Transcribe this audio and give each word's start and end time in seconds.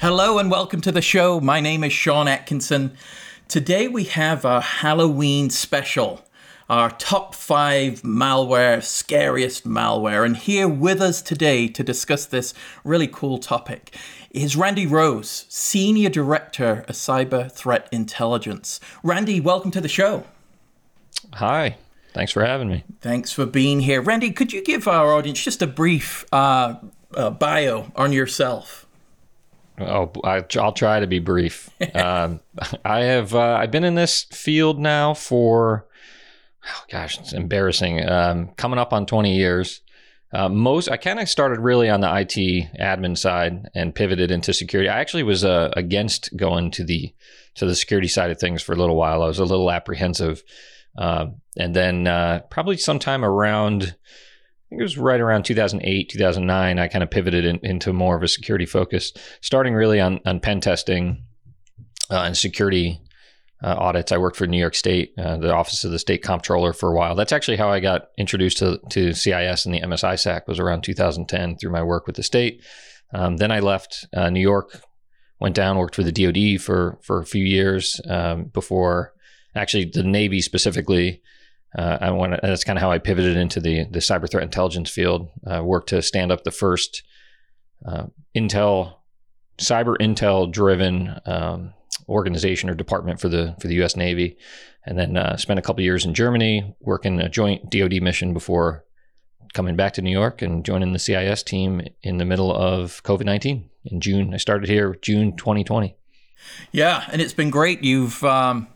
Hello 0.00 0.38
and 0.38 0.50
welcome 0.50 0.80
to 0.80 0.92
the 0.92 1.02
show. 1.02 1.40
My 1.40 1.60
name 1.60 1.84
is 1.84 1.92
Sean 1.92 2.26
Atkinson. 2.26 2.96
Today 3.48 3.86
we 3.86 4.04
have 4.04 4.46
our 4.46 4.62
Halloween 4.62 5.50
special, 5.50 6.24
our 6.70 6.90
top 6.92 7.34
five 7.34 8.00
malware, 8.00 8.82
scariest 8.82 9.68
malware. 9.68 10.24
And 10.24 10.38
here 10.38 10.66
with 10.66 11.02
us 11.02 11.20
today 11.20 11.68
to 11.68 11.82
discuss 11.82 12.24
this 12.24 12.54
really 12.82 13.08
cool 13.08 13.36
topic 13.36 13.94
is 14.30 14.56
Randy 14.56 14.86
Rose, 14.86 15.44
Senior 15.50 16.08
Director 16.08 16.86
of 16.88 16.94
Cyber 16.94 17.52
Threat 17.52 17.86
Intelligence. 17.92 18.80
Randy, 19.02 19.38
welcome 19.38 19.70
to 19.70 19.82
the 19.82 19.88
show. 19.88 20.24
Hi. 21.34 21.76
Thanks 22.14 22.32
for 22.32 22.42
having 22.42 22.70
me. 22.70 22.84
Thanks 23.02 23.32
for 23.32 23.44
being 23.44 23.80
here. 23.80 24.00
Randy, 24.00 24.30
could 24.30 24.50
you 24.50 24.64
give 24.64 24.88
our 24.88 25.12
audience 25.12 25.44
just 25.44 25.60
a 25.60 25.66
brief 25.66 26.24
uh, 26.32 26.76
uh, 27.14 27.28
bio 27.28 27.92
on 27.94 28.14
yourself? 28.14 28.86
Oh, 29.80 30.12
I, 30.24 30.44
will 30.54 30.72
try 30.72 31.00
to 31.00 31.06
be 31.06 31.18
brief. 31.18 31.70
um, 31.94 32.40
I 32.84 33.00
have 33.00 33.34
uh, 33.34 33.56
I've 33.60 33.70
been 33.70 33.84
in 33.84 33.94
this 33.94 34.24
field 34.24 34.78
now 34.78 35.14
for 35.14 35.86
oh 36.66 36.84
gosh, 36.90 37.18
it's 37.18 37.32
embarrassing. 37.32 38.08
Um, 38.08 38.48
coming 38.56 38.78
up 38.78 38.92
on 38.92 39.06
20 39.06 39.34
years. 39.34 39.80
Uh, 40.32 40.48
most 40.48 40.88
I 40.88 40.96
kind 40.96 41.18
of 41.18 41.28
started 41.28 41.58
really 41.58 41.90
on 41.90 42.00
the 42.00 42.06
IT 42.06 42.70
admin 42.78 43.18
side 43.18 43.68
and 43.74 43.94
pivoted 43.94 44.30
into 44.30 44.52
security. 44.52 44.88
I 44.88 45.00
actually 45.00 45.24
was 45.24 45.44
uh, 45.44 45.70
against 45.76 46.36
going 46.36 46.70
to 46.72 46.84
the 46.84 47.12
to 47.56 47.66
the 47.66 47.74
security 47.74 48.06
side 48.06 48.30
of 48.30 48.38
things 48.38 48.62
for 48.62 48.72
a 48.72 48.76
little 48.76 48.94
while. 48.94 49.22
I 49.22 49.26
was 49.26 49.40
a 49.40 49.44
little 49.44 49.72
apprehensive, 49.72 50.44
uh, 50.96 51.26
and 51.56 51.74
then 51.74 52.06
uh, 52.06 52.42
probably 52.48 52.76
sometime 52.76 53.24
around 53.24 53.96
think 54.70 54.80
it 54.80 54.84
was 54.84 54.98
right 54.98 55.20
around 55.20 55.42
2008, 55.44 56.08
2009, 56.08 56.78
I 56.78 56.88
kind 56.88 57.02
of 57.02 57.10
pivoted 57.10 57.44
in, 57.44 57.58
into 57.62 57.92
more 57.92 58.16
of 58.16 58.22
a 58.22 58.28
security 58.28 58.66
focus, 58.66 59.12
starting 59.40 59.74
really 59.74 60.00
on, 60.00 60.20
on 60.24 60.38
pen 60.38 60.60
testing 60.60 61.24
uh, 62.08 62.22
and 62.22 62.36
security 62.36 63.00
uh, 63.62 63.74
audits. 63.76 64.12
I 64.12 64.18
worked 64.18 64.36
for 64.36 64.46
New 64.46 64.58
York 64.58 64.76
State, 64.76 65.12
uh, 65.18 65.36
the 65.38 65.52
Office 65.52 65.82
of 65.82 65.90
the 65.90 65.98
State 65.98 66.22
Comptroller 66.22 66.72
for 66.72 66.90
a 66.90 66.94
while. 66.94 67.16
That's 67.16 67.32
actually 67.32 67.56
how 67.56 67.68
I 67.68 67.80
got 67.80 68.08
introduced 68.16 68.58
to, 68.58 68.78
to 68.90 69.12
CIS 69.12 69.66
and 69.66 69.74
the 69.74 69.80
MSISAC 69.80 70.46
was 70.46 70.60
around 70.60 70.82
2010 70.82 71.56
through 71.56 71.72
my 71.72 71.82
work 71.82 72.06
with 72.06 72.16
the 72.16 72.22
state. 72.22 72.64
Um, 73.12 73.38
then 73.38 73.50
I 73.50 73.58
left 73.58 74.06
uh, 74.14 74.30
New 74.30 74.40
York, 74.40 74.80
went 75.40 75.56
down, 75.56 75.78
worked 75.78 75.96
for 75.96 76.04
the 76.04 76.12
DoD 76.12 76.62
for, 76.62 77.00
for 77.02 77.18
a 77.18 77.26
few 77.26 77.44
years 77.44 78.00
um, 78.08 78.44
before 78.44 79.14
actually 79.56 79.86
the 79.86 80.04
Navy 80.04 80.40
specifically 80.40 81.22
uh, 81.76 81.98
I 82.00 82.10
want 82.10 82.40
that's 82.42 82.64
kind 82.64 82.78
of 82.78 82.82
how 82.82 82.90
I 82.90 82.98
pivoted 82.98 83.36
into 83.36 83.60
the 83.60 83.84
the 83.84 84.00
cyber 84.00 84.30
threat 84.30 84.42
intelligence 84.42 84.90
field. 84.90 85.28
Uh, 85.46 85.62
worked 85.62 85.90
to 85.90 86.02
stand 86.02 86.32
up 86.32 86.44
the 86.44 86.50
first 86.50 87.02
uh, 87.86 88.06
Intel 88.34 88.94
cyber 89.58 89.96
Intel 89.98 90.50
driven 90.50 91.20
um, 91.26 91.74
organization 92.08 92.68
or 92.68 92.74
department 92.74 93.20
for 93.20 93.28
the 93.28 93.54
for 93.60 93.68
the 93.68 93.74
U.S. 93.76 93.96
Navy, 93.96 94.36
and 94.84 94.98
then 94.98 95.16
uh, 95.16 95.36
spent 95.36 95.58
a 95.58 95.62
couple 95.62 95.84
years 95.84 96.04
in 96.04 96.14
Germany 96.14 96.74
working 96.80 97.20
a 97.20 97.28
joint 97.28 97.70
DoD 97.70 98.02
mission 98.02 98.34
before 98.34 98.84
coming 99.52 99.76
back 99.76 99.92
to 99.94 100.02
New 100.02 100.10
York 100.10 100.42
and 100.42 100.64
joining 100.64 100.92
the 100.92 100.98
CIS 100.98 101.42
team 101.42 101.82
in 102.02 102.18
the 102.18 102.24
middle 102.24 102.54
of 102.54 103.02
COVID 103.04 103.24
nineteen 103.24 103.70
in 103.84 104.00
June. 104.00 104.34
I 104.34 104.38
started 104.38 104.68
here 104.68 104.96
June 105.02 105.36
2020. 105.36 105.96
Yeah, 106.72 107.04
and 107.12 107.20
it's 107.20 107.34
been 107.34 107.50
great. 107.50 107.84
You've 107.84 108.22
um, 108.24 108.66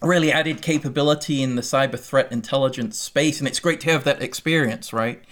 really 0.00 0.30
added 0.30 0.62
capability 0.62 1.42
in 1.42 1.56
the 1.56 1.62
cyber 1.62 1.98
threat 1.98 2.30
intelligence 2.30 2.98
space 2.98 3.38
and 3.38 3.48
it's 3.48 3.60
great 3.60 3.80
to 3.80 3.90
have 3.90 4.04
that 4.04 4.22
experience 4.22 4.92
right? 4.92 5.22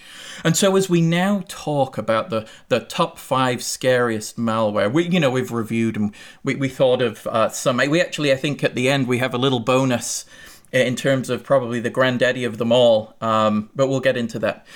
And 0.44 0.56
so 0.56 0.76
as 0.76 0.90
we 0.90 1.00
now 1.00 1.44
talk 1.48 1.96
about 1.98 2.30
the 2.30 2.46
the 2.68 2.80
top 2.80 3.18
five 3.18 3.62
scariest 3.62 4.36
malware 4.36 4.92
we 4.92 5.08
you 5.08 5.20
know 5.20 5.30
we've 5.30 5.52
reviewed 5.52 5.96
and 5.96 6.12
we, 6.42 6.54
we 6.56 6.68
thought 6.68 7.02
of 7.02 7.26
uh, 7.26 7.48
some 7.48 7.76
we 7.76 8.00
actually 8.00 8.32
i 8.32 8.36
think 8.36 8.64
at 8.64 8.74
the 8.74 8.88
end 8.88 9.06
we 9.06 9.18
have 9.18 9.34
a 9.34 9.38
little 9.38 9.60
bonus 9.60 10.24
in 10.72 10.96
terms 10.96 11.30
of 11.30 11.44
probably 11.44 11.80
the 11.80 11.90
granddaddy 11.90 12.44
of 12.44 12.58
them 12.58 12.72
all 12.72 13.14
um, 13.20 13.70
but 13.74 13.88
we'll 13.88 14.00
get 14.00 14.16
into 14.16 14.38
that. 14.38 14.66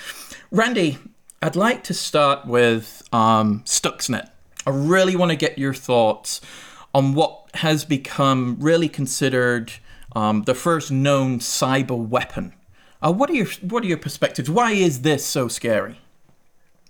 Randy 0.51 0.97
i'd 1.41 1.55
like 1.55 1.83
to 1.85 1.93
start 1.93 2.45
with 2.45 3.03
um, 3.11 3.61
stuxnet. 3.65 4.29
I 4.65 4.69
really 4.69 5.15
want 5.15 5.31
to 5.31 5.35
get 5.35 5.57
your 5.57 5.73
thoughts 5.73 6.39
on 6.93 7.13
what 7.13 7.49
has 7.55 7.85
become 7.85 8.57
really 8.59 8.89
considered 8.89 9.71
um, 10.15 10.43
the 10.43 10.55
first 10.55 10.91
known 10.91 11.39
cyber 11.39 11.97
weapon. 11.97 12.53
Uh, 13.01 13.11
what 13.11 13.29
are 13.29 13.33
your 13.33 13.47
what 13.61 13.83
are 13.83 13.87
your 13.87 13.97
perspectives? 13.97 14.49
Why 14.49 14.71
is 14.71 15.01
this 15.01 15.25
so 15.25 15.47
scary? 15.47 15.99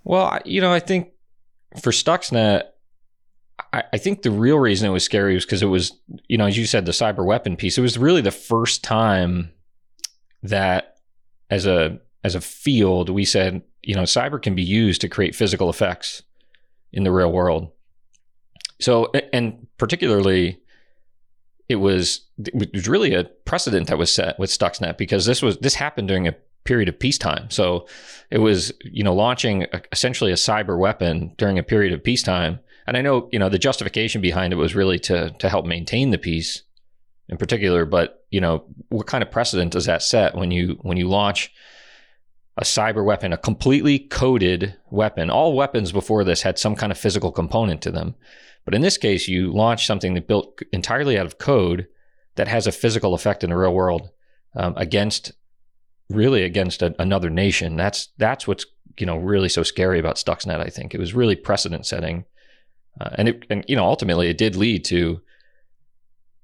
Well, 0.04 0.40
you 0.46 0.60
know, 0.60 0.74
I 0.74 0.80
think 0.80 1.10
for 1.82 1.92
Stuxnet, 1.92 2.64
I, 3.72 3.84
I 3.94 3.98
think 3.98 4.22
the 4.22 4.32
real 4.32 4.58
reason 4.58 4.88
it 4.88 4.92
was 4.92 5.04
scary 5.04 5.36
was 5.36 5.46
because 5.46 5.62
it 5.62 5.68
was, 5.68 5.94
you 6.28 6.38
know, 6.38 6.48
as 6.48 6.58
you 6.58 6.66
said, 6.66 6.86
the 6.86 6.92
cyber 6.92 7.26
weapon 7.26 7.56
piece. 7.56 7.78
It 7.78 7.82
was 7.82 7.98
really 7.98 8.22
the 8.22 8.32
first 8.32 8.84
time 8.84 9.52
that, 10.44 10.98
as 11.50 11.66
a 11.66 12.00
as 12.24 12.36
a 12.36 12.42
field, 12.42 13.10
we 13.10 13.26
said, 13.26 13.62
you 13.82 13.96
know, 13.96 14.04
cyber 14.04 14.42
can 14.42 14.56
be 14.56 14.64
used 14.64 15.02
to 15.02 15.10
create 15.10 15.36
physical 15.36 15.70
effects 15.70 16.24
in 16.92 17.04
the 17.04 17.12
real 17.12 17.32
world. 17.32 17.72
So, 18.82 19.12
and 19.32 19.68
particularly, 19.78 20.60
it 21.70 21.76
was 21.76 22.22
it 22.38 22.74
was 22.74 22.88
really 22.88 23.14
a 23.14 23.24
precedent 23.46 23.88
that 23.88 23.98
was 23.98 24.14
set 24.14 24.38
with 24.38 24.50
Stuxnet 24.50 24.98
because 24.98 25.26
this 25.26 25.42
was 25.42 25.58
this 25.60 25.76
happened 25.76 26.08
during 26.08 26.28
a 26.28 26.36
period 26.64 26.90
of 26.90 27.00
peacetime. 27.00 27.50
So 27.50 27.88
it 28.30 28.40
was 28.40 28.74
you 28.84 29.04
know 29.04 29.14
launching 29.14 29.64
a, 29.72 29.82
essentially 29.92 30.32
a 30.32 30.36
cyber 30.36 30.78
weapon 30.78 31.34
during 31.38 31.58
a 31.58 31.64
period 31.64 31.94
of 31.94 32.04
peacetime. 32.04 32.60
And 32.88 32.98
I 32.98 33.02
know 33.02 33.30
you 33.32 33.40
know 33.40 33.50
the 33.50 33.58
justification 33.58 34.22
behind 34.22 34.54
it 34.54 34.58
was 34.58 34.76
really 34.76 35.00
to 35.00 35.32
to 35.32 35.50
help 35.50 35.66
maintain 35.66 36.12
the 36.12 36.18
peace 36.18 36.64
in 37.30 37.38
particular. 37.38 37.86
But 37.86 38.26
you 38.30 38.42
know 38.42 38.66
what 38.90 39.08
kind 39.08 39.24
of 39.24 39.32
precedent 39.32 39.72
does 39.72 39.86
that 39.86 40.04
set 40.04 40.36
when 40.36 40.52
you 40.52 40.78
when 40.82 40.98
you 40.98 41.08
launch 41.08 41.52
a 42.58 42.64
cyber 42.64 43.04
weapon, 43.04 43.32
a 43.32 43.38
completely 43.38 43.98
coded 43.98 44.76
weapon? 44.90 45.30
All 45.30 45.56
weapons 45.56 45.92
before 45.92 46.24
this 46.24 46.42
had 46.42 46.60
some 46.60 46.76
kind 46.76 46.92
of 46.92 46.98
physical 46.98 47.32
component 47.32 47.82
to 47.84 47.92
them. 47.92 48.16
But 48.66 48.76
in 48.76 48.82
this 48.82 48.98
case, 48.98 49.28
you 49.28 49.52
launch 49.52 49.88
something 49.88 50.14
that 50.14 50.28
built 50.28 50.62
entirely 50.72 51.18
out 51.18 51.26
of 51.26 51.38
code 51.38 51.88
that 52.36 52.48
has 52.48 52.68
a 52.68 52.72
physical 52.72 53.14
effect 53.14 53.44
in 53.44 53.50
the 53.50 53.58
real 53.58 53.74
world 53.74 54.10
um, 54.56 54.74
against 54.78 55.32
really 56.10 56.44
against 56.44 56.82
a, 56.82 56.96
another 57.00 57.30
nation. 57.30 57.76
That's 57.76 58.10
that's 58.18 58.48
what's 58.48 58.66
you 58.98 59.06
know 59.06 59.18
really 59.18 59.50
so 59.50 59.64
scary 59.64 60.00
about 60.00 60.18
Stuxnet. 60.18 60.60
I 60.60 60.70
think 60.70 60.94
it 60.94 61.00
was 61.00 61.14
really 61.14 61.36
precedent 61.36 61.86
setting, 61.86 62.26
uh, 63.00 63.10
and 63.16 63.30
it 63.30 63.46
and 63.50 63.66
you 63.68 63.76
know 63.76 63.86
ultimately 63.86 64.30
it 64.30 64.38
did 64.38 64.56
lead 64.56 64.86
to 64.86 65.22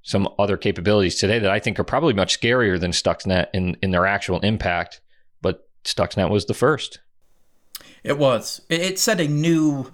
some 0.01 0.29
other 0.39 0.55
capabilities 0.55 1.19
today 1.19 1.37
that 1.37 1.51
I 1.51 1.59
think 1.59 1.79
are 1.79 1.83
probably 1.83 2.13
much 2.13 2.39
scarier 2.39 2.79
than 2.79 2.91
Stuxnet 2.91 3.47
in 3.53 3.77
in 3.81 3.91
their 3.91 4.05
actual 4.05 4.39
impact. 4.39 5.01
But 5.41 5.67
Stuxnet 5.83 6.29
was 6.29 6.45
the 6.45 6.53
first. 6.53 6.99
It 8.03 8.17
was. 8.17 8.61
It 8.69 8.99
set 8.99 9.19
a 9.19 9.27
new 9.27 9.91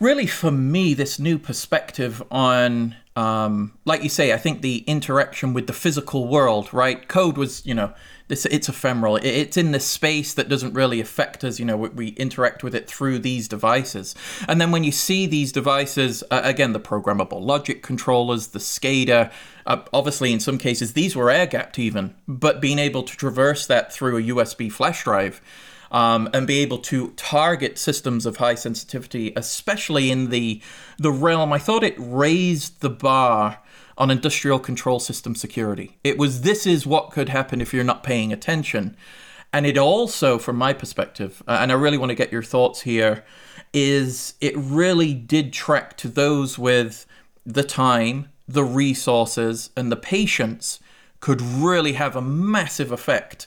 really 0.00 0.26
for 0.26 0.50
me 0.50 0.94
this 0.94 1.18
new 1.18 1.38
perspective 1.38 2.22
on 2.30 2.96
um, 3.16 3.72
like 3.84 4.02
you 4.02 4.08
say 4.08 4.32
i 4.32 4.38
think 4.38 4.62
the 4.62 4.78
interaction 4.86 5.52
with 5.52 5.66
the 5.66 5.72
physical 5.72 6.26
world 6.26 6.72
right? 6.72 7.08
Code 7.08 7.36
was 7.36 7.64
you 7.66 7.74
know 7.74 7.92
this 8.30 8.46
it's 8.46 8.68
ephemeral. 8.68 9.16
It's 9.16 9.56
in 9.56 9.72
this 9.72 9.84
space 9.84 10.32
that 10.34 10.48
doesn't 10.48 10.72
really 10.72 11.00
affect 11.00 11.44
us 11.44 11.58
you 11.58 11.64
know 11.64 11.76
we, 11.76 12.10
interact 12.10 12.62
with 12.62 12.74
it 12.74 12.88
through 12.88 13.18
these 13.18 13.48
devices. 13.48 14.14
And 14.48 14.60
then 14.60 14.70
when 14.70 14.84
you 14.84 14.92
see 14.92 15.26
these 15.26 15.52
devices 15.52 16.22
uh, 16.30 16.40
again 16.44 16.72
the 16.72 16.80
programmable 16.80 17.42
logic 17.42 17.82
controllers 17.82 18.48
the 18.48 18.60
SCADA 18.60 19.30
uh, 19.66 19.82
obviously 19.92 20.32
in 20.32 20.40
some 20.40 20.58
cases 20.58 20.94
these 20.94 21.14
were 21.14 21.30
air 21.30 21.46
gapped 21.46 21.78
even 21.78 22.14
but 22.26 22.60
being 22.60 22.78
able 22.78 23.02
to 23.02 23.16
traverse 23.16 23.66
that 23.66 23.92
through 23.92 24.16
a 24.16 24.22
usb 24.22 24.72
flash 24.72 25.04
drive 25.04 25.40
um, 25.90 26.28
and 26.32 26.46
be 26.46 26.60
able 26.60 26.78
to 26.78 27.10
target 27.10 27.78
systems 27.78 28.26
of 28.26 28.36
high 28.36 28.54
sensitivity, 28.54 29.32
especially 29.36 30.10
in 30.10 30.30
the 30.30 30.60
the 30.98 31.12
realm. 31.12 31.52
I 31.52 31.58
thought 31.58 31.82
it 31.82 31.94
raised 31.98 32.80
the 32.80 32.90
bar 32.90 33.60
on 33.98 34.10
industrial 34.10 34.58
control 34.58 34.98
system 34.98 35.34
security. 35.34 35.98
It 36.02 36.18
was 36.18 36.42
this 36.42 36.66
is 36.66 36.86
what 36.86 37.10
could 37.10 37.28
happen 37.28 37.60
if 37.60 37.74
you're 37.74 37.84
not 37.84 38.02
paying 38.02 38.32
attention. 38.32 38.96
And 39.52 39.66
it 39.66 39.76
also, 39.76 40.38
from 40.38 40.56
my 40.56 40.72
perspective, 40.72 41.42
uh, 41.48 41.58
and 41.60 41.72
I 41.72 41.74
really 41.74 41.98
want 41.98 42.10
to 42.10 42.14
get 42.14 42.30
your 42.30 42.42
thoughts 42.42 42.82
here, 42.82 43.24
is 43.72 44.34
it 44.40 44.56
really 44.56 45.12
did 45.12 45.52
track 45.52 45.96
to 45.98 46.08
those 46.08 46.58
with 46.58 47.04
the 47.44 47.64
time, 47.64 48.28
the 48.46 48.64
resources, 48.64 49.70
and 49.76 49.90
the 49.90 49.96
patience 49.96 50.78
could 51.18 51.42
really 51.42 51.94
have 51.94 52.16
a 52.16 52.22
massive 52.22 52.92
effect 52.92 53.46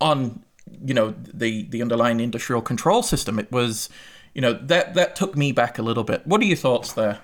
on 0.00 0.42
you 0.84 0.94
know 0.94 1.14
the 1.34 1.64
the 1.64 1.82
underlying 1.82 2.20
industrial 2.20 2.62
control 2.62 3.02
system. 3.02 3.38
It 3.38 3.50
was 3.52 3.88
you 4.34 4.40
know 4.40 4.52
that 4.52 4.94
that 4.94 5.16
took 5.16 5.36
me 5.36 5.52
back 5.52 5.78
a 5.78 5.82
little 5.82 6.04
bit. 6.04 6.26
What 6.26 6.40
are 6.40 6.44
your 6.44 6.56
thoughts 6.56 6.92
there? 6.92 7.20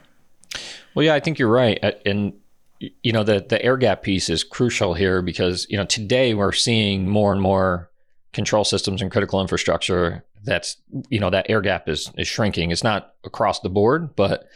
Well, 0.95 1.05
yeah, 1.05 1.15
I 1.15 1.21
think 1.21 1.39
you're 1.39 1.49
right, 1.49 1.79
uh, 1.83 1.93
and 2.07 2.35
you 2.81 3.13
know 3.13 3.25
the 3.25 3.45
the 3.49 3.63
air 3.65 3.77
gap 3.77 4.03
piece 4.03 4.29
is 4.29 4.45
crucial 4.45 4.95
here 4.95 5.23
because 5.23 5.67
you 5.69 5.77
know 5.77 5.85
today 5.85 6.35
we're 6.35 6.53
seeing 6.53 7.09
more 7.09 7.33
and 7.33 7.41
more 7.41 7.91
control 8.33 8.65
systems 8.65 9.01
and 9.01 9.11
critical 9.11 9.41
infrastructure 9.41 10.25
that's 10.45 10.77
you 11.09 11.19
know 11.19 11.31
that 11.31 11.47
air 11.49 11.61
gap 11.61 11.89
is 11.89 12.11
is 12.17 12.29
shrinking. 12.29 12.71
It's 12.71 12.85
not 12.85 13.15
across 13.25 13.61
the 13.61 13.71
board, 13.71 14.15
but 14.17 14.49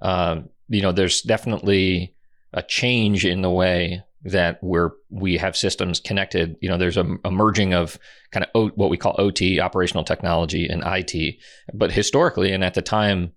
um, 0.00 0.48
you 0.68 0.82
know 0.82 0.92
there's 0.92 1.22
definitely 1.22 2.14
a 2.52 2.62
change 2.62 3.24
in 3.24 3.42
the 3.42 3.50
way 3.50 4.02
that 4.24 4.58
we're 4.62 4.90
we 5.10 5.36
have 5.36 5.56
systems 5.56 6.00
connected. 6.00 6.56
You 6.60 6.68
know, 6.68 6.78
there's 6.78 6.96
a, 6.96 7.06
a 7.24 7.30
merging 7.30 7.74
of 7.74 7.98
kind 8.30 8.44
of 8.44 8.50
o, 8.54 8.68
what 8.74 8.90
we 8.90 8.96
call 8.96 9.14
OT, 9.18 9.60
operational 9.60 10.04
technology, 10.04 10.66
and 10.66 10.82
IT. 10.86 11.36
But 11.74 11.92
historically, 11.92 12.52
and 12.52 12.64
at 12.64 12.74
the 12.74 12.82
time 12.82 13.32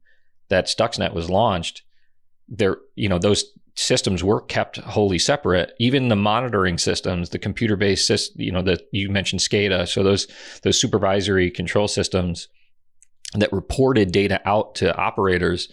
that 0.50 0.68
Stuxnet 0.68 1.14
was 1.14 1.30
launched, 1.30 1.82
there 2.48 2.78
you 2.96 3.10
know 3.10 3.18
those 3.18 3.46
systems 3.76 4.24
were 4.24 4.42
kept 4.42 4.78
wholly 4.78 5.20
separate. 5.20 5.74
Even 5.80 6.08
the 6.08 6.16
monitoring 6.16 6.78
systems, 6.78 7.30
the 7.30 7.40
computer-based 7.40 8.08
system, 8.08 8.42
you 8.42 8.52
know, 8.52 8.62
that 8.62 8.84
you 8.92 9.10
mentioned 9.10 9.42
SCADA, 9.42 9.88
so 9.88 10.04
those 10.04 10.28
those 10.64 10.80
supervisory 10.80 11.52
control 11.52 11.88
systems 11.88 12.48
that 13.34 13.52
reported 13.52 14.12
data 14.12 14.42
out 14.46 14.76
to 14.76 14.96
operators, 14.96 15.70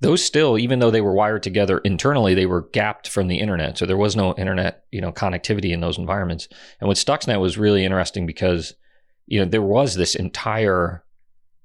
those 0.00 0.24
still, 0.24 0.58
even 0.58 0.78
though 0.78 0.90
they 0.90 1.00
were 1.00 1.12
wired 1.12 1.42
together 1.42 1.78
internally, 1.78 2.34
they 2.34 2.46
were 2.46 2.68
gapped 2.72 3.08
from 3.08 3.28
the 3.28 3.38
internet. 3.38 3.78
So 3.78 3.86
there 3.86 3.96
was 3.96 4.14
no 4.14 4.34
internet, 4.34 4.84
you 4.92 5.00
know, 5.00 5.12
connectivity 5.12 5.72
in 5.72 5.80
those 5.80 5.98
environments. 5.98 6.48
And 6.80 6.88
with 6.88 6.98
Stuxnet 6.98 7.40
was 7.40 7.58
really 7.58 7.84
interesting 7.84 8.24
because, 8.24 8.74
you 9.26 9.40
know, 9.40 9.46
there 9.46 9.62
was 9.62 9.96
this 9.96 10.14
entire 10.14 11.04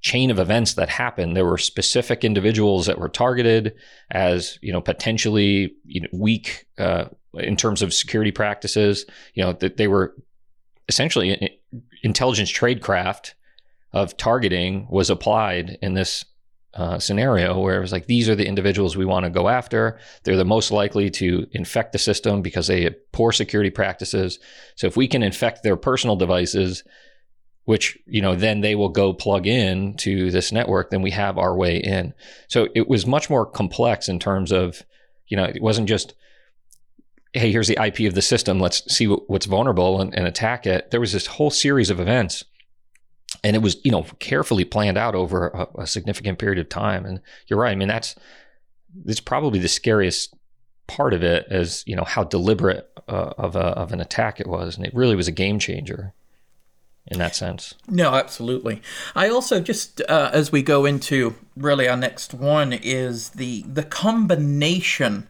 chain 0.03 0.29
of 0.29 0.37
events 0.37 0.73
that 0.73 0.89
happened. 0.89 1.35
There 1.35 1.45
were 1.45 1.57
specific 1.57 2.23
individuals 2.23 2.85
that 2.85 2.99
were 2.99 3.09
targeted 3.09 3.73
as 4.11 4.59
you 4.61 4.71
know 4.71 4.81
potentially 4.81 5.73
you 5.85 6.01
know, 6.01 6.07
weak 6.11 6.67
uh, 6.77 7.05
in 7.35 7.55
terms 7.55 7.81
of 7.81 7.93
security 7.93 8.31
practices. 8.31 9.05
You 9.33 9.43
know 9.43 9.53
that 9.53 9.77
they 9.77 9.87
were 9.87 10.13
essentially 10.89 11.57
intelligence 12.03 12.51
tradecraft 12.51 13.33
of 13.93 14.17
targeting 14.17 14.87
was 14.89 15.09
applied 15.09 15.77
in 15.81 15.93
this 15.93 16.25
uh, 16.75 16.97
scenario 16.97 17.59
where 17.59 17.77
it 17.77 17.81
was 17.81 17.91
like 17.91 18.07
these 18.07 18.27
are 18.27 18.35
the 18.35 18.47
individuals 18.47 18.97
we 18.97 19.05
want 19.05 19.25
to 19.25 19.29
go 19.29 19.47
after. 19.47 19.99
They're 20.23 20.35
the 20.35 20.45
most 20.45 20.71
likely 20.71 21.09
to 21.11 21.47
infect 21.51 21.91
the 21.91 21.99
system 21.99 22.41
because 22.41 22.67
they 22.67 22.83
have 22.83 23.11
poor 23.11 23.31
security 23.31 23.69
practices. 23.69 24.39
So 24.75 24.87
if 24.87 24.97
we 24.97 25.07
can 25.07 25.21
infect 25.21 25.61
their 25.63 25.75
personal 25.75 26.15
devices, 26.15 26.83
which 27.65 27.97
you 28.05 28.21
know 28.21 28.35
then 28.35 28.61
they 28.61 28.75
will 28.75 28.89
go 28.89 29.13
plug 29.13 29.47
in 29.47 29.95
to 29.95 30.31
this 30.31 30.51
network 30.51 30.89
then 30.89 31.01
we 31.01 31.11
have 31.11 31.37
our 31.37 31.55
way 31.55 31.77
in 31.77 32.13
so 32.47 32.67
it 32.75 32.87
was 32.87 33.05
much 33.05 33.29
more 33.29 33.45
complex 33.45 34.09
in 34.09 34.19
terms 34.19 34.51
of 34.51 34.83
you 35.27 35.37
know 35.37 35.45
it 35.45 35.61
wasn't 35.61 35.87
just 35.87 36.13
hey 37.33 37.51
here's 37.51 37.67
the 37.67 37.77
ip 37.85 37.99
of 38.01 38.15
the 38.15 38.21
system 38.21 38.59
let's 38.59 38.93
see 38.93 39.05
what's 39.05 39.45
vulnerable 39.45 40.01
and, 40.01 40.13
and 40.13 40.27
attack 40.27 40.65
it 40.67 40.91
there 40.91 40.99
was 40.99 41.13
this 41.13 41.27
whole 41.27 41.51
series 41.51 41.89
of 41.89 41.99
events 41.99 42.43
and 43.43 43.55
it 43.55 43.61
was 43.61 43.77
you 43.83 43.91
know 43.91 44.03
carefully 44.19 44.65
planned 44.65 44.97
out 44.97 45.15
over 45.15 45.47
a, 45.49 45.81
a 45.81 45.87
significant 45.87 46.39
period 46.39 46.59
of 46.59 46.69
time 46.69 47.05
and 47.05 47.19
you're 47.47 47.59
right 47.59 47.71
i 47.71 47.75
mean 47.75 47.87
that's 47.87 48.15
it's 49.05 49.19
probably 49.19 49.59
the 49.59 49.67
scariest 49.67 50.33
part 50.87 51.13
of 51.13 51.23
it 51.23 51.45
is 51.49 51.83
you 51.87 51.95
know 51.95 52.03
how 52.03 52.23
deliberate 52.23 52.89
uh, 53.07 53.33
of, 53.37 53.55
a, 53.55 53.59
of 53.59 53.91
an 53.91 53.99
attack 53.99 54.39
it 54.39 54.47
was 54.47 54.77
and 54.77 54.85
it 54.85 54.93
really 54.93 55.15
was 55.15 55.27
a 55.27 55.31
game 55.31 55.59
changer 55.59 56.13
in 57.07 57.19
that 57.19 57.35
sense. 57.35 57.75
No, 57.87 58.13
absolutely. 58.13 58.81
I 59.15 59.27
also 59.27 59.59
just 59.59 60.01
uh, 60.07 60.29
as 60.33 60.51
we 60.51 60.61
go 60.61 60.85
into 60.85 61.35
really 61.55 61.87
our 61.87 61.97
next 61.97 62.33
one 62.33 62.73
is 62.73 63.31
the 63.31 63.63
the 63.63 63.83
combination 63.83 65.27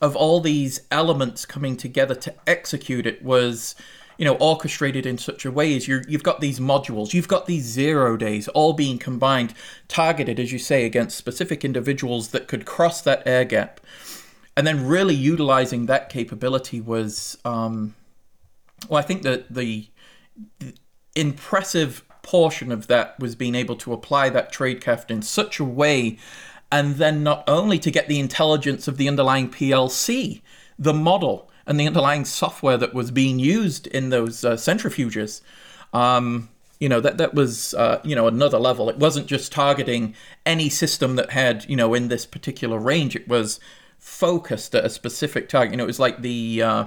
of 0.00 0.16
all 0.16 0.40
these 0.40 0.80
elements 0.90 1.44
coming 1.44 1.76
together 1.76 2.14
to 2.14 2.34
execute 2.46 3.06
it 3.06 3.22
was 3.22 3.74
you 4.20 4.26
know 4.26 4.34
orchestrated 4.34 5.06
in 5.06 5.16
such 5.16 5.46
a 5.46 5.50
way 5.50 5.74
is 5.74 5.88
you 5.88 6.02
you've 6.06 6.22
got 6.22 6.42
these 6.42 6.60
modules 6.60 7.14
you've 7.14 7.26
got 7.26 7.46
these 7.46 7.64
zero 7.64 8.18
days 8.18 8.48
all 8.48 8.74
being 8.74 8.98
combined 8.98 9.54
targeted 9.88 10.38
as 10.38 10.52
you 10.52 10.58
say 10.58 10.84
against 10.84 11.16
specific 11.16 11.64
individuals 11.64 12.28
that 12.28 12.46
could 12.46 12.66
cross 12.66 13.00
that 13.00 13.22
air 13.26 13.46
gap. 13.46 13.80
And 14.56 14.66
then 14.66 14.86
really 14.86 15.14
utilizing 15.14 15.86
that 15.86 16.10
capability 16.10 16.82
was 16.82 17.38
um, 17.46 17.94
well 18.90 18.98
i 18.98 19.02
think 19.02 19.22
that 19.22 19.52
the 19.52 19.88
impressive 21.16 22.04
portion 22.22 22.70
of 22.70 22.88
that 22.88 23.18
was 23.18 23.34
being 23.34 23.54
able 23.54 23.76
to 23.76 23.94
apply 23.94 24.28
that 24.28 24.52
tradecraft 24.52 25.10
in 25.10 25.22
such 25.22 25.58
a 25.58 25.64
way 25.64 26.18
and 26.70 26.96
then 26.96 27.22
not 27.22 27.42
only 27.48 27.78
to 27.78 27.90
get 27.90 28.06
the 28.06 28.20
intelligence 28.20 28.86
of 28.86 28.96
the 28.96 29.08
underlying 29.08 29.50
PLC, 29.50 30.40
the 30.78 30.94
model, 30.94 31.49
and 31.70 31.78
the 31.78 31.86
underlying 31.86 32.24
software 32.24 32.76
that 32.76 32.92
was 32.92 33.12
being 33.12 33.38
used 33.38 33.86
in 33.86 34.10
those 34.10 34.44
uh, 34.44 34.54
centrifuges. 34.54 35.40
Um, 35.92 36.48
you 36.80 36.88
know 36.88 37.00
that 37.00 37.16
that 37.18 37.32
was 37.32 37.74
uh, 37.74 38.00
you 38.02 38.16
know 38.16 38.26
another 38.26 38.58
level. 38.58 38.90
It 38.90 38.96
wasn't 38.96 39.28
just 39.28 39.52
targeting 39.52 40.14
any 40.44 40.68
system 40.68 41.14
that 41.16 41.30
had 41.30 41.64
you 41.68 41.76
know 41.76 41.94
in 41.94 42.08
this 42.08 42.26
particular 42.26 42.78
range. 42.78 43.14
It 43.14 43.28
was 43.28 43.60
focused 43.98 44.74
at 44.74 44.84
a 44.84 44.90
specific 44.90 45.48
target. 45.48 45.72
You 45.72 45.76
know, 45.76 45.84
it 45.84 45.86
was 45.86 46.00
like 46.00 46.22
the 46.22 46.62
uh, 46.62 46.84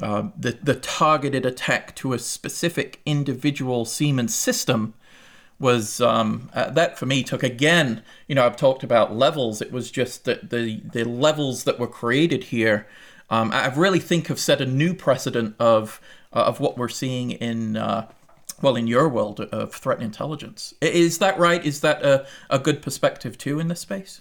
uh, 0.00 0.28
the, 0.38 0.52
the 0.62 0.74
targeted 0.76 1.44
attack 1.44 1.96
to 1.96 2.12
a 2.12 2.18
specific 2.18 3.00
individual 3.04 3.84
Siemens 3.84 4.34
system 4.34 4.94
was 5.58 6.00
um, 6.00 6.50
uh, 6.52 6.70
that 6.70 6.98
for 6.98 7.06
me 7.06 7.22
took 7.22 7.42
again 7.42 8.02
you 8.28 8.34
know 8.34 8.44
I've 8.44 8.56
talked 8.56 8.82
about 8.82 9.16
levels 9.16 9.62
it 9.62 9.72
was 9.72 9.90
just 9.90 10.24
that 10.24 10.50
the 10.50 10.82
the 10.92 11.04
levels 11.04 11.64
that 11.64 11.78
were 11.78 11.86
created 11.86 12.44
here 12.44 12.86
um, 13.30 13.52
I 13.52 13.68
really 13.74 14.00
think 14.00 14.28
have 14.28 14.38
set 14.38 14.60
a 14.60 14.66
new 14.66 14.94
precedent 14.94 15.56
of 15.58 16.00
uh, 16.32 16.44
of 16.44 16.60
what 16.60 16.76
we're 16.76 16.88
seeing 16.88 17.32
in 17.32 17.76
uh, 17.76 18.08
well 18.62 18.76
in 18.76 18.86
your 18.86 19.08
world 19.08 19.40
of 19.40 19.74
threat 19.74 20.00
intelligence 20.00 20.74
is 20.80 21.18
that 21.18 21.38
right 21.38 21.64
is 21.64 21.80
that 21.80 22.04
a, 22.04 22.26
a 22.50 22.58
good 22.58 22.82
perspective 22.82 23.36
too 23.36 23.58
in 23.60 23.68
this 23.68 23.80
space 23.80 24.20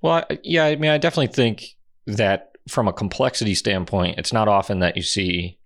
well 0.00 0.24
yeah 0.42 0.64
I 0.64 0.76
mean 0.76 0.90
I 0.90 0.98
definitely 0.98 1.32
think 1.32 1.76
that 2.06 2.48
from 2.68 2.88
a 2.88 2.92
complexity 2.92 3.54
standpoint, 3.54 4.18
it's 4.18 4.32
not 4.32 4.48
often 4.48 4.80
that 4.80 4.96
you 4.96 5.02
see 5.02 5.58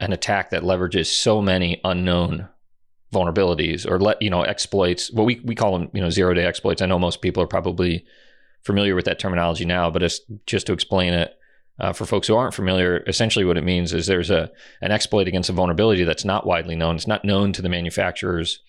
an 0.00 0.12
attack 0.12 0.50
that 0.50 0.62
leverages 0.62 1.06
so 1.06 1.42
many 1.42 1.80
unknown 1.84 2.48
vulnerabilities 3.12 3.90
or 3.90 3.98
let 3.98 4.20
you 4.20 4.30
know 4.30 4.42
exploits. 4.42 5.10
What 5.10 5.24
we 5.24 5.40
we 5.42 5.54
call 5.54 5.78
them, 5.78 5.90
you 5.92 6.00
know, 6.00 6.10
zero 6.10 6.34
day 6.34 6.44
exploits. 6.44 6.82
I 6.82 6.86
know 6.86 6.98
most 6.98 7.22
people 7.22 7.42
are 7.42 7.48
probably 7.48 8.04
familiar 8.62 8.94
with 8.94 9.06
that 9.06 9.18
terminology 9.18 9.64
now, 9.64 9.90
but 9.90 10.02
just 10.46 10.66
to 10.66 10.72
explain 10.72 11.12
it 11.14 11.37
uh, 11.78 11.92
for 11.92 12.06
folks 12.06 12.26
who 12.26 12.36
aren't 12.36 12.54
familiar. 12.54 13.02
Essentially, 13.06 13.44
what 13.44 13.56
it 13.56 13.64
means 13.64 13.92
is 13.92 14.06
there's 14.06 14.30
a 14.30 14.50
an 14.80 14.90
exploit 14.90 15.28
against 15.28 15.50
a 15.50 15.52
vulnerability 15.52 16.04
that's 16.04 16.24
not 16.24 16.46
widely 16.46 16.76
known. 16.76 16.96
It's 16.96 17.06
not 17.06 17.24
known 17.24 17.52
to 17.52 17.62
the 17.62 17.68
manufacturers 17.68 18.60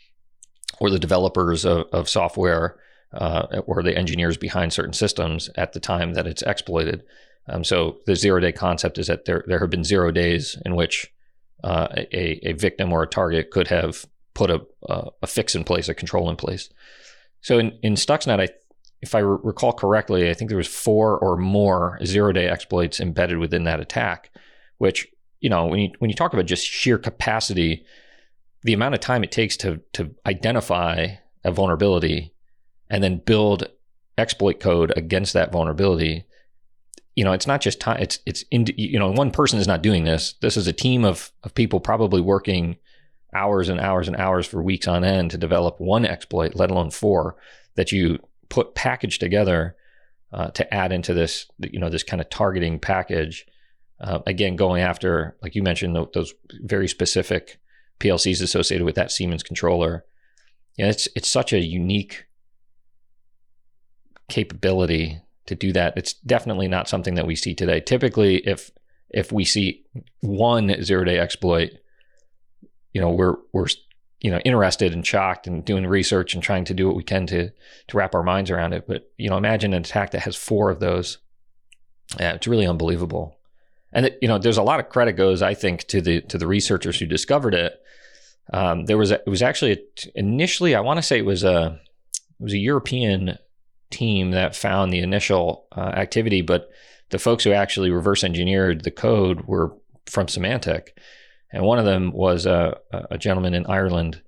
or 0.80 0.89
the 0.89 1.00
developers 1.00 1.66
of, 1.66 1.88
of 1.92 2.08
software 2.08 2.78
uh, 3.13 3.62
or 3.66 3.84
the 3.84 3.98
engineers 3.98 4.38
behind 4.38 4.72
certain 4.72 4.94
systems 4.94 5.50
at 5.56 5.74
the 5.74 5.80
time 5.80 6.13
that 6.13 6.28
it's 6.28 6.44
exploited. 6.44 7.04
Um, 7.48 7.63
so 7.63 7.98
the 8.06 8.16
zero 8.16 8.39
day 8.39 8.51
concept 8.51 8.98
is 8.98 9.08
that 9.08 9.25
there 9.25 9.44
there 9.48 9.60
have 9.60 9.70
been 9.70 9.84
zero 9.84 10.12
days 10.12 10.58
in 10.66 10.75
which 10.75 11.12
uh, 11.63 11.88
a, 12.13 12.50
a 12.50 12.54
victim 12.54 12.94
or 12.94 13.04
a 13.04 13.08
target 13.08 13.51
could 13.51 13.68
have 13.68 14.06
put 14.34 14.50
a, 14.50 14.62
a, 15.22 15.28
fix 15.28 15.56
in 15.56 15.66
place, 15.66 15.89
a 15.89 15.94
control 15.94 16.30
in 16.30 16.38
place. 16.38 16.70
So 17.42 17.60
in, 17.60 17.78
in 17.84 17.96
Stuxnet, 17.96 18.39
I, 18.39 18.48
if 19.01 19.15
I 19.15 19.20
re- 19.20 19.39
recall 19.44 19.74
correctly, 19.74 20.29
I 20.29 20.34
think 20.34 20.50
there 20.50 20.58
was 20.58 20.68
four 20.68 21.18
or 21.18 21.38
more 21.38 22.00
zero 22.06 22.32
day 22.32 22.48
exploits 22.48 23.00
embedded 23.00 23.38
within 23.38 23.63
that 23.65 23.79
attack, 23.79 24.32
which 24.77 25.08
you 25.39 25.50
know 25.50 25.65
when 25.68 25.79
you 25.79 25.91
when 26.00 26.10
you 26.10 26.15
talk 26.15 26.34
about 26.34 26.46
just 26.46 26.65
sheer 26.65 26.98
capacity, 26.98 27.86
the 28.63 28.74
amount 28.74 28.96
of 28.96 29.00
time 29.00 29.24
it 29.24 29.32
takes 29.32 29.58
to 29.58 29.82
to 29.94 30.13
identify 30.25 31.08
a 31.44 31.51
vulnerability 31.51 32.34
and 32.89 33.03
then 33.03 33.22
build 33.25 33.70
exploit 34.18 34.60
code 34.60 34.91
against 34.98 35.34
that 35.34 35.51
vulnerability 35.51 36.25
you 37.20 37.25
know, 37.25 37.34
it's 37.34 37.48
not 37.48 37.60
just 37.60 37.82
time. 37.82 38.01
It's 38.01 38.20
it's 38.25 38.46
in, 38.50 38.65
you 38.77 38.98
know, 38.98 39.12
one 39.12 39.29
person 39.29 39.60
is 39.60 39.68
not 39.68 39.82
doing 39.82 40.06
this. 40.06 40.36
This 40.41 40.56
is 40.56 40.68
a 40.68 40.72
team 40.72 41.03
of 41.03 41.34
of 41.44 41.53
people 41.53 41.82
probably 41.82 42.22
working 42.22 42.77
hours 43.36 43.68
and 43.68 43.77
hours 43.77 44.08
and 44.08 44.15
hours 44.15 44.48
for 44.48 44.63
weeks 44.63 44.88
on 44.88 45.03
end 45.03 45.32
to 45.32 45.38
develop 45.38 45.82
one 45.82 46.06
exploit, 46.06 46.56
let 46.56 46.72
alone 46.72 46.91
four 46.91 47.36
that 47.75 47.91
you 47.91 48.20
put 48.50 48.75
package 48.75 49.20
together 49.20 49.75
uh, 50.32 50.50
to 50.51 50.74
add 50.74 50.91
into 50.91 51.13
this, 51.13 51.48
you 51.60 51.79
know, 51.79 51.89
this 51.89 52.03
kind 52.03 52.22
of 52.22 52.29
targeting 52.29 52.79
package. 52.79 53.46
Uh, 54.00 54.20
again, 54.25 54.56
going 54.56 54.82
after, 54.82 55.36
like 55.41 55.56
you 55.56 55.63
mentioned, 55.63 55.98
those 56.13 56.34
very 56.62 56.88
specific 56.88 57.60
PLCs 58.00 58.41
associated 58.41 58.86
with 58.86 58.96
that 58.96 59.12
Siemens 59.12 59.44
controller. 59.44 60.06
Yeah, 60.77 60.88
it's 60.88 61.08
it's 61.15 61.27
such 61.27 61.51
a 61.51 61.60
unique 61.60 62.25
capability 64.29 65.22
to 65.48 65.56
do 65.56 65.74
that. 65.74 65.98
It's 65.98 66.13
definitely 66.13 66.68
not 66.68 66.88
something 66.88 67.15
that 67.15 67.27
we 67.27 67.36
see 67.36 67.53
today. 67.53 67.82
Typically, 67.82 68.38
if 68.48 68.72
if 69.10 69.32
we 69.32 69.44
see 69.44 69.84
one 70.22 70.82
zero 70.84 71.03
day 71.03 71.20
exploit, 71.20 71.72
you 72.94 73.01
know, 73.01 73.10
we're 73.10 73.36
we're 73.51 73.68
you 74.22 74.30
know 74.30 74.40
interested 74.40 74.94
and 74.94 75.06
shocked 75.06 75.48
and 75.48 75.64
doing 75.64 75.86
research 75.86 76.34
and 76.34 76.44
trying 76.44 76.66
to 76.66 76.74
do 76.74 76.88
what 76.88 76.96
we 76.96 77.04
can 77.04 77.26
to 77.28 77.50
to 77.88 77.98
wrap 77.98 78.16
our 78.16 78.24
minds 78.24 78.52
around 78.52 78.74
it. 78.74 78.88
But 78.88 79.12
you 79.18 79.30
know, 79.30 79.38
imagine 79.38 79.74
an 79.74 79.82
attack 79.82 80.12
that 80.12 80.22
has 80.22 80.36
four 80.36 80.70
of 80.70 80.80
those. 80.80 81.18
Yeah, 82.20 82.34
it's 82.34 82.48
really 82.48 82.68
unbelievable. 82.68 83.36
And 83.92 84.08
it, 84.08 84.20
you 84.22 84.28
know, 84.28 84.38
there's 84.38 84.58
a 84.58 84.64
lot 84.64 84.80
of 84.80 84.90
credit 84.90 85.14
goes, 85.14 85.42
I 85.42 85.54
think, 85.54 85.86
to 85.88 86.02
the 86.02 86.22
to 86.22 86.38
the 86.38 86.48
researchers 86.48 87.00
who 87.00 87.06
discovered 87.06 87.54
it. 87.54 87.80
Um, 88.52 88.86
there 88.86 88.98
was 88.98 89.12
a, 89.12 89.16
it 89.16 89.30
was 89.30 89.42
actually 89.42 89.74
a, 89.74 89.78
initially, 90.16 90.74
I 90.76 90.80
want 90.82 90.98
to 90.98 91.04
say 91.04 91.18
it 91.18 91.26
was 91.26 91.44
a 91.44 91.80
it 92.40 92.44
was 92.44 92.54
a 92.54 92.58
European 92.58 93.38
team 93.90 94.32
that 94.32 94.56
found 94.56 94.92
the 94.92 95.00
initial 95.00 95.68
uh, 95.76 95.82
activity, 95.82 96.42
but 96.42 96.70
the 97.10 97.20
folks 97.20 97.44
who 97.44 97.52
actually 97.52 97.90
reverse 97.90 98.24
engineered 98.24 98.84
the 98.84 98.92
code 98.92 99.42
were 99.42 99.76
from 100.06 100.28
Symantec, 100.28 100.90
and 101.51 101.63
one 101.63 101.79
of 101.79 101.86
them 101.86 102.12
was 102.12 102.46
a, 102.46 102.77
a 103.10 103.18
gentleman 103.18 103.53
in 103.53 103.65
Ireland 103.65 104.22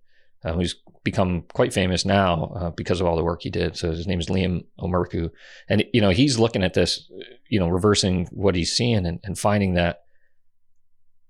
uh, 0.44 0.54
who's 0.54 0.76
become 1.04 1.44
quite 1.54 1.74
famous 1.74 2.06
now 2.06 2.54
uh, 2.56 2.70
because 2.72 3.02
of 3.02 3.08
all 3.08 3.16
the 3.16 3.24
work 3.24 3.42
he 3.42 3.50
did. 3.50 3.76
So 3.76 3.90
his 3.90 4.08
name 4.08 4.20
is 4.20 4.28
Liam 4.28 4.66
O'Murchu, 4.80 5.32
and 5.70 5.84
you 5.94 6.02
know 6.02 6.10
he's 6.10 6.40
looking 6.40 6.64
at 6.64 6.74
this, 6.74 7.10
you 7.50 7.60
know, 7.60 7.68
reversing 7.68 8.28
what 8.32 8.56
he's 8.56 8.74
seeing 8.74 9.06
and, 9.06 9.20
and 9.24 9.38
finding 9.38 9.74
that 9.76 10.02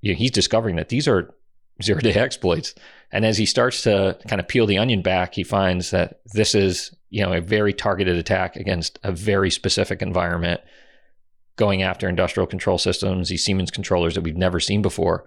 you 0.01 0.11
know, 0.11 0.17
he's 0.17 0.31
discovering 0.31 0.75
that 0.75 0.89
these 0.89 1.07
are 1.07 1.33
zero 1.81 1.99
day 1.99 2.13
exploits. 2.15 2.73
And 3.11 3.25
as 3.25 3.37
he 3.37 3.45
starts 3.45 3.83
to 3.83 4.17
kind 4.27 4.39
of 4.39 4.47
peel 4.47 4.65
the 4.65 4.77
onion 4.77 5.01
back, 5.01 5.33
he 5.35 5.43
finds 5.43 5.91
that 5.91 6.21
this 6.33 6.55
is 6.55 6.95
you 7.09 7.23
know 7.23 7.33
a 7.33 7.41
very 7.41 7.73
targeted 7.73 8.17
attack 8.17 8.55
against 8.55 8.99
a 9.03 9.11
very 9.11 9.51
specific 9.51 10.01
environment, 10.01 10.61
going 11.55 11.81
after 11.81 12.09
industrial 12.09 12.47
control 12.47 12.77
systems, 12.77 13.29
these 13.29 13.43
Siemens 13.43 13.71
controllers 13.71 14.15
that 14.15 14.21
we've 14.21 14.37
never 14.37 14.59
seen 14.59 14.81
before. 14.81 15.25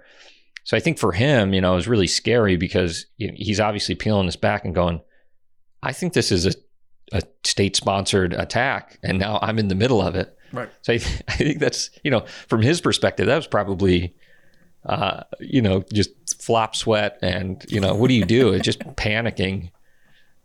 So 0.64 0.76
I 0.76 0.80
think 0.80 0.98
for 0.98 1.12
him, 1.12 1.52
you 1.52 1.60
know, 1.60 1.72
it 1.72 1.76
was 1.76 1.88
really 1.88 2.06
scary 2.06 2.56
because 2.56 3.06
he's 3.18 3.60
obviously 3.60 3.94
peeling 3.94 4.26
this 4.26 4.36
back 4.36 4.64
and 4.64 4.74
going, 4.74 5.00
I 5.82 5.92
think 5.92 6.14
this 6.14 6.32
is 6.32 6.46
a, 6.46 6.52
a 7.12 7.22
state 7.44 7.76
sponsored 7.76 8.32
attack. 8.32 8.98
And 9.02 9.18
now 9.18 9.38
I'm 9.42 9.58
in 9.58 9.68
the 9.68 9.74
middle 9.74 10.00
of 10.00 10.14
it. 10.16 10.36
Right. 10.52 10.70
So 10.80 10.94
I, 10.94 10.96
I 11.28 11.36
think 11.36 11.58
that's, 11.58 11.90
you 12.02 12.10
know, 12.10 12.24
from 12.48 12.62
his 12.62 12.80
perspective, 12.80 13.26
that 13.26 13.36
was 13.36 13.46
probably, 13.46 14.14
uh, 14.86 15.24
you 15.38 15.60
know, 15.60 15.84
just 15.92 16.42
flop 16.42 16.74
sweat. 16.74 17.18
And, 17.20 17.62
you 17.68 17.78
know, 17.80 17.94
what 17.94 18.08
do 18.08 18.14
you 18.14 18.24
do? 18.24 18.54
It's 18.54 18.64
just 18.64 18.78
panicking. 18.96 19.70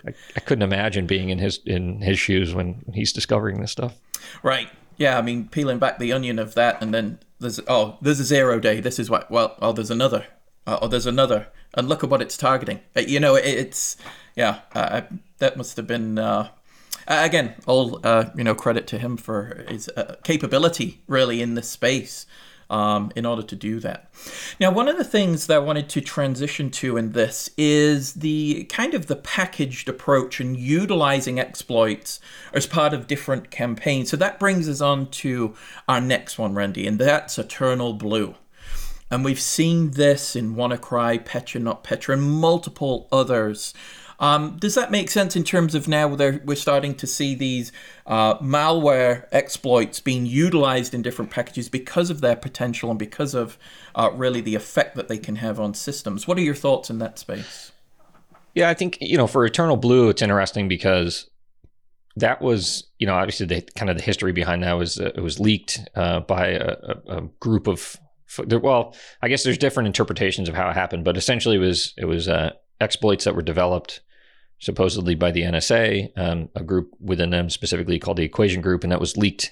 I, 0.06 0.14
I 0.36 0.40
couldn't 0.42 0.64
imagine 0.64 1.08
being 1.08 1.30
in 1.30 1.40
his 1.40 1.60
in 1.66 2.02
his 2.02 2.20
shoes 2.20 2.54
when 2.54 2.84
he's 2.94 3.14
discovering 3.14 3.62
this 3.62 3.72
stuff. 3.72 3.96
Right. 4.44 4.70
Yeah. 4.98 5.18
I 5.18 5.22
mean, 5.22 5.48
peeling 5.48 5.80
back 5.80 5.98
the 5.98 6.12
onion 6.12 6.40
of 6.40 6.56
that 6.56 6.82
and 6.82 6.94
then 6.94 7.20
there's 7.40 7.60
oh 7.68 7.98
there's 8.02 8.20
a 8.20 8.26
zero 8.26 8.60
day. 8.60 8.80
This 8.80 9.00
is 9.00 9.10
what 9.10 9.30
well 9.32 9.56
oh 9.62 9.72
there's 9.72 9.92
another. 9.92 10.26
Uh, 10.68 10.80
oh 10.82 10.88
there's 10.88 11.06
another. 11.06 11.48
And 11.74 11.88
look 11.88 12.04
at 12.04 12.10
what 12.10 12.22
it's 12.22 12.38
targeting. 12.38 12.82
Uh, 12.96 13.02
you 13.02 13.20
know 13.20 13.36
it, 13.36 13.46
it's 13.46 13.98
yeah 14.36 14.62
uh, 14.74 15.02
that 15.40 15.58
must 15.58 15.78
have 15.78 15.88
been 15.88 16.18
uh, 16.18 16.50
again 17.08 17.56
all 17.66 18.00
uh, 18.04 18.26
you 18.36 18.44
know 18.44 18.56
credit 18.56 18.88
to 18.88 18.98
him 18.98 19.18
for 19.18 19.66
his 19.68 19.90
uh, 19.90 20.16
capability 20.24 21.02
really 21.08 21.42
in 21.42 21.56
this 21.56 21.70
space 21.70 22.26
um, 22.70 23.12
in 23.16 23.26
order 23.26 23.42
to 23.42 23.56
do 23.56 23.80
that. 23.80 24.12
Now, 24.60 24.72
one 24.72 24.88
of 24.88 24.98
the 24.98 25.04
things 25.04 25.48
that 25.48 25.56
I 25.56 25.60
wanted 25.60 25.90
to 25.90 26.02
transition 26.02 26.70
to 26.72 26.98
in 26.98 27.14
this 27.14 27.50
is 27.58 28.14
the 28.16 28.66
kind 28.66 28.94
of 28.94 29.08
the 29.08 29.16
packaged 29.16 29.90
approach 29.90 30.40
and 30.40 30.58
utilizing 30.58 31.40
exploits 31.40 32.20
as 32.54 32.68
part 32.68 32.94
of 32.94 33.08
different 33.08 33.50
campaigns. 33.50 34.10
So 34.10 34.18
that 34.18 34.40
brings 34.40 34.70
us 34.70 34.82
on 34.82 35.10
to 35.12 35.56
our 35.88 36.02
next 36.02 36.38
one, 36.38 36.54
Randy, 36.54 36.86
and 36.86 37.00
that's 37.00 37.40
Eternal 37.40 37.94
Blue. 37.94 38.36
And 39.12 39.26
we've 39.26 39.40
seen 39.40 39.92
this 39.92 40.36
in 40.36 40.56
WannaCry, 40.56 41.26
Petya 41.26 41.60
Not 41.60 41.84
Petya, 41.84 42.14
and 42.14 42.22
multiple 42.22 43.08
others 43.12 43.74
um, 44.20 44.58
does 44.58 44.76
that 44.76 44.92
make 44.92 45.10
sense 45.10 45.36
in 45.36 45.44
terms 45.44 45.76
of 45.76 45.88
now 45.88 46.08
we're 46.08 46.56
starting 46.56 46.94
to 46.96 47.08
see 47.08 47.36
these 47.36 47.72
uh, 48.06 48.38
malware 48.40 49.26
exploits 49.32 50.00
being 50.00 50.26
utilized 50.26 50.94
in 50.94 51.02
different 51.02 51.32
packages 51.32 51.70
because 51.70 52.10
of 52.10 52.20
their 52.20 52.36
potential 52.36 52.90
and 52.90 53.00
because 53.00 53.34
of 53.34 53.58
uh, 53.96 54.12
really 54.14 54.42
the 54.42 54.56
effect 54.56 54.96
that 54.96 55.08
they 55.08 55.18
can 55.18 55.38
have 55.38 55.60
on 55.60 55.74
systems? 55.74 56.28
What 56.28 56.38
are 56.38 56.42
your 56.42 56.56
thoughts 56.56 56.90
in 56.90 57.00
that 57.00 57.18
space? 57.18 57.72
Yeah, 58.56 58.70
I 58.70 58.74
think 58.74 58.98
you 59.00 59.18
know 59.18 59.28
for 59.28 59.46
Eternal 59.46 59.78
Blue, 59.78 60.10
it's 60.10 60.22
interesting 60.22 60.68
because 60.68 61.30
that 62.18 62.42
was 62.42 62.86
you 62.98 63.08
know 63.08 63.14
obviously 63.14 63.46
the 63.46 63.62
kind 63.76 63.90
of 63.90 63.98
the 63.98 64.04
history 64.04 64.34
behind 64.34 64.64
that 64.64 64.74
was 64.74 65.00
uh, 65.00 65.12
it 65.16 65.22
was 65.22 65.40
leaked 65.40 65.80
uh, 65.96 66.20
by 66.22 66.48
a, 66.48 66.76
a, 67.08 67.22
group 67.40 67.68
of 67.68 67.98
well, 68.38 68.96
I 69.22 69.28
guess 69.28 69.44
there's 69.44 69.58
different 69.58 69.88
interpretations 69.88 70.50
of 70.50 70.56
how 70.56 70.70
it 70.70 70.74
happened, 70.74 71.04
but 71.06 71.18
essentially 71.18 71.56
it 71.56 71.60
was 71.60 71.94
it 71.98 72.06
was 72.06 72.28
uh, 72.28 72.52
exploits 72.82 73.24
that 73.24 73.36
were 73.36 73.42
developed 73.42 74.02
supposedly 74.60 75.16
by 75.16 75.32
the 75.32 75.44
NSA, 75.44 76.12
um, 76.18 76.50
a 76.56 76.64
group 76.64 76.92
within 77.00 77.30
them 77.30 77.50
specifically 77.50 78.00
called 78.00 78.18
the 78.18 78.24
Equation 78.24 78.62
Group, 78.62 78.84
and 78.84 78.92
that 78.92 79.00
was 79.00 79.18
leaked 79.18 79.52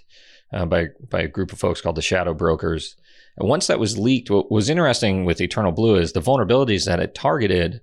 uh, 0.53 0.65
by 0.65 0.87
by 1.09 1.21
a 1.21 1.27
group 1.27 1.51
of 1.51 1.59
folks 1.59 1.81
called 1.81 1.95
the 1.95 2.01
Shadow 2.01 2.33
Brokers. 2.33 2.95
And 3.37 3.47
once 3.47 3.67
that 3.67 3.79
was 3.79 3.97
leaked, 3.97 4.29
what 4.29 4.51
was 4.51 4.69
interesting 4.69 5.25
with 5.25 5.41
Eternal 5.41 5.71
Blue 5.71 5.95
is 5.95 6.13
the 6.13 6.21
vulnerabilities 6.21 6.85
that 6.85 6.99
it 6.99 7.13
targeted 7.13 7.81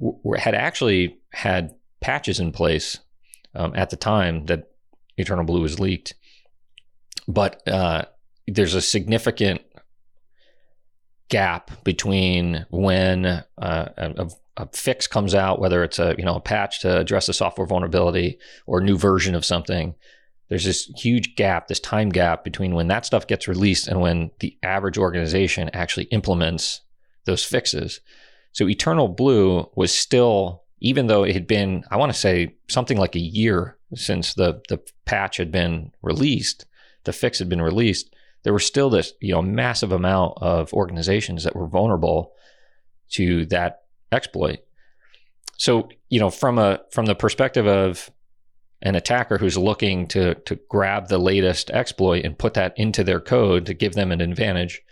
w- 0.00 0.18
had 0.38 0.54
actually 0.54 1.18
had 1.32 1.74
patches 2.00 2.40
in 2.40 2.50
place 2.50 2.98
um, 3.54 3.72
at 3.76 3.90
the 3.90 3.96
time 3.96 4.46
that 4.46 4.70
Eternal 5.16 5.44
Blue 5.44 5.60
was 5.60 5.78
leaked, 5.78 6.14
but 7.28 7.66
uh, 7.68 8.04
there's 8.48 8.74
a 8.74 8.80
significant 8.80 9.60
gap 11.28 11.84
between 11.84 12.66
when 12.70 13.26
uh, 13.26 13.44
a, 13.58 14.28
a 14.56 14.68
fix 14.72 15.06
comes 15.06 15.34
out, 15.34 15.60
whether 15.60 15.82
it's 15.82 15.98
a 15.98 16.14
you 16.18 16.24
know 16.24 16.36
a 16.36 16.40
patch 16.40 16.80
to 16.80 16.98
address 16.98 17.28
a 17.28 17.32
software 17.32 17.66
vulnerability 17.66 18.38
or 18.66 18.78
a 18.78 18.84
new 18.84 18.96
version 18.96 19.34
of 19.34 19.44
something, 19.44 19.94
there's 20.48 20.64
this 20.64 20.90
huge 20.96 21.36
gap, 21.36 21.68
this 21.68 21.80
time 21.80 22.10
gap 22.10 22.44
between 22.44 22.74
when 22.74 22.88
that 22.88 23.06
stuff 23.06 23.26
gets 23.26 23.48
released 23.48 23.88
and 23.88 24.00
when 24.00 24.30
the 24.40 24.56
average 24.62 24.98
organization 24.98 25.70
actually 25.72 26.04
implements 26.06 26.82
those 27.24 27.44
fixes. 27.44 28.00
So 28.52 28.68
Eternal 28.68 29.08
Blue 29.08 29.68
was 29.74 29.92
still, 29.92 30.62
even 30.80 31.06
though 31.06 31.24
it 31.24 31.34
had 31.34 31.46
been, 31.46 31.84
I 31.90 31.96
want 31.96 32.12
to 32.12 32.18
say 32.18 32.54
something 32.68 32.98
like 32.98 33.16
a 33.16 33.20
year 33.20 33.76
since 33.94 34.34
the 34.34 34.60
the 34.68 34.80
patch 35.06 35.38
had 35.38 35.50
been 35.50 35.92
released, 36.02 36.66
the 37.04 37.12
fix 37.12 37.38
had 37.38 37.48
been 37.48 37.62
released, 37.62 38.13
there 38.44 38.52
was 38.52 38.64
still 38.64 38.88
this 38.88 39.12
you 39.20 39.32
know 39.32 39.42
massive 39.42 39.92
amount 39.92 40.38
of 40.40 40.72
organizations 40.72 41.44
that 41.44 41.56
were 41.56 41.66
vulnerable 41.66 42.32
to 43.10 43.46
that 43.46 43.82
exploit. 44.12 44.60
So, 45.56 45.88
you 46.08 46.20
know, 46.20 46.30
from 46.30 46.58
a 46.58 46.80
from 46.90 47.06
the 47.06 47.14
perspective 47.14 47.66
of 47.66 48.10
an 48.82 48.94
attacker 48.94 49.38
who's 49.38 49.56
looking 49.56 50.06
to 50.08 50.34
to 50.34 50.58
grab 50.68 51.08
the 51.08 51.18
latest 51.18 51.70
exploit 51.70 52.24
and 52.24 52.38
put 52.38 52.54
that 52.54 52.74
into 52.76 53.02
their 53.02 53.20
code 53.20 53.66
to 53.66 53.74
give 53.74 53.94
them 53.94 54.12
an 54.12 54.20
advantage, 54.20 54.82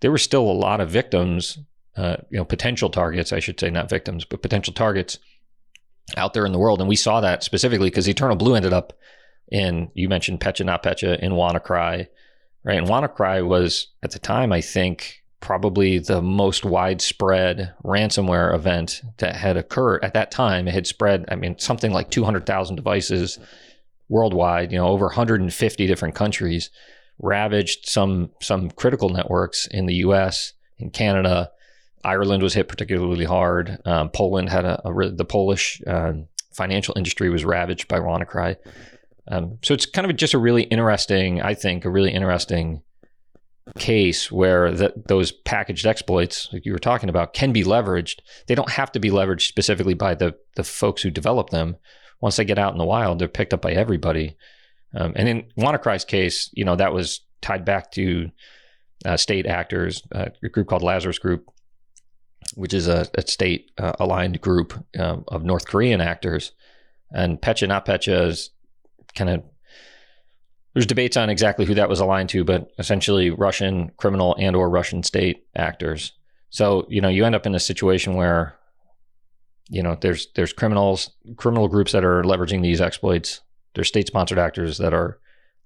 there 0.00 0.10
were 0.10 0.18
still 0.18 0.42
a 0.42 0.52
lot 0.52 0.80
of 0.80 0.90
victims, 0.90 1.58
uh, 1.96 2.16
you 2.30 2.38
know, 2.38 2.44
potential 2.44 2.90
targets, 2.90 3.32
I 3.32 3.40
should 3.40 3.58
say, 3.58 3.70
not 3.70 3.88
victims, 3.88 4.24
but 4.24 4.42
potential 4.42 4.74
targets 4.74 5.18
out 6.16 6.34
there 6.34 6.46
in 6.46 6.52
the 6.52 6.58
world. 6.58 6.80
And 6.80 6.88
we 6.88 6.96
saw 6.96 7.20
that 7.20 7.42
specifically 7.42 7.88
because 7.88 8.08
Eternal 8.08 8.36
Blue 8.36 8.54
ended 8.54 8.72
up 8.72 8.92
in, 9.50 9.90
you 9.94 10.08
mentioned 10.08 10.40
Petya 10.40 10.66
Not 10.66 10.82
Petya 10.82 11.14
in 11.14 11.32
WannaCry, 11.32 12.06
right? 12.66 12.78
And 12.78 12.88
WannaCry 12.88 13.46
was 13.46 13.86
at 14.02 14.10
the 14.10 14.18
time, 14.18 14.52
I 14.52 14.60
think, 14.60 15.22
probably 15.40 16.00
the 16.00 16.20
most 16.20 16.64
widespread 16.64 17.72
ransomware 17.84 18.52
event 18.52 19.00
that 19.18 19.36
had 19.36 19.56
occurred 19.56 20.04
at 20.04 20.14
that 20.14 20.32
time. 20.32 20.66
It 20.66 20.74
had 20.74 20.86
spread, 20.86 21.24
I 21.28 21.36
mean, 21.36 21.58
something 21.58 21.92
like 21.92 22.10
200,000 22.10 22.74
devices 22.74 23.38
worldwide, 24.08 24.72
you 24.72 24.78
know, 24.78 24.88
over 24.88 25.06
150 25.06 25.86
different 25.86 26.16
countries, 26.16 26.70
ravaged 27.18 27.88
some 27.88 28.30
some 28.42 28.70
critical 28.70 29.08
networks 29.08 29.66
in 29.70 29.86
the 29.86 29.94
US, 30.06 30.52
in 30.78 30.90
Canada. 30.90 31.50
Ireland 32.04 32.42
was 32.42 32.54
hit 32.54 32.68
particularly 32.68 33.24
hard. 33.24 33.78
Um, 33.84 34.10
Poland 34.10 34.50
had 34.50 34.64
a, 34.64 34.86
a, 34.86 35.10
the 35.10 35.24
Polish 35.24 35.80
uh, 35.86 36.12
financial 36.52 36.94
industry 36.96 37.30
was 37.30 37.44
ravaged 37.44 37.88
by 37.88 38.00
WannaCry. 38.00 38.56
Um, 39.28 39.58
so 39.62 39.74
it's 39.74 39.86
kind 39.86 40.08
of 40.08 40.16
just 40.16 40.34
a 40.34 40.38
really 40.38 40.62
interesting, 40.64 41.42
I 41.42 41.54
think, 41.54 41.84
a 41.84 41.90
really 41.90 42.12
interesting 42.12 42.82
case 43.76 44.30
where 44.30 44.70
that 44.70 45.08
those 45.08 45.32
packaged 45.32 45.86
exploits 45.86 46.48
like 46.52 46.64
you 46.64 46.72
were 46.72 46.78
talking 46.78 47.08
about 47.08 47.32
can 47.32 47.52
be 47.52 47.64
leveraged. 47.64 48.20
They 48.46 48.54
don't 48.54 48.70
have 48.70 48.92
to 48.92 49.00
be 49.00 49.10
leveraged 49.10 49.48
specifically 49.48 49.94
by 49.94 50.14
the 50.14 50.36
the 50.54 50.62
folks 50.62 51.02
who 51.02 51.10
develop 51.10 51.50
them. 51.50 51.76
Once 52.20 52.36
they 52.36 52.44
get 52.44 52.58
out 52.58 52.72
in 52.72 52.78
the 52.78 52.84
wild 52.84 53.18
they're 53.18 53.28
picked 53.28 53.52
up 53.52 53.62
by 53.62 53.72
everybody. 53.72 54.36
Um, 54.94 55.12
and 55.16 55.28
in 55.28 55.44
WannaCry's 55.58 56.04
case 56.04 56.48
you 56.52 56.64
know 56.64 56.76
that 56.76 56.92
was 56.92 57.22
tied 57.42 57.64
back 57.64 57.90
to 57.92 58.30
uh, 59.04 59.16
state 59.16 59.46
actors 59.46 60.00
uh, 60.14 60.26
a 60.42 60.48
group 60.48 60.68
called 60.68 60.82
Lazarus 60.82 61.18
Group 61.18 61.50
which 62.54 62.72
is 62.72 62.88
a, 62.88 63.06
a 63.14 63.22
state 63.22 63.70
uh, 63.78 63.92
aligned 63.98 64.40
group 64.40 64.72
um, 64.98 65.24
of 65.28 65.42
North 65.42 65.66
Korean 65.66 66.00
actors. 66.00 66.52
And 67.12 67.40
Petya 67.40 67.68
Not 67.68 67.88
is 68.08 68.50
kind 69.16 69.30
of 69.30 69.42
there's 70.74 70.86
debates 70.86 71.16
on 71.16 71.30
exactly 71.30 71.64
who 71.64 71.74
that 71.74 71.88
was 71.88 72.00
aligned 72.00 72.28
to, 72.28 72.44
but 72.44 72.70
essentially 72.78 73.30
Russian 73.30 73.90
criminal 73.96 74.36
and 74.38 74.54
or 74.54 74.68
Russian 74.68 75.02
state 75.02 75.46
actors. 75.56 76.12
So 76.50 76.86
you 76.88 77.00
know 77.00 77.08
you 77.08 77.24
end 77.24 77.34
up 77.34 77.46
in 77.46 77.54
a 77.54 77.60
situation 77.60 78.14
where 78.14 78.56
you 79.68 79.82
know 79.82 79.96
there's 80.00 80.28
there's 80.34 80.52
criminals 80.52 81.10
criminal 81.36 81.68
groups 81.68 81.92
that 81.92 82.04
are 82.04 82.22
leveraging 82.22 82.62
these 82.62 82.80
exploits. 82.80 83.40
There's 83.74 83.88
state 83.88 84.06
sponsored 84.06 84.38
actors 84.38 84.78
that 84.78 84.94
are 84.94 85.18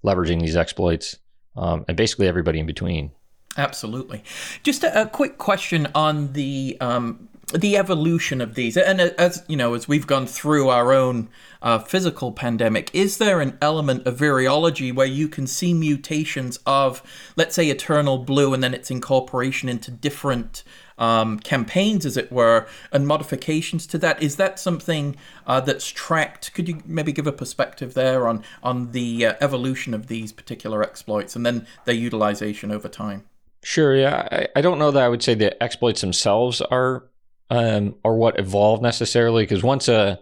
leveraging 0.03 0.41
these 0.41 0.55
exploits, 0.55 1.17
um, 1.55 1.85
and 1.87 1.95
basically 1.95 2.27
everybody 2.27 2.59
in 2.59 2.65
between. 2.65 3.11
Absolutely. 3.57 4.23
Just 4.63 4.83
a, 4.83 5.01
a 5.01 5.05
quick 5.07 5.37
question 5.37 5.87
on 5.93 6.33
the 6.33 6.77
um, 6.79 7.27
the 7.51 7.77
evolution 7.77 8.41
of 8.41 8.55
these, 8.55 8.77
and 8.77 8.99
as 9.01 9.43
you 9.47 9.57
know, 9.57 9.73
as 9.73 9.87
we've 9.87 10.07
gone 10.07 10.25
through 10.25 10.69
our 10.69 10.93
own 10.93 11.29
uh, 11.61 11.79
physical 11.79 12.31
pandemic, 12.31 12.89
is 12.93 13.17
there 13.17 13.41
an 13.41 13.57
element 13.61 14.07
of 14.07 14.17
virology 14.17 14.93
where 14.93 15.07
you 15.07 15.27
can 15.27 15.47
see 15.47 15.73
mutations 15.73 16.59
of, 16.65 17.03
let's 17.35 17.55
say, 17.55 17.69
Eternal 17.69 18.19
Blue, 18.19 18.53
and 18.53 18.63
then 18.63 18.73
its 18.73 18.89
incorporation 18.89 19.69
into 19.69 19.91
different 19.91 20.63
um, 20.97 21.39
campaigns, 21.39 22.05
as 22.05 22.15
it 22.15 22.31
were, 22.31 22.67
and 22.91 23.07
modifications 23.07 23.87
to 23.87 23.97
that? 23.97 24.21
Is 24.21 24.35
that 24.35 24.59
something 24.59 25.15
uh, 25.47 25.59
that's 25.59 25.87
tracked? 25.87 26.53
Could 26.53 26.69
you 26.69 26.81
maybe 26.85 27.11
give 27.11 27.27
a 27.27 27.31
perspective 27.31 27.93
there 27.93 28.27
on 28.27 28.43
on 28.63 28.91
the 28.91 29.25
uh, 29.25 29.33
evolution 29.41 29.93
of 29.93 30.07
these 30.07 30.31
particular 30.31 30.83
exploits 30.83 31.35
and 31.35 31.45
then 31.45 31.67
their 31.85 31.95
utilization 31.95 32.71
over 32.71 32.87
time? 32.87 33.25
Sure. 33.63 33.95
Yeah, 33.95 34.27
I, 34.31 34.47
I 34.55 34.61
don't 34.61 34.79
know 34.79 34.91
that 34.91 35.03
I 35.03 35.09
would 35.09 35.21
say 35.21 35.33
the 35.33 35.61
exploits 35.61 36.01
themselves 36.01 36.61
are 36.61 37.03
um, 37.51 37.95
or 38.03 38.15
what 38.15 38.39
evolved 38.39 38.81
necessarily 38.81 39.43
because 39.43 39.61
once 39.61 39.87
a 39.89 40.17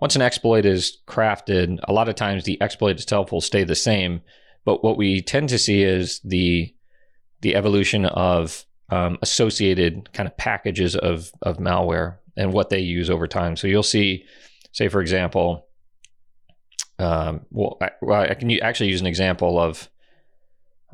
once 0.00 0.16
an 0.16 0.22
exploit 0.22 0.66
is 0.66 0.98
crafted, 1.06 1.78
a 1.84 1.92
lot 1.92 2.08
of 2.08 2.16
times 2.16 2.42
the 2.42 2.60
exploit 2.60 3.00
itself 3.00 3.30
will 3.30 3.40
stay 3.40 3.62
the 3.62 3.76
same. 3.76 4.20
But 4.64 4.82
what 4.82 4.96
we 4.96 5.22
tend 5.22 5.48
to 5.50 5.58
see 5.58 5.84
is 5.84 6.20
the 6.24 6.74
the 7.40 7.54
evolution 7.54 8.04
of 8.04 8.64
um, 8.90 9.16
associated 9.22 10.12
kind 10.12 10.28
of 10.28 10.36
packages 10.36 10.96
of 10.96 11.30
of 11.40 11.58
malware 11.58 12.16
and 12.36 12.52
what 12.52 12.68
they 12.68 12.80
use 12.80 13.08
over 13.08 13.28
time. 13.28 13.56
So 13.56 13.68
you'll 13.68 13.84
see, 13.84 14.24
say 14.72 14.88
for 14.88 15.00
example, 15.00 15.68
um, 16.98 17.46
well, 17.50 17.76
I, 17.80 17.90
well, 18.00 18.22
I 18.22 18.34
can 18.34 18.50
actually 18.60 18.90
use 18.90 19.00
an 19.00 19.06
example 19.06 19.58
of. 19.58 19.88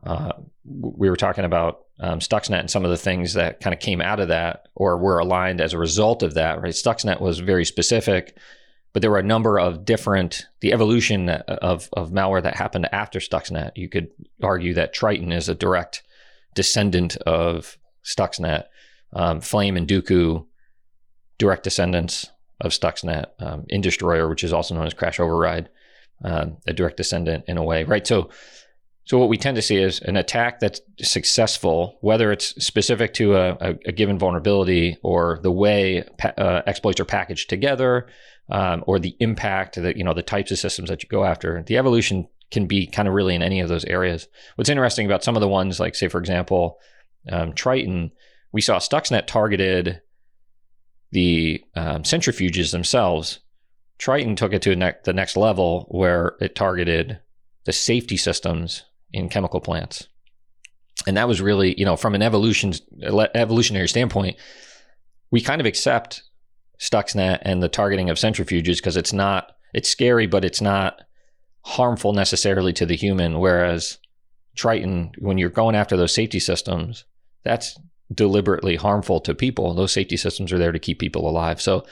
Uh, 0.05 0.33
we 0.65 1.11
were 1.11 1.17
talking 1.17 1.45
about 1.45 1.81
um, 2.01 2.21
Stuxnet 2.21 2.61
and 2.61 2.71
some 2.71 2.85
of 2.85 2.91
the 2.91 2.97
things 2.97 3.35
that 3.35 3.61
kind 3.61 3.75
of 3.75 3.81
came 3.81 4.01
out 4.01 4.21
of 4.21 4.29
that 4.29 4.69
or 4.75 4.99
were 4.99 5.19
aligned 5.19 5.61
as 5.61 5.73
a 5.73 5.79
result 5.79 6.23
of 6.23 6.35
that, 6.35 6.61
right? 6.63 6.73
Stuxnet 6.73 7.21
was 7.21 7.41
very 7.41 7.65
specific, 7.65 8.37
but 8.93 9.03
there 9.03 9.11
were 9.11 9.19
a 9.19 9.25
number 9.25 9.59
of 9.59 9.85
different, 9.85 10.47
the 10.61 10.73
evolution 10.73 11.29
of, 11.29 11.89
of 11.93 12.11
malware 12.11 12.43
that 12.43 12.57
happened 12.57 12.89
after 12.93 13.19
Stuxnet. 13.19 13.73
You 13.75 13.89
could 13.89 14.09
argue 14.43 14.75
that 14.75 14.95
Triton 14.95 15.33
is 15.33 15.49
a 15.49 15.55
direct 15.55 16.03
descendant 16.55 17.17
of 17.19 17.79
Stuxnet. 18.05 18.65
Um, 19.13 19.41
Flame 19.41 19.77
and 19.77 19.89
Duqu, 19.89 20.47
direct 21.39 21.65
descendants 21.65 22.31
of 22.61 22.73
Stuxnet. 22.73 23.27
Um, 23.41 23.65
Industroyer, 23.73 24.29
which 24.29 24.45
is 24.45 24.53
also 24.53 24.75
known 24.75 24.87
as 24.87 24.95
Crash 24.95 25.19
Override, 25.19 25.69
um, 26.25 26.59
a 26.67 26.73
direct 26.73 26.97
descendant 26.97 27.45
in 27.49 27.57
a 27.57 27.63
way, 27.63 27.85
right? 27.85 28.07
So 28.07 28.31
so 29.09 29.17
what 29.17 29.31
we 29.31 29.39
tend 29.39 29.57
to 29.57 29.63
see 29.63 29.79
is 29.79 30.01
an 30.01 30.19
attack 30.19 30.61
that's 30.61 30.83
successful, 31.01 31.97
whether 32.03 32.31
it's 32.31 32.49
specific 32.63 33.15
to 33.15 33.37
a, 33.37 33.53
a, 33.53 33.79
a 33.87 33.93
given 33.93 34.19
vulnerability 34.19 34.99
or 35.03 35.41
the 35.43 35.51
way 35.51 36.05
pa- 36.19 36.35
uh, 36.37 36.61
exploits 36.67 37.01
are 37.01 37.07
packaged 37.07 37.49
together, 37.49 38.07
um, 38.51 38.85
or 38.87 38.99
the 38.99 39.17
impact 39.19 39.77
that 39.77 39.97
you 39.97 40.05
know 40.05 40.13
the 40.13 40.23
types 40.23 40.51
of 40.51 40.59
systems 40.59 40.91
that 40.91 41.03
you 41.03 41.09
go 41.09 41.25
after. 41.25 41.63
The 41.63 41.79
evolution 41.79 42.29
can 42.51 42.67
be 42.67 42.87
kind 42.87 43.09
of 43.09 43.15
really 43.15 43.35
in 43.35 43.41
any 43.41 43.61
of 43.61 43.71
those 43.71 43.87
areas. 43.87 44.29
What's 44.57 44.69
interesting 44.69 45.07
about 45.07 45.25
some 45.25 45.37
of 45.37 45.41
the 45.41 45.49
ones, 45.49 45.81
like 45.81 45.95
say 45.95 46.09
for 46.09 46.19
example, 46.19 46.77
um, 47.33 47.55
Triton, 47.55 48.11
we 48.53 48.61
saw 48.61 48.79
Stuxnet 48.79 49.27
targeted 49.27 50.03
the 51.13 51.65
um, 51.75 52.03
centrifuges 52.03 52.73
themselves. 52.73 53.41
Triton 53.97 54.37
took 54.37 54.53
it 54.53 54.61
to 54.63 54.77
ne- 54.77 54.93
the 55.05 55.15
next 55.15 55.35
level 55.35 55.87
where 55.89 56.37
it 56.43 56.55
targeted 56.55 57.21
the 57.65 57.73
safety 57.73 58.19
systems 58.19 58.83
in 59.13 59.29
chemical 59.29 59.61
plants. 59.61 60.09
And 61.07 61.17
that 61.17 61.29
was 61.29 61.41
really, 61.41 61.79
you 61.79 61.85
know, 61.85 61.97
from 61.97 62.15
an 62.15 62.23
evolution 62.23 62.75
evolutionary 63.35 63.89
standpoint, 63.89 64.37
we 65.31 65.41
kind 65.41 65.61
of 65.61 65.67
accept 65.67 66.23
Stuxnet 66.81 67.41
and 67.43 67.63
the 67.63 67.69
targeting 67.69 68.11
of 68.11 68.17
centrifuges 68.17 68.77
because 68.77 68.97
it's 68.97 69.13
not 69.13 69.53
it's 69.75 69.89
scary, 69.89 70.27
but 70.27 70.45
it's 70.45 70.61
not 70.61 71.03
harmful 71.63 72.13
necessarily 72.13 72.73
to 72.73 72.87
the 72.87 72.97
human. 72.97 73.39
Whereas 73.39 73.99
Triton, 74.57 75.13
when 75.19 75.39
you're 75.39 75.51
going 75.51 75.75
after 75.75 75.97
those 75.97 76.15
safety 76.15 76.41
systems, 76.41 77.05
that's 77.45 77.79
deliberately 78.13 78.77
harmful 78.77 79.21
to 79.21 79.35
people. 79.35 79.75
Those 79.75 79.93
safety 79.93 80.17
systems 80.17 80.53
are 80.53 80.59
there 80.59 80.73
to 80.73 80.79
keep 80.79 80.99
people 80.99 81.29
alive. 81.29 81.61
So, 81.61 81.85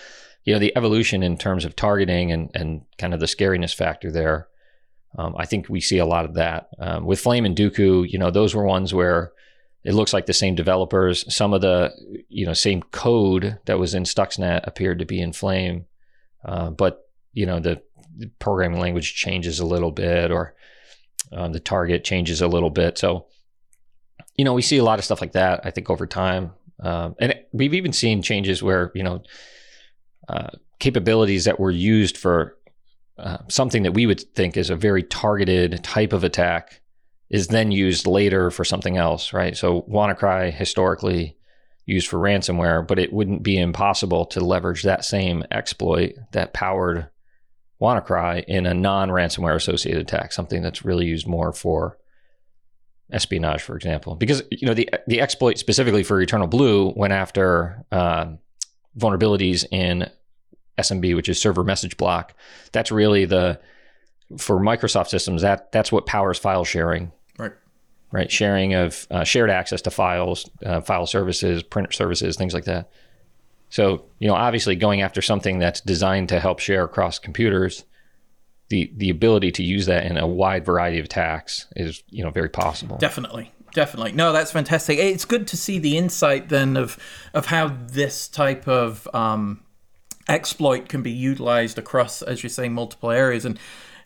you 0.45 0.53
know, 0.53 0.59
the 0.59 0.77
evolution 0.77 1.23
in 1.23 1.37
terms 1.37 1.65
of 1.65 1.77
targeting 1.77 2.33
and, 2.33 2.51
and 2.55 2.83
kind 2.99 3.13
of 3.13 3.21
the 3.21 3.27
scariness 3.27 3.75
factor 3.75 4.11
there 4.11 4.49
um, 5.17 5.35
I 5.39 5.47
think 5.47 5.69
we 5.69 5.81
see 5.81 5.99
a 5.99 6.07
lot 6.07 6.25
of 6.25 6.35
that 6.35 6.69
um, 6.79 7.07
with 7.07 7.21
Flame 7.21 7.47
and 7.47 7.57
Duqu. 7.57 8.09
You 8.09 8.19
know, 8.19 8.31
those 8.31 8.55
were 8.55 8.65
ones 8.65 8.93
where 8.93 9.33
it 9.83 9.95
looks 9.95 10.13
like 10.13 10.27
the 10.27 10.35
same 10.35 10.55
developers. 10.55 11.33
Some 11.35 11.55
of 11.55 11.63
the 11.63 11.93
you 12.29 12.45
know 12.45 12.53
same 12.53 12.83
code 12.83 13.59
that 13.65 13.79
was 13.79 13.95
in 13.95 14.05
Stuxnet 14.05 14.67
appeared 14.67 14.99
to 14.99 15.07
be 15.07 15.21
in 15.21 15.33
Flame, 15.33 15.87
uh, 16.45 16.71
but 16.71 17.09
you 17.33 17.47
know 17.47 17.61
the, 17.61 17.83
the, 18.19 18.31
programming 18.39 18.81
language 18.81 19.15
changes 19.15 19.59
a 19.59 19.67
little 19.67 19.91
bit, 19.91 20.31
or 20.31 20.55
um, 21.33 21.53
the 21.53 21.61
target 21.61 22.05
changes 22.05 22.43
a 22.43 22.49
little 22.49 22.71
bit. 22.71 22.99
So 22.99 23.27
you 24.37 24.45
know 24.45 24.53
we 24.53 24.63
see 24.63 24.77
a 24.77 24.85
lot 24.85 24.99
of 24.99 25.05
stuff 25.05 25.23
like 25.23 25.33
that. 25.33 25.61
I 25.65 25.71
think 25.71 25.89
over 25.89 26.07
time, 26.07 26.53
um, 26.81 27.15
and 27.19 27.35
we've 27.53 27.75
even 27.75 27.93
seen 27.93 28.23
changes 28.23 28.63
where 28.63 28.93
you 28.95 29.03
know. 29.03 29.23
Uh, 30.29 30.49
capabilities 30.79 31.45
that 31.45 31.61
were 31.61 31.71
used 31.71 32.17
for 32.17 32.57
uh, 33.19 33.39
something 33.49 33.83
that 33.83 33.95
we 33.95 34.07
would 34.07 34.21
think 34.35 34.57
is 34.57 34.71
a 34.71 34.77
very 34.77 35.03
targeted 35.03 35.83
type 35.83 36.13
of 36.13 36.25
attack 36.25 36.81
is 37.31 37.49
then 37.49 37.73
used 37.73 38.07
later 38.07 38.51
for 38.51 38.65
something 38.65 38.97
else, 38.97 39.33
right? 39.33 39.57
So 39.57 39.83
WannaCry 39.83 40.53
historically 40.53 41.37
used 41.87 42.09
for 42.09 42.19
ransomware, 42.19 42.87
but 42.87 42.99
it 42.99 43.13
wouldn't 43.13 43.43
be 43.43 43.59
impossible 43.59 44.27
to 44.27 44.41
leverage 44.41 44.83
that 44.83 45.05
same 45.05 45.45
exploit 45.51 46.15
that 46.33 46.53
powered 46.53 47.09
WannaCry 47.81 48.45
in 48.45 48.67
a 48.67 48.75
non-ransomware 48.75 49.55
associated 49.55 50.03
attack, 50.03 50.33
something 50.33 50.63
that's 50.63 50.85
really 50.85 51.07
used 51.07 51.27
more 51.27 51.53
for 51.53 51.99
espionage, 53.13 53.63
for 53.63 53.77
example. 53.77 54.15
Because 54.17 54.43
you 54.51 54.67
know 54.67 54.75
the 54.75 54.89
the 55.07 55.21
exploit 55.21 55.59
specifically 55.59 56.03
for 56.03 56.21
Eternal 56.21 56.49
Blue 56.49 56.93
went 56.97 57.13
after 57.13 57.85
uh, 57.93 58.27
vulnerabilities 58.99 59.65
in 59.71 60.11
SMB, 60.79 61.15
which 61.17 61.29
is 61.29 61.41
server 61.41 61.65
message 61.65 61.97
block. 61.97 62.35
That's 62.73 62.91
really 62.91 63.25
the 63.25 63.61
for 64.39 64.59
Microsoft 64.59 65.09
systems 65.09 65.43
that 65.43 65.71
that's 65.73 65.93
what 65.93 66.07
powers 66.07 66.39
file 66.39 66.65
sharing. 66.65 67.13
Right. 67.39 67.53
Right. 68.13 68.31
Sharing 68.31 68.75
of 68.75 69.07
uh, 69.11 69.25
shared 69.25 69.51
access 69.51 69.83
to 69.83 69.91
files, 69.91 70.49
uh, 70.65 70.81
file 70.81 71.07
services, 71.07 71.63
printer 71.63 71.93
services, 71.93 72.37
things 72.37 72.55
like 72.55 72.65
that. 72.65 72.91
So 73.69 74.05
you 74.19 74.29
know, 74.29 74.35
obviously, 74.35 74.77
going 74.77 75.03
after 75.03 75.23
something 75.23 75.59
that's 75.59 75.81
designed 75.81 76.29
to 76.31 76.41
help 76.41 76.59
share 76.61 76.85
across 76.85 77.19
computers, 77.19 77.85
the 78.69 78.93
the 78.97 79.11
ability 79.11 79.53
to 79.53 79.63
use 79.63 79.87
that 79.87 80.07
in 80.07 80.17
a 80.17 80.27
wide 80.27 80.65
variety 80.65 80.99
of 80.99 81.07
attacks 81.07 81.67
is 81.77 82.03
you 82.11 82.25
know 82.25 82.31
very 82.31 82.49
possible. 82.49 82.97
Definitely 82.99 83.53
definitely. 83.77 84.13
No, 84.13 84.33
that's 84.33 84.51
fantastic. 84.51 84.99
It's 84.99 85.27
good 85.27 85.47
to 85.49 85.57
see 85.57 85.79
the 85.79 85.97
insight 85.97 86.49
then 86.49 86.77
of 86.77 86.99
of 87.33 87.47
how 87.47 87.69
this 87.69 88.27
type 88.27 88.67
of 88.67 89.07
um, 89.15 89.63
exploit 90.29 90.89
can 90.89 91.03
be 91.03 91.11
utilized 91.11 91.79
across, 91.79 92.23
as 92.23 92.43
you 92.43 92.49
say, 92.49 92.69
multiple 92.69 93.11
areas. 93.11 93.45
And 93.45 93.59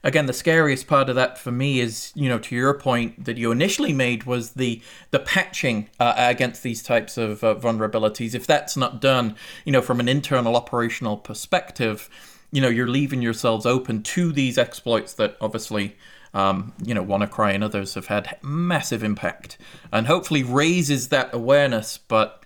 again, 0.03 0.27
the 0.27 0.33
scariest 0.33 0.87
part 0.87 1.09
of 1.09 1.17
that 1.17 1.39
for 1.39 1.51
me 1.51 1.81
is, 1.81 2.13
you 2.15 2.29
know, 2.29 2.39
to 2.39 2.55
your 2.55 2.75
point 2.75 3.25
that 3.25 3.37
you 3.37 3.51
initially 3.51 3.93
made 3.93 4.25
was 4.25 4.53
the 4.53 4.83
the 5.11 5.19
patching 5.19 5.89
uh, 5.99 6.15
against 6.17 6.63
these 6.63 6.83
types 6.83 7.17
of 7.17 7.43
uh, 7.45 7.55
vulnerabilities. 7.55 8.35
If 8.35 8.47
that's 8.47 8.77
not 8.77 9.01
done, 9.01 9.37
you 9.65 9.73
know, 9.73 9.83
from 9.83 10.01
an 10.01 10.09
internal 10.09 10.57
operational 10.57 11.17
perspective, 11.17 12.09
you 12.51 12.61
know, 12.61 12.69
you're 12.69 12.89
leaving 12.89 13.23
yourselves 13.23 13.67
open 13.67 14.03
to 14.03 14.33
these 14.33 14.59
exploits 14.59 15.15
that 15.15 15.37
obviously. 15.41 15.97
Um, 16.33 16.75
you 16.85 16.95
know, 16.95 17.05
WannaCry 17.05 17.57
and 17.57 17.65
others 17.65 17.95
have 17.95 18.07
had 18.07 18.39
massive 18.41 19.03
impact, 19.03 19.59
and 19.93 20.07
hopefully 20.07 20.45
raises 20.45 21.09
that 21.09 21.35
awareness. 21.35 21.99
But 21.99 22.40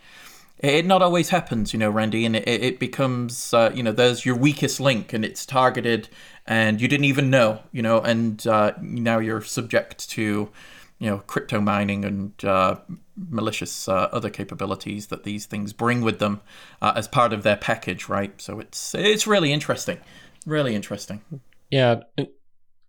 it 0.65 0.87
not 0.87 1.03
always 1.03 1.29
happens, 1.29 1.73
you 1.73 1.79
know, 1.79 1.91
Randy, 1.91 2.25
and 2.25 2.37
it, 2.37 2.47
it 2.47 2.79
becomes, 2.79 3.53
uh, 3.53 3.71
you 3.75 3.83
know, 3.83 3.93
there's 3.93 4.25
your 4.25 4.37
weakest 4.37 4.81
link 4.81 5.13
and 5.13 5.25
it's 5.25 5.45
targeted 5.45 6.09
and 6.47 6.81
you 6.81 6.89
didn't 6.89 7.05
even 7.05 7.31
know, 7.31 7.61
you 7.73 7.83
know, 7.83 8.01
and 8.01 8.47
uh, 8.47 8.73
now 8.81 9.19
you're 9.19 9.43
subject 9.43 10.09
to, 10.11 10.51
you 10.99 11.11
know, 11.11 11.19
crypto 11.19 11.61
mining 11.61 12.05
and 12.05 12.45
uh, 12.45 12.77
malicious 13.17 13.89
uh, 13.89 14.09
other 14.13 14.31
capabilities 14.31 15.09
that 15.09 15.25
these 15.25 15.47
things 15.47 15.73
bring 15.73 16.03
with 16.03 16.19
them 16.19 16.41
uh, 16.83 16.93
as 16.97 17.09
part 17.09 17.33
of 17.33 17.43
their 17.43 17.57
package, 17.57 18.09
right? 18.09 18.41
So 18.41 18.61
it's 18.61 18.95
it's 18.95 19.27
really 19.27 19.53
interesting, 19.53 19.99
really 20.47 20.75
interesting. 20.75 21.23
Yeah, 21.71 22.03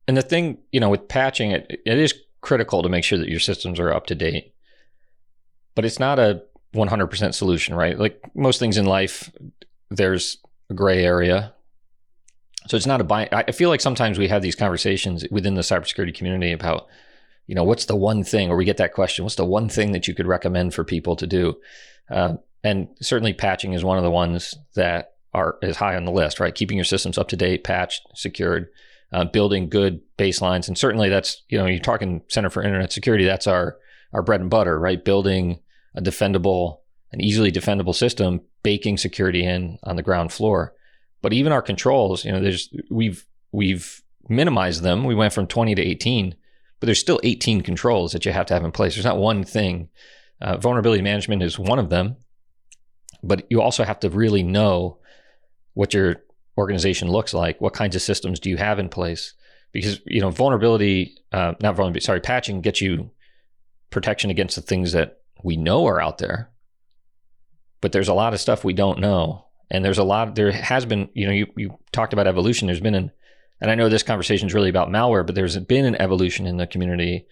and 0.07 0.17
the 0.17 0.21
thing, 0.21 0.59
you 0.71 0.79
know, 0.79 0.89
with 0.89 1.07
patching, 1.07 1.51
it, 1.51 1.81
it 1.85 1.97
is 1.97 2.13
critical 2.41 2.83
to 2.83 2.89
make 2.89 3.03
sure 3.03 3.17
that 3.17 3.29
your 3.29 3.39
systems 3.39 3.79
are 3.79 3.91
up 3.91 4.05
to 4.07 4.15
date. 4.15 4.53
But 5.73 5.85
it's 5.85 5.99
not 5.99 6.19
a 6.19 6.43
100% 6.75 7.33
solution, 7.33 7.75
right? 7.75 7.97
Like 7.97 8.21
most 8.35 8.59
things 8.59 8.77
in 8.77 8.85
life, 8.85 9.31
there's 9.89 10.37
a 10.69 10.73
gray 10.73 11.03
area. 11.03 11.53
So 12.67 12.77
it's 12.77 12.87
not 12.87 13.01
a 13.01 13.03
buy. 13.03 13.29
I 13.31 13.51
feel 13.51 13.69
like 13.69 13.81
sometimes 13.81 14.17
we 14.17 14.27
have 14.27 14.41
these 14.41 14.55
conversations 14.55 15.25
within 15.29 15.53
the 15.53 15.61
cybersecurity 15.61 16.15
community 16.15 16.51
about, 16.51 16.87
you 17.45 17.53
know, 17.53 17.63
what's 17.63 17.85
the 17.85 17.95
one 17.95 18.23
thing, 18.23 18.49
or 18.49 18.57
we 18.57 18.65
get 18.65 18.77
that 18.77 18.93
question, 18.93 19.23
what's 19.23 19.35
the 19.35 19.45
one 19.45 19.69
thing 19.69 19.91
that 19.91 20.07
you 20.07 20.15
could 20.15 20.25
recommend 20.25 20.73
for 20.73 20.83
people 20.83 21.15
to 21.15 21.27
do? 21.27 21.55
Uh, 22.09 22.35
and 22.63 22.87
certainly 23.01 23.33
patching 23.33 23.73
is 23.73 23.83
one 23.83 23.97
of 23.97 24.03
the 24.03 24.09
ones 24.09 24.55
that 24.73 25.13
are 25.35 25.57
is 25.61 25.77
high 25.77 25.95
on 25.95 26.05
the 26.05 26.11
list, 26.11 26.39
right? 26.39 26.55
Keeping 26.55 26.77
your 26.77 26.85
systems 26.85 27.17
up 27.17 27.27
to 27.27 27.35
date, 27.35 27.63
patched, 27.63 28.01
secured, 28.15 28.69
uh, 29.13 29.25
building 29.25 29.69
good 29.69 30.01
baselines, 30.17 30.67
and 30.67 30.77
certainly 30.77 31.09
that's 31.09 31.43
you 31.49 31.57
know 31.57 31.65
you're 31.65 31.79
talking 31.79 32.23
Center 32.27 32.49
for 32.49 32.63
Internet 32.63 32.91
Security. 32.91 33.25
That's 33.25 33.45
our 33.45 33.77
our 34.13 34.23
bread 34.23 34.41
and 34.41 34.49
butter, 34.49 34.79
right? 34.79 35.03
Building 35.03 35.59
a 35.95 36.01
defendable, 36.01 36.79
an 37.11 37.21
easily 37.21 37.51
defendable 37.51 37.95
system, 37.95 38.41
baking 38.63 38.97
security 38.97 39.45
in 39.45 39.77
on 39.83 39.95
the 39.95 40.03
ground 40.03 40.31
floor. 40.31 40.73
But 41.21 41.33
even 41.33 41.51
our 41.51 41.61
controls, 41.61 42.25
you 42.25 42.31
know, 42.31 42.41
there's 42.41 42.69
we've 42.89 43.25
we've 43.51 44.01
minimized 44.27 44.83
them. 44.83 45.03
We 45.03 45.15
went 45.15 45.33
from 45.33 45.47
20 45.47 45.75
to 45.75 45.81
18, 45.81 46.35
but 46.79 46.85
there's 46.85 46.99
still 46.99 47.19
18 47.23 47.61
controls 47.61 48.11
that 48.11 48.25
you 48.25 48.31
have 48.31 48.45
to 48.47 48.53
have 48.53 48.63
in 48.63 48.71
place. 48.71 48.95
There's 48.95 49.05
not 49.05 49.17
one 49.17 49.43
thing. 49.43 49.89
Uh, 50.41 50.57
vulnerability 50.57 51.01
management 51.01 51.41
is 51.41 51.57
one 51.57 51.79
of 51.79 51.89
them, 51.89 52.17
but 53.23 53.45
you 53.49 53.61
also 53.61 53.83
have 53.83 53.99
to 54.01 54.09
really 54.09 54.43
know 54.43 54.99
what 55.73 55.93
your 55.93 56.17
organization 56.57 57.09
looks 57.09 57.33
like. 57.33 57.61
What 57.61 57.73
kinds 57.73 57.95
of 57.95 58.01
systems 58.01 58.39
do 58.39 58.49
you 58.49 58.57
have 58.57 58.79
in 58.79 58.89
place? 58.89 59.33
Because 59.71 60.01
you 60.05 60.21
know, 60.21 60.29
vulnerability, 60.29 61.17
uh, 61.31 61.53
not 61.61 61.75
vulnerability, 61.75 62.01
sorry, 62.01 62.21
patching 62.21 62.61
gets 62.61 62.81
you 62.81 63.11
protection 63.89 64.29
against 64.29 64.55
the 64.55 64.61
things 64.61 64.91
that 64.91 65.21
we 65.43 65.57
know 65.57 65.85
are 65.87 66.01
out 66.01 66.17
there. 66.17 66.51
But 67.81 67.91
there's 67.91 68.07
a 68.07 68.13
lot 68.13 68.33
of 68.33 68.39
stuff 68.39 68.63
we 68.63 68.73
don't 68.73 68.99
know, 68.99 69.45
and 69.69 69.83
there's 69.83 69.99
a 69.99 70.03
lot. 70.03 70.35
There 70.35 70.51
has 70.51 70.85
been, 70.85 71.09
you 71.13 71.27
know, 71.27 71.33
you 71.33 71.47
you 71.55 71.77
talked 71.91 72.13
about 72.13 72.27
evolution. 72.27 72.67
There's 72.67 72.79
been 72.79 72.95
an, 72.95 73.11
and 73.61 73.69
I 73.69 73.75
know 73.75 73.89
this 73.89 74.03
conversation 74.03 74.47
is 74.47 74.53
really 74.53 74.69
about 74.69 74.89
malware, 74.89 75.25
but 75.25 75.35
there's 75.35 75.57
been 75.57 75.85
an 75.85 76.01
evolution 76.01 76.47
in 76.47 76.57
the 76.57 76.67
community. 76.67 77.27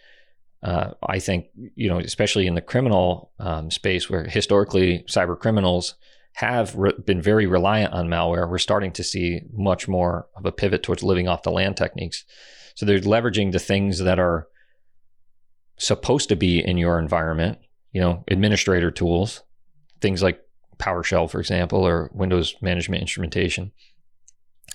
Uh, 0.62 0.92
I 1.06 1.20
think, 1.20 1.48
you 1.76 1.90
know, 1.90 2.00
especially 2.00 2.48
in 2.48 2.56
the 2.56 2.62
criminal 2.62 3.32
um, 3.40 3.70
space, 3.70 4.10
where 4.10 4.24
historically 4.24 5.04
cyber 5.10 5.38
criminals 5.38 5.96
have 6.36 6.76
re- 6.76 6.94
been 7.06 7.22
very 7.22 7.46
reliant 7.46 7.94
on 7.94 8.08
malware, 8.08 8.50
we're 8.50 8.58
starting 8.58 8.92
to 8.94 9.04
see 9.04 9.42
much 9.52 9.88
more 9.88 10.28
of 10.36 10.46
a 10.46 10.52
pivot 10.52 10.82
towards 10.82 11.04
living 11.04 11.28
off 11.28 11.44
the 11.44 11.52
land 11.52 11.78
techniques. 11.78 12.24
So 12.76 12.86
they're 12.86 13.00
leveraging 13.00 13.52
the 13.52 13.60
things 13.60 14.00
that 14.00 14.20
are 14.20 14.48
supposed 15.78 16.30
to 16.30 16.36
be 16.36 16.60
in 16.60 16.78
your 16.78 16.98
environment, 16.98 17.60
you 17.94 18.02
know, 18.02 18.24
administrator 18.28 18.92
tools, 18.92 19.44
things 20.02 20.22
like 20.22 20.42
PowerShell, 20.78 21.30
for 21.30 21.40
example, 21.40 21.88
or 21.88 22.10
Windows 22.14 22.56
management 22.62 23.02
instrumentation. 23.02 23.72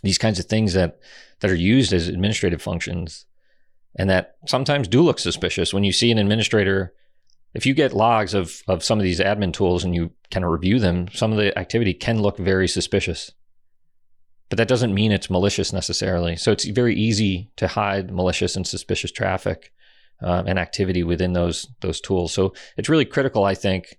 These 0.03 0.19
kinds 0.19 0.39
of 0.39 0.47
things 0.47 0.73
that 0.73 1.01
that 1.41 1.51
are 1.51 1.57
used 1.57 1.93
as 1.93 2.09
administrative 2.09 2.63
functions 2.63 3.27
and 3.97 4.09
that 4.09 4.37
sometimes 4.47 4.89
do 4.89 5.03
look 5.03 5.19
suspicious 5.19 5.75
when 5.75 5.85
you 5.85 5.93
see 5.93 6.11
an 6.11 6.19
administrator 6.19 6.95
if 7.55 7.67
you 7.67 7.75
get 7.75 7.93
logs 7.93 8.35
of 8.35 8.63
of 8.69 8.85
some 8.85 8.99
of 8.99 9.03
these 9.03 9.21
admin 9.21 9.53
tools 9.53 9.83
and 9.83 9.95
you 9.95 10.13
kind 10.31 10.45
of 10.45 10.53
review 10.53 10.79
them, 10.79 11.09
some 11.13 11.33
of 11.33 11.39
the 11.39 11.57
activity 11.59 11.95
can 11.95 12.21
look 12.21 12.39
very 12.39 12.69
suspicious. 12.69 13.33
But 14.49 14.59
that 14.59 14.69
doesn't 14.69 14.95
mean 14.95 15.13
it's 15.13 15.31
malicious 15.31 15.73
necessarily. 15.73 16.37
So 16.37 16.53
it's 16.53 16.65
very 16.65 16.95
easy 16.95 17.51
to 17.57 17.69
hide 17.69 18.11
malicious 18.11 18.57
and 18.57 18.67
suspicious 18.67 19.11
traffic 19.11 19.73
uh, 20.23 20.43
and 20.47 20.59
activity 20.59 21.03
within 21.03 21.33
those 21.33 21.69
those 21.81 22.01
tools. 22.01 22.33
So 22.33 22.55
it's 22.77 22.89
really 22.89 23.05
critical, 23.05 23.45
I 23.45 23.55
think, 23.55 23.99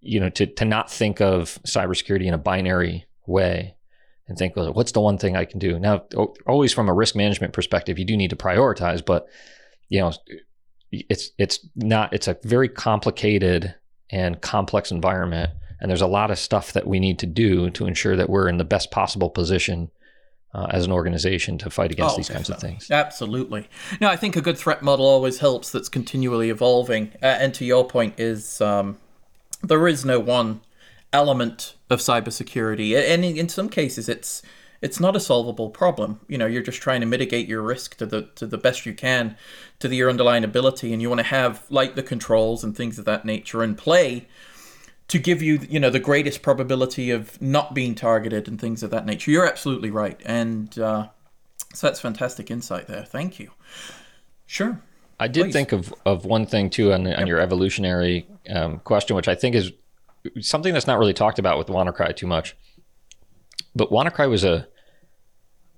you 0.00 0.20
know, 0.20 0.30
to 0.30 0.46
to 0.46 0.64
not 0.64 0.90
think 0.90 1.20
of 1.20 1.58
cybersecurity 1.66 2.26
in 2.26 2.34
a 2.34 2.38
binary 2.38 3.06
way 3.26 3.76
and 4.28 4.36
think, 4.36 4.56
well, 4.56 4.72
what's 4.72 4.92
the 4.92 5.00
one 5.00 5.18
thing 5.18 5.36
I 5.36 5.44
can 5.44 5.58
do? 5.58 5.78
Now, 5.78 6.04
always 6.46 6.72
from 6.72 6.88
a 6.88 6.94
risk 6.94 7.14
management 7.14 7.52
perspective, 7.52 7.98
you 7.98 8.04
do 8.04 8.16
need 8.16 8.30
to 8.30 8.36
prioritize, 8.36 9.04
but 9.04 9.26
you 9.88 10.00
know, 10.00 10.12
it's 10.90 11.30
it's 11.38 11.66
not 11.76 12.12
it's 12.12 12.28
a 12.28 12.36
very 12.42 12.68
complicated 12.68 13.74
and 14.10 14.40
complex 14.40 14.90
environment 14.90 15.50
and 15.80 15.90
there's 15.90 16.02
a 16.02 16.06
lot 16.06 16.30
of 16.30 16.38
stuff 16.38 16.72
that 16.72 16.86
we 16.86 16.98
need 17.00 17.18
to 17.18 17.26
do 17.26 17.70
to 17.70 17.86
ensure 17.86 18.16
that 18.16 18.30
we're 18.30 18.48
in 18.48 18.56
the 18.56 18.64
best 18.64 18.90
possible 18.90 19.30
position 19.30 19.90
uh, 20.56 20.66
as 20.70 20.86
an 20.86 20.92
organization 20.92 21.58
to 21.58 21.68
fight 21.68 21.92
against 21.92 22.14
oh, 22.14 22.16
these 22.16 22.30
kinds 22.30 22.48
of 22.48 22.58
things. 22.58 22.90
Absolutely. 22.90 23.68
Now, 24.00 24.08
I 24.08 24.16
think 24.16 24.36
a 24.36 24.40
good 24.40 24.56
threat 24.56 24.82
model 24.82 25.04
always 25.04 25.38
helps 25.38 25.70
that's 25.70 25.90
continually 25.90 26.48
evolving. 26.48 27.12
Uh, 27.22 27.26
and 27.26 27.52
to 27.54 27.64
your 27.66 27.86
point, 27.86 28.18
is 28.18 28.62
um, 28.62 28.98
there 29.62 29.86
is 29.86 30.04
no 30.04 30.18
one 30.18 30.62
element 31.12 31.74
of 31.90 32.00
cybersecurity. 32.00 32.96
And 32.96 33.22
in 33.22 33.50
some 33.50 33.68
cases, 33.68 34.08
it's 34.08 34.42
it's 34.80 34.98
not 34.98 35.14
a 35.14 35.20
solvable 35.20 35.68
problem. 35.70 36.20
You 36.26 36.38
know, 36.38 36.46
you're 36.46 36.62
just 36.62 36.80
trying 36.80 37.00
to 37.00 37.06
mitigate 37.06 37.48
your 37.48 37.60
risk 37.60 37.96
to 37.98 38.06
the 38.06 38.22
to 38.36 38.46
the 38.46 38.58
best 38.58 38.86
you 38.86 38.94
can 38.94 39.36
to 39.78 39.88
the, 39.88 39.96
your 39.96 40.08
underlying 40.08 40.42
ability, 40.44 40.90
and 40.94 41.02
you 41.02 41.10
want 41.10 41.18
to 41.18 41.26
have 41.26 41.64
like 41.68 41.96
the 41.96 42.02
controls 42.02 42.64
and 42.64 42.74
things 42.74 42.98
of 42.98 43.04
that 43.04 43.26
nature 43.26 43.62
in 43.62 43.74
play 43.74 44.26
to 45.08 45.18
give 45.18 45.42
you 45.42 45.60
you 45.68 45.78
know 45.78 45.90
the 45.90 46.00
greatest 46.00 46.42
probability 46.42 47.10
of 47.10 47.40
not 47.40 47.74
being 47.74 47.94
targeted 47.94 48.48
and 48.48 48.60
things 48.60 48.82
of 48.82 48.90
that 48.90 49.06
nature. 49.06 49.30
You're 49.30 49.46
absolutely 49.46 49.90
right, 49.90 50.20
and 50.24 50.76
uh, 50.78 51.08
so 51.74 51.86
that's 51.86 52.00
fantastic 52.00 52.50
insight 52.50 52.86
there. 52.86 53.04
Thank 53.04 53.38
you. 53.38 53.50
Sure. 54.46 54.80
I 55.18 55.28
did 55.28 55.44
Please. 55.44 55.52
think 55.52 55.72
of, 55.72 55.94
of 56.04 56.24
one 56.24 56.46
thing 56.46 56.68
too 56.70 56.92
on, 56.92 57.06
on 57.06 57.26
your 57.26 57.40
evolutionary 57.40 58.26
um, 58.50 58.80
question, 58.80 59.16
which 59.16 59.28
I 59.28 59.34
think 59.34 59.54
is 59.54 59.72
something 60.40 60.72
that's 60.72 60.86
not 60.86 60.98
really 60.98 61.14
talked 61.14 61.38
about 61.38 61.58
with 61.58 61.68
WannaCry 61.68 62.14
too 62.14 62.26
much. 62.26 62.56
But 63.74 63.90
WannaCry 63.90 64.28
was 64.28 64.44
a, 64.44 64.68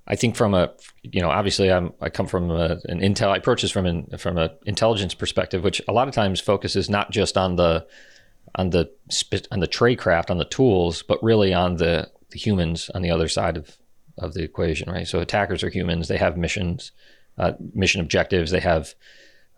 I 0.06 0.16
think 0.16 0.36
from 0.36 0.54
a, 0.54 0.72
you 1.02 1.20
know, 1.20 1.30
obviously 1.30 1.70
I'm 1.70 1.92
I 2.00 2.10
come 2.10 2.26
from 2.26 2.50
a, 2.50 2.78
an 2.86 3.00
Intel. 3.00 3.28
I 3.28 3.36
approach 3.36 3.62
this 3.62 3.70
from 3.70 3.86
an 3.86 4.06
from 4.18 4.38
an 4.38 4.50
intelligence 4.66 5.14
perspective, 5.14 5.62
which 5.62 5.82
a 5.86 5.92
lot 5.92 6.08
of 6.08 6.14
times 6.14 6.40
focuses 6.40 6.88
not 6.88 7.10
just 7.10 7.36
on 7.36 7.56
the 7.56 7.86
on 8.54 8.70
the 8.70 8.90
on 9.50 9.61
the 9.61 9.68
tradecraft 9.68 10.30
on 10.30 10.38
the 10.38 10.44
tools, 10.44 11.02
but 11.02 11.22
really 11.22 11.52
on 11.52 11.76
the, 11.76 12.11
the 12.30 12.38
humans 12.38 12.90
on 12.94 13.02
the 13.02 13.11
other 13.11 13.28
side 13.28 13.56
of 13.56 13.76
of 14.18 14.34
the 14.34 14.42
equation, 14.42 14.90
right? 14.90 15.06
So 15.06 15.20
attackers 15.20 15.62
are 15.62 15.70
humans. 15.70 16.08
They 16.08 16.16
have 16.16 16.37
missions, 16.37 16.90
uh, 17.38 17.52
mission 17.72 18.00
objectives. 18.00 18.50
They 18.50 18.61
have, 18.61 18.94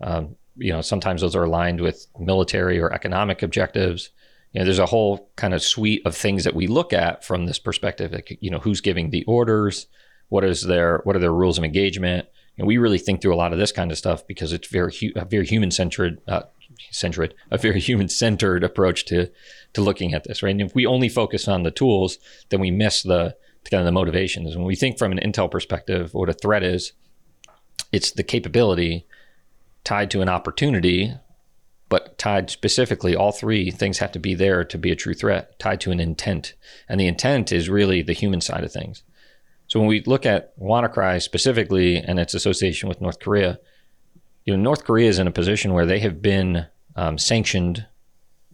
um, 0.02 0.36
you 0.56 0.70
know, 0.70 0.82
sometimes 0.82 1.22
those 1.22 1.34
are 1.34 1.44
aligned 1.44 1.80
with 1.80 2.06
military 2.18 2.78
or 2.78 2.92
economic 2.92 3.42
objectives 3.42 4.10
you 4.52 4.60
know, 4.60 4.64
there's 4.64 4.78
a 4.80 4.86
whole 4.86 5.30
kind 5.36 5.54
of 5.54 5.62
suite 5.62 6.02
of 6.04 6.16
things 6.16 6.44
that 6.44 6.54
we 6.54 6.66
look 6.66 6.92
at 6.92 7.24
from 7.24 7.46
this 7.46 7.58
perspective. 7.58 8.12
Like, 8.12 8.36
you 8.40 8.50
know, 8.50 8.58
who's 8.58 8.80
giving 8.80 9.10
the 9.10 9.24
orders? 9.24 9.86
What 10.28 10.44
is 10.44 10.62
their 10.62 11.00
what 11.04 11.16
are 11.16 11.20
their 11.20 11.32
rules 11.32 11.58
of 11.58 11.64
engagement? 11.64 12.26
And 12.58 12.66
we 12.66 12.78
really 12.78 12.98
think 12.98 13.22
through 13.22 13.34
a 13.34 13.36
lot 13.36 13.52
of 13.52 13.58
this 13.58 13.72
kind 13.72 13.90
of 13.90 13.98
stuff 13.98 14.26
because 14.26 14.52
it's 14.52 14.68
very 14.68 14.92
very 15.28 15.46
human 15.46 15.70
centered, 15.70 16.20
uh, 16.26 16.42
centered, 16.90 17.34
a 17.50 17.58
very 17.58 17.80
human 17.88 18.08
centered 18.08 18.64
approach 18.64 19.04
to 19.06 19.30
to 19.72 19.80
looking 19.80 20.14
at 20.14 20.24
this. 20.24 20.42
Right. 20.42 20.50
And 20.50 20.60
if 20.60 20.74
we 20.74 20.84
only 20.84 21.08
focus 21.08 21.46
on 21.46 21.62
the 21.62 21.70
tools, 21.70 22.18
then 22.48 22.60
we 22.60 22.70
miss 22.70 23.02
the 23.02 23.36
kind 23.70 23.80
of 23.80 23.84
the 23.84 23.92
motivations. 23.92 24.56
When 24.56 24.64
we 24.64 24.74
think 24.74 24.98
from 24.98 25.12
an 25.12 25.18
Intel 25.18 25.50
perspective, 25.50 26.12
what 26.12 26.28
a 26.28 26.32
threat 26.32 26.64
is, 26.64 26.92
it's 27.92 28.10
the 28.10 28.24
capability 28.24 29.06
tied 29.84 30.10
to 30.10 30.22
an 30.22 30.28
opportunity 30.28 31.14
but 31.90 32.16
tied 32.18 32.50
specifically, 32.50 33.16
all 33.16 33.32
three 33.32 33.70
things 33.70 33.98
have 33.98 34.12
to 34.12 34.20
be 34.20 34.34
there 34.34 34.64
to 34.64 34.78
be 34.78 34.92
a 34.92 34.96
true 34.96 35.12
threat, 35.12 35.58
tied 35.58 35.80
to 35.82 35.90
an 35.90 35.98
intent. 35.98 36.54
And 36.88 37.00
the 37.00 37.08
intent 37.08 37.52
is 37.52 37.68
really 37.68 38.00
the 38.00 38.12
human 38.12 38.40
side 38.40 38.62
of 38.62 38.72
things. 38.72 39.02
So 39.66 39.80
when 39.80 39.88
we 39.88 40.00
look 40.06 40.24
at 40.24 40.56
WannaCry 40.58 41.20
specifically 41.20 41.96
and 41.96 42.18
its 42.18 42.32
association 42.32 42.88
with 42.88 43.00
North 43.00 43.18
Korea, 43.18 43.58
you 44.44 44.56
know, 44.56 44.62
North 44.62 44.84
Korea 44.84 45.08
is 45.08 45.18
in 45.18 45.26
a 45.26 45.32
position 45.32 45.72
where 45.72 45.86
they 45.86 46.00
have 46.00 46.22
been 46.22 46.66
um, 46.96 47.18
sanctioned 47.18 47.86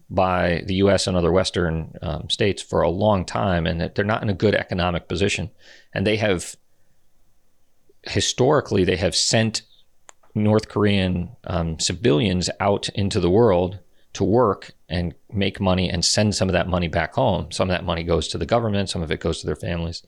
by 0.08 0.62
the 0.66 0.74
U.S. 0.74 1.06
and 1.06 1.16
other 1.16 1.32
Western 1.32 1.94
um, 2.02 2.30
states 2.30 2.62
for 2.62 2.82
a 2.82 2.90
long 2.90 3.24
time, 3.24 3.66
and 3.66 3.80
that 3.80 3.94
they're 3.94 4.04
not 4.04 4.22
in 4.22 4.28
a 4.28 4.34
good 4.34 4.54
economic 4.54 5.08
position. 5.08 5.50
And 5.92 6.06
they 6.06 6.16
have 6.16 6.56
historically 8.02 8.84
they 8.84 8.96
have 8.96 9.16
sent 9.16 9.62
North 10.34 10.68
Korean 10.68 11.30
um, 11.44 11.78
civilians 11.78 12.50
out 12.60 12.88
into 12.90 13.20
the 13.20 13.30
world 13.30 13.78
to 14.12 14.24
work 14.24 14.72
and 14.88 15.14
make 15.32 15.60
money 15.60 15.90
and 15.90 16.04
send 16.04 16.34
some 16.34 16.48
of 16.48 16.52
that 16.52 16.68
money 16.68 16.88
back 16.88 17.14
home. 17.14 17.50
Some 17.50 17.68
of 17.68 17.74
that 17.74 17.84
money 17.84 18.04
goes 18.04 18.28
to 18.28 18.38
the 18.38 18.46
government, 18.46 18.88
some 18.88 19.02
of 19.02 19.10
it 19.10 19.20
goes 19.20 19.40
to 19.40 19.46
their 19.46 19.56
families. 19.56 20.02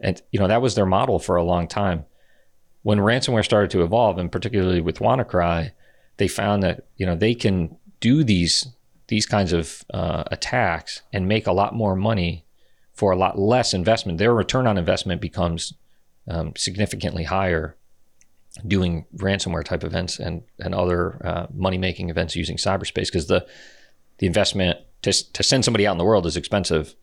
And 0.00 0.20
you 0.30 0.38
know, 0.38 0.48
that 0.48 0.62
was 0.62 0.74
their 0.74 0.86
model 0.86 1.18
for 1.18 1.36
a 1.36 1.44
long 1.44 1.68
time. 1.68 2.04
When 2.86 2.98
ransomware 2.98 3.44
started 3.44 3.70
to 3.70 3.82
evolve, 3.82 4.16
and 4.16 4.30
particularly 4.30 4.80
with 4.80 5.00
WannaCry, 5.00 5.72
they 6.18 6.28
found 6.28 6.62
that 6.62 6.86
you 6.96 7.04
know 7.04 7.16
they 7.16 7.34
can 7.34 7.76
do 7.98 8.22
these 8.22 8.68
these 9.08 9.26
kinds 9.26 9.52
of 9.52 9.84
uh, 9.92 10.22
attacks 10.30 11.02
and 11.12 11.26
make 11.26 11.48
a 11.48 11.52
lot 11.52 11.74
more 11.74 11.96
money 11.96 12.44
for 12.92 13.10
a 13.10 13.16
lot 13.16 13.36
less 13.36 13.74
investment. 13.74 14.18
Their 14.18 14.32
return 14.32 14.68
on 14.68 14.78
investment 14.78 15.20
becomes 15.20 15.74
um, 16.28 16.52
significantly 16.56 17.24
higher 17.24 17.74
doing 18.64 19.04
ransomware 19.16 19.64
type 19.64 19.82
events 19.82 20.20
and 20.20 20.44
and 20.60 20.72
other 20.72 21.20
uh, 21.26 21.46
money 21.52 21.78
making 21.78 22.08
events 22.08 22.36
using 22.36 22.56
cyberspace 22.56 23.06
because 23.06 23.26
the 23.26 23.44
the 24.18 24.28
investment 24.28 24.78
to 25.02 25.12
to 25.32 25.42
send 25.42 25.64
somebody 25.64 25.88
out 25.88 25.92
in 25.92 25.98
the 25.98 26.04
world 26.04 26.24
is 26.24 26.36
expensive. 26.36 26.94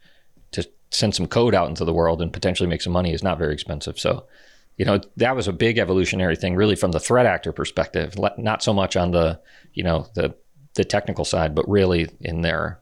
To 0.54 0.66
send 0.92 1.14
some 1.14 1.28
code 1.28 1.54
out 1.54 1.68
into 1.68 1.84
the 1.84 1.94
world 1.94 2.22
and 2.22 2.32
potentially 2.32 2.70
make 2.70 2.82
some 2.82 2.94
money 2.94 3.12
is 3.12 3.22
not 3.22 3.38
very 3.38 3.54
expensive. 3.54 4.00
So, 4.00 4.28
you 4.78 4.86
know, 4.86 5.00
that 5.18 5.36
was 5.36 5.48
a 5.48 5.54
big 5.54 5.78
evolutionary 5.78 6.36
thing, 6.36 6.56
really, 6.56 6.76
from 6.76 6.92
the 6.92 7.00
threat 7.00 7.26
actor 7.26 7.52
perspective. 7.52 8.16
Not 8.38 8.64
so 8.64 8.74
much 8.74 8.96
on 8.96 9.12
the 9.12 9.40
you 9.74 9.84
know 9.84 10.08
the 10.16 10.36
the 10.76 10.84
technical 10.84 11.26
side, 11.26 11.54
but 11.54 11.70
really 11.70 12.10
in 12.22 12.42
their 12.42 12.80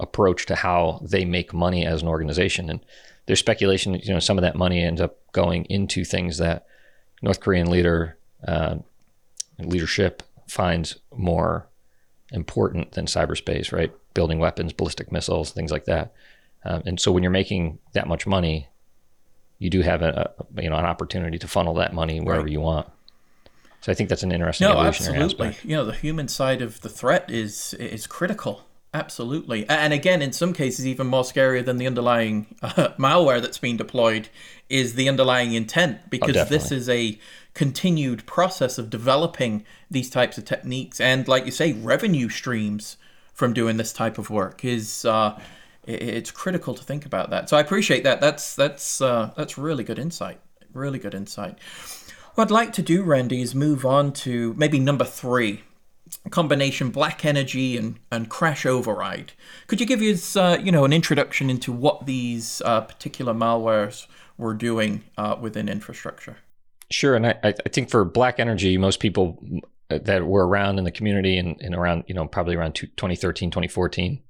approach 0.00 0.46
to 0.46 0.54
how 0.54 1.00
they 1.02 1.24
make 1.24 1.52
money 1.52 1.86
as 1.86 2.02
an 2.02 2.08
organization. 2.08 2.70
And 2.70 2.80
there's 3.26 3.38
speculation, 3.38 3.94
you 3.94 4.12
know, 4.12 4.18
some 4.18 4.38
of 4.38 4.42
that 4.42 4.56
money 4.56 4.82
ends 4.82 5.00
up 5.00 5.18
going 5.32 5.64
into 5.66 6.04
things 6.04 6.38
that 6.38 6.66
North 7.22 7.40
Korean 7.40 7.70
leader 7.70 8.16
uh, 8.46 8.76
leadership 9.58 10.22
finds 10.48 10.98
more 11.14 11.68
important 12.32 12.92
than 12.92 13.06
cyberspace, 13.06 13.72
right? 13.72 13.92
Building 14.14 14.38
weapons, 14.38 14.72
ballistic 14.72 15.12
missiles, 15.12 15.52
things 15.52 15.70
like 15.70 15.84
that. 15.84 16.12
Um, 16.64 16.82
and 16.86 17.00
so 17.00 17.12
when 17.12 17.22
you're 17.22 17.32
making 17.32 17.78
that 17.92 18.08
much 18.08 18.26
money, 18.26 18.68
you 19.58 19.70
do 19.70 19.82
have 19.82 20.02
a, 20.02 20.32
a 20.56 20.62
you 20.62 20.70
know 20.70 20.76
an 20.76 20.84
opportunity 20.84 21.38
to 21.38 21.48
funnel 21.48 21.74
that 21.74 21.92
money 21.92 22.20
wherever 22.20 22.44
right. 22.44 22.52
you 22.52 22.60
want. 22.60 22.88
So 23.80 23.92
I 23.92 23.94
think 23.94 24.08
that's 24.08 24.22
an 24.22 24.32
interesting 24.32 24.66
no, 24.68 24.80
absolutely. 24.80 25.48
Aspect. 25.48 25.64
You 25.64 25.76
know, 25.76 25.84
the 25.84 25.92
human 25.92 26.28
side 26.28 26.62
of 26.62 26.80
the 26.80 26.88
threat 26.88 27.30
is 27.30 27.74
is 27.74 28.06
critical. 28.06 28.64
Absolutely. 28.94 29.68
And 29.68 29.92
again, 29.92 30.22
in 30.22 30.32
some 30.32 30.52
cases, 30.52 30.86
even 30.86 31.08
more 31.08 31.24
scarier 31.24 31.64
than 31.64 31.78
the 31.78 31.86
underlying 31.88 32.46
uh, 32.62 32.90
malware 32.98 33.42
that's 33.42 33.58
being 33.58 33.76
deployed 33.76 34.28
is 34.68 34.94
the 34.94 35.08
underlying 35.08 35.52
intent, 35.52 35.98
oh, 36.00 36.06
because 36.10 36.36
oh, 36.36 36.44
this 36.44 36.70
is 36.70 36.88
a 36.88 37.18
continued 37.54 38.24
process 38.24 38.78
of 38.78 38.90
developing 38.90 39.66
these 39.90 40.08
types 40.08 40.38
of 40.38 40.44
techniques. 40.44 41.00
And 41.00 41.26
like 41.26 41.44
you 41.44 41.50
say, 41.50 41.72
revenue 41.72 42.28
streams 42.28 42.96
from 43.32 43.52
doing 43.52 43.78
this 43.78 43.92
type 43.92 44.16
of 44.16 44.30
work 44.30 44.64
is. 44.64 45.04
Uh, 45.04 45.38
it's 45.86 46.30
critical 46.30 46.74
to 46.74 46.82
think 46.82 47.06
about 47.06 47.30
that. 47.30 47.48
So 47.48 47.56
I 47.56 47.60
appreciate 47.60 48.04
that. 48.04 48.20
That's 48.20 48.54
that's 48.54 49.00
uh, 49.00 49.32
that's 49.36 49.58
really 49.58 49.84
good 49.84 49.98
insight. 49.98 50.40
Really 50.72 50.98
good 50.98 51.14
insight. 51.14 51.58
What 52.34 52.44
I'd 52.44 52.50
like 52.50 52.72
to 52.74 52.82
do, 52.82 53.02
Randy, 53.02 53.42
is 53.42 53.54
move 53.54 53.86
on 53.86 54.12
to 54.14 54.54
maybe 54.54 54.80
number 54.80 55.04
three 55.04 55.62
combination 56.30 56.90
black 56.90 57.24
energy 57.24 57.76
and, 57.76 57.98
and 58.10 58.28
crash 58.28 58.66
override. 58.66 59.32
Could 59.66 59.80
you 59.80 59.86
give 59.86 60.00
us, 60.00 60.36
uh, 60.36 60.58
you 60.60 60.72
know, 60.72 60.84
an 60.84 60.92
introduction 60.92 61.48
into 61.50 61.72
what 61.72 62.06
these 62.06 62.60
uh, 62.64 62.80
particular 62.82 63.32
malwares 63.32 64.06
were 64.36 64.54
doing 64.54 65.04
uh, 65.16 65.36
within 65.40 65.68
infrastructure? 65.68 66.38
Sure, 66.90 67.14
and 67.14 67.26
I, 67.26 67.36
I 67.42 67.52
think 67.52 67.90
for 67.90 68.04
black 68.04 68.38
energy, 68.38 68.76
most 68.78 69.00
people 69.00 69.42
that 69.88 70.26
were 70.26 70.46
around 70.46 70.78
in 70.78 70.84
the 70.84 70.90
community 70.90 71.38
and, 71.38 71.60
and 71.60 71.74
around, 71.74 72.04
you 72.06 72.14
know, 72.14 72.26
probably 72.26 72.56
around 72.56 72.74
2013, 72.74 73.50
2014 73.50 74.20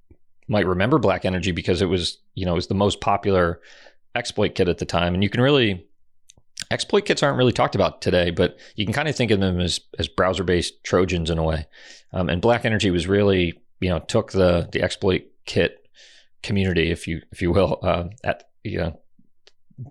might 0.49 0.67
remember 0.67 0.99
black 0.99 1.25
energy 1.25 1.53
because 1.53 1.83
it 1.83 1.87
was, 1.87 2.19
you 2.35 2.45
know, 2.45 2.53
it 2.53 2.57
was 2.57 2.67
the 2.67 2.75
most 2.75 3.01
popular 3.01 3.61
exploit 4.15 4.55
kit 4.55 4.69
at 4.69 4.79
the 4.79 4.85
time. 4.85 5.15
And 5.15 5.23
you 5.23 5.31
can 5.31 5.41
really 5.41 5.87
exploit 6.71 7.05
kits 7.05 7.23
aren't 7.23 7.39
really 7.39 7.53
talked 7.53 7.75
about 7.75 8.01
today, 8.01 8.31
but 8.31 8.59
you 8.77 8.85
can 8.85 8.95
kind 8.95 9.09
of 9.09 9.17
think 9.17 9.31
of 9.31 9.41
them 9.41 9.61
as 9.61 9.81
as 9.99 10.09
browser 10.09 10.45
based 10.45 10.83
Trojans 10.85 11.31
in 11.31 11.39
a 11.39 11.43
way. 11.43 11.67
Um, 12.13 12.29
and 12.29 12.41
Black 12.41 12.65
Energy 12.65 12.91
was 12.91 13.07
really 13.07 13.61
you 13.81 13.91
know 13.91 14.01
took 14.01 14.33
the 14.33 14.69
the 14.73 14.83
exploit 14.83 15.25
kit 15.47 15.89
community, 16.43 16.91
if 16.91 17.09
you 17.09 17.23
if 17.33 17.43
you 17.43 17.51
will, 17.51 17.79
uh, 17.83 18.05
at 18.25 18.45
you 18.63 18.79
know 18.79 19.01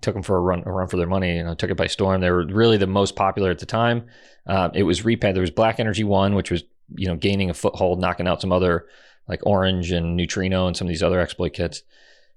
took 0.00 0.14
them 0.14 0.22
for 0.22 0.36
a 0.36 0.40
run 0.40 0.62
a 0.66 0.72
run 0.72 0.88
for 0.88 0.96
their 0.96 1.06
money. 1.06 1.36
You 1.36 1.44
know, 1.44 1.54
took 1.54 1.70
it 1.70 1.76
by 1.76 1.86
storm. 1.86 2.20
They 2.20 2.30
were 2.30 2.46
really 2.46 2.76
the 2.76 2.86
most 2.86 3.16
popular 3.16 3.50
at 3.50 3.58
the 3.58 3.66
time. 3.66 4.06
Um, 4.46 4.70
it 4.74 4.84
was 4.84 5.04
repaid. 5.04 5.34
There 5.34 5.42
was 5.42 5.50
Black 5.50 5.78
Energy 5.78 6.04
One, 6.04 6.34
which 6.34 6.50
was 6.50 6.64
you 6.94 7.08
know 7.08 7.16
gaining 7.16 7.50
a 7.50 7.54
foothold, 7.54 8.00
knocking 8.00 8.26
out 8.26 8.40
some 8.40 8.52
other 8.52 8.86
like 9.28 9.40
Orange 9.46 9.90
and 9.90 10.16
Neutrino 10.16 10.66
and 10.66 10.76
some 10.76 10.86
of 10.86 10.90
these 10.90 11.02
other 11.02 11.20
exploit 11.20 11.52
kits. 11.52 11.82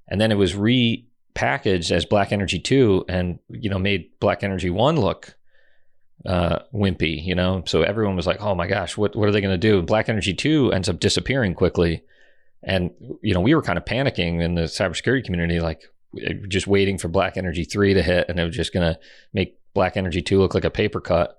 And 0.07 0.21
then 0.21 0.31
it 0.31 0.35
was 0.35 0.53
repackaged 0.53 1.91
as 1.91 2.05
Black 2.05 2.31
Energy 2.31 2.59
2 2.59 3.05
and, 3.09 3.39
you 3.49 3.69
know, 3.69 3.79
made 3.79 4.19
Black 4.19 4.43
Energy 4.43 4.69
1 4.69 4.97
look 4.97 5.35
uh, 6.25 6.59
wimpy, 6.73 7.23
you 7.23 7.35
know? 7.35 7.63
So 7.65 7.81
everyone 7.81 8.15
was 8.15 8.27
like, 8.27 8.41
oh 8.41 8.55
my 8.55 8.67
gosh, 8.67 8.97
what, 8.97 9.15
what 9.15 9.27
are 9.27 9.31
they 9.31 9.41
going 9.41 9.53
to 9.53 9.57
do? 9.57 9.81
Black 9.81 10.09
Energy 10.09 10.33
2 10.33 10.71
ends 10.71 10.89
up 10.89 10.99
disappearing 10.99 11.53
quickly. 11.53 12.03
And, 12.63 12.91
you 13.21 13.33
know, 13.33 13.41
we 13.41 13.53
were 13.53 13.61
kind 13.61 13.77
of 13.77 13.85
panicking 13.85 14.41
in 14.41 14.55
the 14.55 14.63
cybersecurity 14.63 15.23
community, 15.23 15.59
like 15.59 15.83
just 16.47 16.67
waiting 16.67 16.97
for 16.97 17.07
Black 17.07 17.37
Energy 17.37 17.63
3 17.63 17.93
to 17.93 18.01
hit 18.01 18.25
and 18.29 18.39
it 18.39 18.45
was 18.45 18.55
just 18.55 18.73
going 18.73 18.93
to 18.93 18.99
make 19.33 19.59
Black 19.73 19.97
Energy 19.97 20.21
2 20.21 20.39
look 20.39 20.53
like 20.53 20.65
a 20.65 20.71
paper 20.71 20.99
cut. 20.99 21.37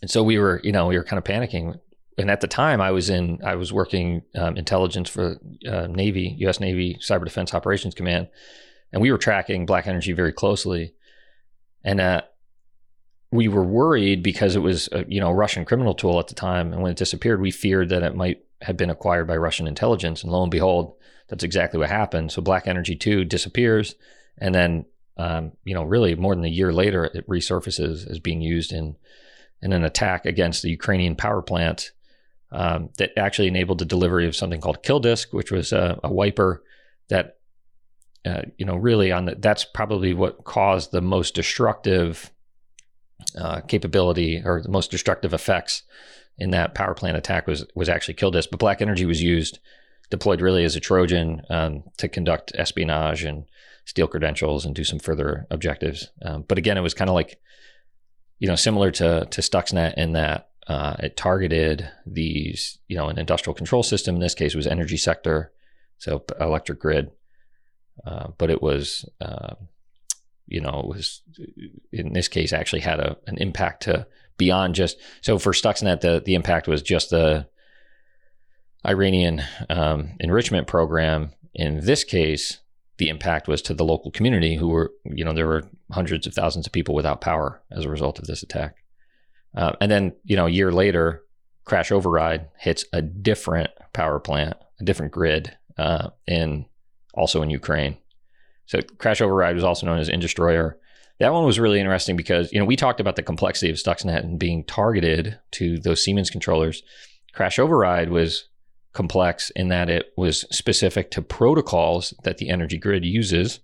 And 0.00 0.10
so 0.10 0.22
we 0.22 0.38
were, 0.38 0.60
you 0.64 0.72
know, 0.72 0.86
we 0.86 0.96
were 0.96 1.04
kind 1.04 1.18
of 1.18 1.24
panicking. 1.24 1.78
And 2.18 2.32
at 2.32 2.40
the 2.40 2.48
time, 2.48 2.80
I 2.80 2.90
was 2.90 3.08
in, 3.08 3.38
I 3.44 3.54
was 3.54 3.72
working 3.72 4.22
um, 4.34 4.56
intelligence 4.56 5.08
for 5.08 5.40
uh, 5.66 5.86
Navy, 5.86 6.34
U.S. 6.40 6.58
Navy 6.58 6.98
Cyber 7.00 7.24
Defense 7.24 7.54
Operations 7.54 7.94
Command, 7.94 8.28
and 8.92 9.00
we 9.00 9.12
were 9.12 9.18
tracking 9.18 9.66
Black 9.66 9.86
Energy 9.86 10.12
very 10.12 10.32
closely, 10.32 10.94
and 11.84 12.00
uh, 12.00 12.22
we 13.30 13.46
were 13.46 13.62
worried 13.62 14.24
because 14.24 14.56
it 14.56 14.60
was 14.60 14.88
a 14.90 15.04
you 15.06 15.20
know 15.20 15.30
Russian 15.30 15.64
criminal 15.64 15.94
tool 15.94 16.18
at 16.18 16.26
the 16.26 16.34
time, 16.34 16.72
and 16.72 16.82
when 16.82 16.90
it 16.90 16.98
disappeared, 16.98 17.40
we 17.40 17.52
feared 17.52 17.90
that 17.90 18.02
it 18.02 18.16
might 18.16 18.42
have 18.62 18.76
been 18.76 18.90
acquired 18.90 19.28
by 19.28 19.36
Russian 19.36 19.68
intelligence, 19.68 20.24
and 20.24 20.32
lo 20.32 20.42
and 20.42 20.50
behold, 20.50 20.96
that's 21.28 21.44
exactly 21.44 21.78
what 21.78 21.88
happened. 21.88 22.32
So 22.32 22.42
Black 22.42 22.66
Energy 22.66 22.96
two 22.96 23.24
disappears, 23.24 23.94
and 24.38 24.52
then 24.52 24.86
um, 25.18 25.52
you 25.64 25.74
know 25.74 25.84
really 25.84 26.16
more 26.16 26.34
than 26.34 26.44
a 26.44 26.48
year 26.48 26.72
later, 26.72 27.04
it 27.04 27.28
resurfaces 27.28 28.10
as 28.10 28.18
being 28.18 28.40
used 28.40 28.72
in 28.72 28.96
in 29.62 29.72
an 29.72 29.84
attack 29.84 30.26
against 30.26 30.62
the 30.62 30.70
Ukrainian 30.70 31.14
power 31.14 31.42
plant 31.42 31.92
um, 32.50 32.90
that 32.98 33.10
actually 33.16 33.48
enabled 33.48 33.78
the 33.78 33.84
delivery 33.84 34.26
of 34.26 34.36
something 34.36 34.60
called 34.60 34.82
Kill 34.82 35.00
Disk, 35.00 35.32
which 35.32 35.50
was 35.50 35.72
a, 35.72 35.98
a 36.02 36.12
wiper 36.12 36.62
that 37.08 37.38
uh, 38.24 38.42
you 38.56 38.66
know, 38.66 38.76
really 38.76 39.12
on 39.12 39.26
the, 39.26 39.36
that's 39.36 39.64
probably 39.64 40.12
what 40.12 40.44
caused 40.44 40.92
the 40.92 41.00
most 41.00 41.34
destructive 41.34 42.30
uh, 43.36 43.60
capability 43.62 44.42
or 44.44 44.62
the 44.62 44.68
most 44.68 44.90
destructive 44.90 45.32
effects 45.32 45.82
in 46.36 46.50
that 46.50 46.74
power 46.74 46.94
plant 46.94 47.16
attack 47.16 47.46
was 47.46 47.64
was 47.74 47.88
actually 47.88 48.14
Kill 48.14 48.30
Disk. 48.30 48.50
But 48.50 48.60
Black 48.60 48.82
Energy 48.82 49.06
was 49.06 49.22
used, 49.22 49.60
deployed 50.10 50.40
really 50.40 50.64
as 50.64 50.76
a 50.76 50.80
Trojan 50.80 51.42
um, 51.48 51.84
to 51.96 52.08
conduct 52.08 52.52
espionage 52.54 53.24
and 53.24 53.44
steal 53.84 54.06
credentials 54.06 54.64
and 54.64 54.74
do 54.74 54.84
some 54.84 54.98
further 54.98 55.46
objectives. 55.50 56.10
Um, 56.22 56.44
but 56.46 56.58
again, 56.58 56.76
it 56.76 56.82
was 56.82 56.94
kind 56.94 57.08
of 57.08 57.14
like, 57.14 57.40
you 58.38 58.48
know, 58.48 58.56
similar 58.56 58.90
to 58.92 59.26
to 59.30 59.40
Stuxnet 59.40 59.94
in 59.94 60.12
that 60.12 60.47
uh, 60.68 60.96
it 61.00 61.16
targeted 61.16 61.90
these, 62.06 62.78
you 62.88 62.96
know, 62.96 63.08
an 63.08 63.18
industrial 63.18 63.54
control 63.54 63.82
system. 63.82 64.14
In 64.14 64.20
this 64.20 64.34
case, 64.34 64.52
it 64.52 64.56
was 64.56 64.66
energy 64.66 64.98
sector, 64.98 65.50
so 65.96 66.22
electric 66.38 66.78
grid. 66.78 67.10
Uh, 68.06 68.28
but 68.36 68.50
it 68.50 68.62
was, 68.62 69.08
uh, 69.20 69.54
you 70.46 70.60
know, 70.60 70.80
it 70.80 70.86
was 70.86 71.22
in 71.92 72.12
this 72.12 72.28
case 72.28 72.52
actually 72.52 72.80
had 72.80 73.00
a, 73.00 73.16
an 73.26 73.38
impact 73.38 73.84
to 73.84 74.06
beyond 74.36 74.74
just. 74.74 74.98
So 75.22 75.38
for 75.38 75.52
Stuxnet, 75.52 76.00
the 76.00 76.22
the 76.24 76.34
impact 76.34 76.68
was 76.68 76.82
just 76.82 77.10
the 77.10 77.48
Iranian 78.86 79.42
um, 79.70 80.12
enrichment 80.20 80.66
program. 80.66 81.32
In 81.54 81.84
this 81.84 82.04
case, 82.04 82.58
the 82.98 83.08
impact 83.08 83.48
was 83.48 83.62
to 83.62 83.74
the 83.74 83.84
local 83.84 84.10
community 84.10 84.56
who 84.56 84.68
were, 84.68 84.92
you 85.04 85.24
know, 85.24 85.32
there 85.32 85.46
were 85.46 85.64
hundreds 85.90 86.26
of 86.26 86.34
thousands 86.34 86.66
of 86.66 86.72
people 86.72 86.94
without 86.94 87.20
power 87.20 87.62
as 87.72 87.84
a 87.84 87.90
result 87.90 88.18
of 88.18 88.26
this 88.26 88.42
attack. 88.42 88.76
Uh, 89.54 89.72
and 89.80 89.90
then, 89.90 90.12
you 90.24 90.36
know, 90.36 90.46
a 90.46 90.50
year 90.50 90.70
later, 90.70 91.22
crash 91.64 91.90
override 91.90 92.48
hits 92.58 92.84
a 92.92 93.02
different 93.02 93.70
power 93.92 94.18
plant, 94.18 94.56
a 94.80 94.84
different 94.84 95.12
grid 95.12 95.56
uh, 95.76 96.10
in 96.26 96.66
also 97.14 97.42
in 97.42 97.50
Ukraine. 97.50 97.96
So 98.66 98.80
Crash 98.98 99.20
Override 99.20 99.54
was 99.54 99.64
also 99.64 99.86
known 99.86 99.98
as 99.98 100.10
Industroyer. 100.10 100.74
That 101.20 101.32
one 101.32 101.44
was 101.44 101.58
really 101.58 101.80
interesting 101.80 102.16
because 102.16 102.52
you 102.52 102.58
know 102.58 102.64
we 102.64 102.76
talked 102.76 103.00
about 103.00 103.16
the 103.16 103.22
complexity 103.22 103.70
of 103.70 103.76
Stuxnet 103.76 104.20
and 104.22 104.38
being 104.38 104.64
targeted 104.64 105.38
to 105.52 105.78
those 105.78 106.04
Siemens 106.04 106.30
controllers. 106.30 106.82
Crash 107.32 107.58
Override 107.58 108.10
was 108.10 108.48
complex 108.92 109.50
in 109.50 109.68
that 109.68 109.88
it 109.88 110.12
was 110.16 110.40
specific 110.50 111.10
to 111.12 111.22
protocols 111.22 112.14
that 112.24 112.38
the 112.38 112.50
energy 112.50 112.78
grid 112.78 113.04
uses, 113.04 113.60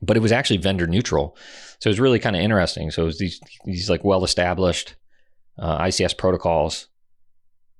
but 0.00 0.16
it 0.16 0.20
was 0.20 0.32
actually 0.32 0.58
vendor 0.58 0.86
neutral. 0.86 1.36
So 1.80 1.88
it 1.88 1.92
was 1.92 2.00
really 2.00 2.18
kind 2.18 2.36
of 2.36 2.42
interesting. 2.42 2.90
So 2.90 3.02
it 3.02 3.06
was 3.06 3.18
these 3.18 3.40
these 3.64 3.88
like 3.88 4.04
well 4.04 4.24
established 4.24 4.96
uh, 5.58 5.78
ICS 5.82 6.16
protocols. 6.16 6.88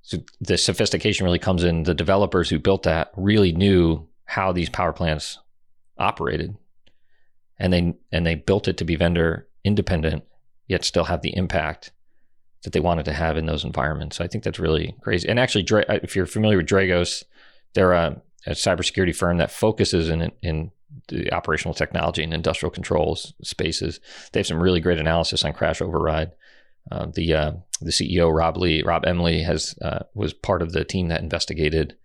So 0.03 0.19
the 0.41 0.57
sophistication 0.57 1.25
really 1.25 1.39
comes 1.39 1.65
in. 1.65 1.83
The 1.83 1.95
developers 1.95 2.49
who 2.49 2.59
built 2.59 2.85
that 2.85 3.11
really 3.17 3.53
knew 3.53 4.09
how 4.25 4.53
these 4.53 4.69
power 4.69 4.93
plants 4.93 5.39
operated 5.99 6.57
and 7.59 7.73
they 7.73 7.95
and 8.13 8.27
they 8.27 8.35
built 8.35 8.69
it 8.69 8.77
to 8.77 8.85
be 8.85 8.97
vendor 8.97 9.49
independent 9.65 10.25
yet 10.67 10.85
still 10.85 11.05
have 11.05 11.23
the 11.23 11.37
impact 11.37 11.93
that 12.63 12.73
they 12.73 12.81
wanted 12.81 13.05
to 13.05 13.13
have 13.13 13.37
in 13.37 13.47
those 13.47 13.65
environments 13.65 14.17
so 14.17 14.25
i 14.25 14.29
think 14.29 14.45
that's 14.45 14.59
really 14.59 14.95
crazy 15.03 15.29
and 15.29 15.41
actually 15.41 15.65
if 16.03 16.15
you're 16.15 16.27
familiar 16.27 16.57
with 16.57 16.67
dragos 16.67 17.25
they're 17.75 17.93
a, 17.93 18.21
a 18.47 18.51
cybersecurity 18.51 19.15
firm 19.15 19.39
that 19.39 19.51
focuses 19.51 20.09
in 20.09 20.31
in 20.43 20.71
the 21.09 21.33
operational 21.33 21.75
technology 21.75 22.23
and 22.23 22.33
industrial 22.33 22.71
controls 22.71 23.35
spaces 23.43 24.01
they 24.33 24.41
have 24.41 24.47
some 24.47 24.61
really 24.61 24.81
great 24.81 24.99
analysis 24.99 25.45
on 25.45 25.53
crash 25.53 25.83
override 25.83 26.33
uh, 26.91 27.07
the 27.15 27.35
uh, 27.35 27.53
the 27.81 27.91
CEO 27.91 28.35
Rob 28.35 28.57
Lee, 28.57 28.83
Rob 28.83 29.07
M. 29.07 29.21
Lee, 29.21 29.43
has 29.43 29.75
uh, 29.83 30.01
was 30.15 30.33
part 30.33 30.63
of 30.63 30.73
the 30.73 30.85
team 30.85 31.09
that 31.09 31.21
investigated 31.21 31.97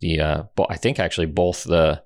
the. 0.00 0.20
Uh, 0.20 0.42
I 0.68 0.76
think 0.76 0.98
actually 0.98 1.26
both 1.26 1.64
the 1.64 2.02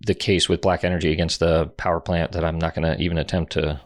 the 0.00 0.14
case 0.14 0.48
with 0.48 0.60
Black 0.60 0.82
Energy 0.82 1.12
against 1.12 1.40
the 1.40 1.66
power 1.76 2.00
plant 2.00 2.32
that 2.32 2.44
I'm 2.44 2.58
not 2.58 2.74
going 2.74 2.82
to 2.82 3.02
even 3.02 3.18
attempt 3.18 3.52
to 3.52 3.80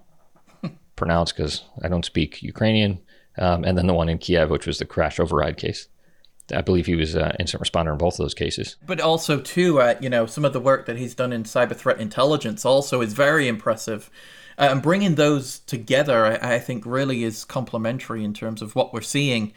pronounce 0.96 1.32
because 1.32 1.62
I 1.82 1.88
don't 1.88 2.04
speak 2.04 2.42
Ukrainian, 2.42 3.00
um, 3.36 3.64
and 3.64 3.76
then 3.76 3.86
the 3.86 3.94
one 3.94 4.08
in 4.08 4.18
Kiev, 4.18 4.50
which 4.50 4.66
was 4.66 4.78
the 4.78 4.86
crash 4.86 5.20
override 5.20 5.58
case. 5.58 5.88
I 6.52 6.60
believe 6.60 6.86
he 6.86 6.94
was 6.94 7.14
an 7.14 7.32
incident 7.38 7.70
responder 7.70 7.92
in 7.92 7.98
both 7.98 8.14
of 8.14 8.18
those 8.18 8.34
cases. 8.34 8.76
But 8.86 9.00
also, 9.00 9.40
too, 9.40 9.80
uh, 9.80 9.96
you 10.00 10.08
know, 10.08 10.26
some 10.26 10.44
of 10.44 10.52
the 10.52 10.60
work 10.60 10.86
that 10.86 10.96
he's 10.96 11.14
done 11.14 11.32
in 11.32 11.44
cyber 11.44 11.76
threat 11.76 12.00
intelligence 12.00 12.64
also 12.64 13.00
is 13.00 13.12
very 13.12 13.48
impressive. 13.48 14.10
Uh, 14.58 14.68
and 14.72 14.82
bringing 14.82 15.14
those 15.14 15.60
together, 15.60 16.26
I, 16.26 16.56
I, 16.56 16.58
think, 16.58 16.84
really 16.84 17.24
is 17.24 17.44
complementary 17.46 18.22
in 18.24 18.34
terms 18.34 18.60
of 18.60 18.74
what 18.74 18.92
we're 18.92 19.00
seeing. 19.00 19.54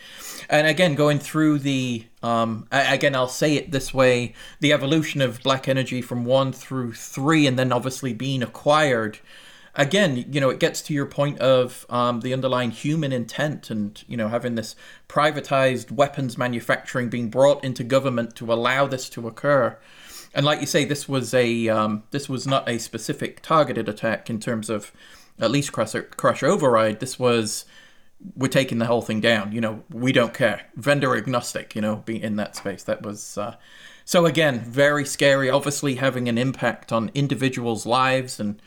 And 0.49 0.65
again, 0.65 0.95
going 0.95 1.19
through 1.19 1.59
the, 1.59 2.05
um, 2.21 2.67
again, 2.71 3.13
I'll 3.13 3.27
say 3.27 3.55
it 3.55 3.71
this 3.71 3.93
way 3.93 4.33
the 4.61 4.71
evolution 4.71 5.21
of 5.21 5.41
BlackEnergy 5.41 6.01
from 6.03 6.23
one 6.23 6.53
through 6.53 6.93
three, 6.93 7.45
and 7.45 7.59
then 7.59 7.73
obviously 7.73 8.13
being 8.13 8.41
acquired 8.41 9.19
again, 9.75 10.25
you 10.31 10.39
know, 10.39 10.49
it 10.49 10.59
gets 10.59 10.81
to 10.83 10.93
your 10.93 11.05
point 11.05 11.39
of 11.39 11.85
um, 11.89 12.21
the 12.21 12.33
underlying 12.33 12.71
human 12.71 13.11
intent 13.11 13.69
and, 13.69 14.03
you 14.07 14.15
know, 14.15 14.27
having 14.27 14.55
this 14.55 14.75
privatized 15.09 15.91
weapons 15.91 16.37
manufacturing 16.37 17.09
being 17.09 17.29
brought 17.29 17.63
into 17.63 17.83
government 17.83 18.35
to 18.35 18.51
allow 18.51 18.85
this 18.87 19.09
to 19.09 19.27
occur. 19.27 19.77
And 20.33 20.45
like 20.45 20.61
you 20.61 20.67
say, 20.67 20.85
this 20.85 21.07
was 21.07 21.33
a 21.33 21.69
um, 21.69 22.03
this 22.11 22.27
was 22.27 22.47
not 22.47 22.67
a 22.67 22.79
specific 22.79 23.41
targeted 23.41 23.87
attack 23.87 24.29
in 24.29 24.39
terms 24.39 24.69
of 24.69 24.91
at 25.39 25.51
least 25.51 25.71
crash, 25.71 25.93
CrashOverride. 25.93 26.99
This 26.99 27.19
was 27.19 27.65
we're 28.35 28.47
taking 28.47 28.79
the 28.79 28.85
whole 28.85 29.01
thing 29.01 29.21
down. 29.21 29.51
You 29.51 29.61
know, 29.61 29.83
we 29.91 30.11
don't 30.11 30.33
care. 30.33 30.61
Vendor 30.75 31.15
agnostic. 31.15 31.75
You 31.75 31.81
know, 31.81 31.97
being 31.97 32.21
in 32.21 32.35
that 32.37 32.55
space. 32.55 32.81
That 32.83 33.03
was 33.03 33.37
uh, 33.37 33.57
so 34.05 34.25
again 34.25 34.61
very 34.61 35.05
scary. 35.05 35.51
Obviously, 35.51 35.95
having 35.95 36.27
an 36.27 36.39
impact 36.39 36.91
on 36.91 37.11
individuals' 37.13 37.85
lives 37.85 38.39
and 38.39 38.59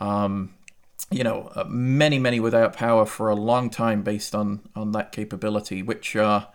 um, 0.00 0.54
you 1.10 1.24
know, 1.24 1.50
uh, 1.54 1.64
many, 1.68 2.18
many 2.18 2.40
without 2.40 2.74
power 2.74 3.06
for 3.06 3.28
a 3.28 3.34
long 3.34 3.70
time 3.70 4.02
based 4.02 4.34
on 4.34 4.68
on 4.74 4.92
that 4.92 5.12
capability, 5.12 5.82
which. 5.82 6.16
Uh, 6.16 6.46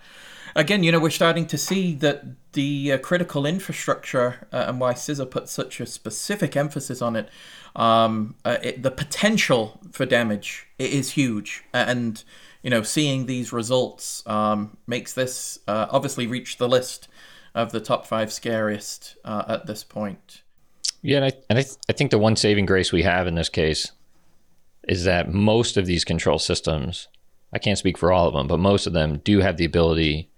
again, 0.56 0.84
you 0.84 0.92
know, 0.92 1.00
we're 1.00 1.10
starting 1.10 1.46
to 1.48 1.58
see 1.58 1.94
that 1.96 2.24
the 2.54 2.94
uh, 2.94 2.98
critical 3.00 3.46
infrastructure 3.46 4.48
uh, 4.52 4.66
and 4.68 4.80
why 4.80 4.94
CISA 4.94 5.30
put 5.30 5.50
such 5.50 5.80
a 5.80 5.86
specific 5.86 6.56
emphasis 6.56 7.02
on 7.02 7.16
it, 7.16 7.30
um, 7.76 8.36
uh, 8.46 8.58
it, 8.62 8.84
the 8.84 8.92
potential 8.92 9.80
for 9.92 10.06
damage 10.06 10.68
is 10.78 11.12
huge. 11.12 11.64
And, 11.74 12.24
you 12.62 12.70
know, 12.70 12.84
seeing 12.84 13.26
these 13.26 13.52
results 13.52 14.26
um, 14.28 14.78
makes 14.88 15.14
this 15.14 15.60
uh, 15.68 15.88
obviously 15.90 16.28
reach 16.28 16.58
the 16.58 16.70
list 16.70 17.08
of 17.56 17.72
the 17.72 17.80
top 17.80 18.06
five 18.06 18.32
scariest 18.32 19.18
uh, 19.26 19.44
at 19.48 19.66
this 19.66 19.84
point. 19.84 20.43
Yeah, 21.04 21.18
and 21.18 21.26
I 21.26 21.32
and 21.50 21.60
I, 21.60 21.62
th- 21.62 21.76
I 21.90 21.94
think 21.94 22.10
the 22.10 22.18
one 22.18 22.36
saving 22.36 22.66
grace 22.66 22.92
we 22.92 23.04
have 23.04 23.28
in 23.28 23.36
this 23.36 23.50
case 23.50 23.92
is 24.88 25.04
that 25.04 25.32
most 25.32 25.78
of 25.78 25.86
these 25.86 26.04
control 26.04 26.40
systems, 26.40 27.10
I 27.54 27.60
can't 27.60 27.78
speak 27.78 27.98
for 27.98 28.12
all 28.12 28.28
of 28.28 28.34
them, 28.34 28.48
but 28.48 28.58
most 28.58 28.88
of 28.88 28.94
them 28.94 29.22
do 29.24 29.40
have 29.40 29.58
the 29.58 29.66
ability 29.66 30.30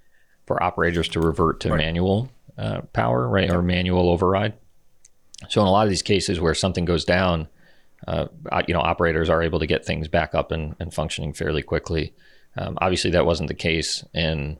for 0.45 0.61
operators 0.61 1.07
to 1.09 1.19
revert 1.19 1.59
to 1.61 1.69
right. 1.69 1.77
manual 1.77 2.29
uh, 2.57 2.81
power, 2.93 3.27
right, 3.27 3.49
or 3.49 3.61
manual 3.61 4.09
override. 4.09 4.53
So 5.49 5.61
in 5.61 5.67
a 5.67 5.71
lot 5.71 5.85
of 5.85 5.89
these 5.89 6.01
cases 6.01 6.39
where 6.39 6.53
something 6.53 6.85
goes 6.85 7.05
down, 7.05 7.47
uh, 8.07 8.27
you 8.67 8.73
know, 8.73 8.81
operators 8.81 9.29
are 9.29 9.41
able 9.41 9.59
to 9.59 9.67
get 9.67 9.85
things 9.85 10.07
back 10.07 10.35
up 10.35 10.51
and, 10.51 10.75
and 10.79 10.93
functioning 10.93 11.33
fairly 11.33 11.61
quickly. 11.61 12.13
Um, 12.57 12.77
obviously, 12.81 13.11
that 13.11 13.25
wasn't 13.25 13.49
the 13.49 13.55
case 13.55 14.03
in 14.13 14.59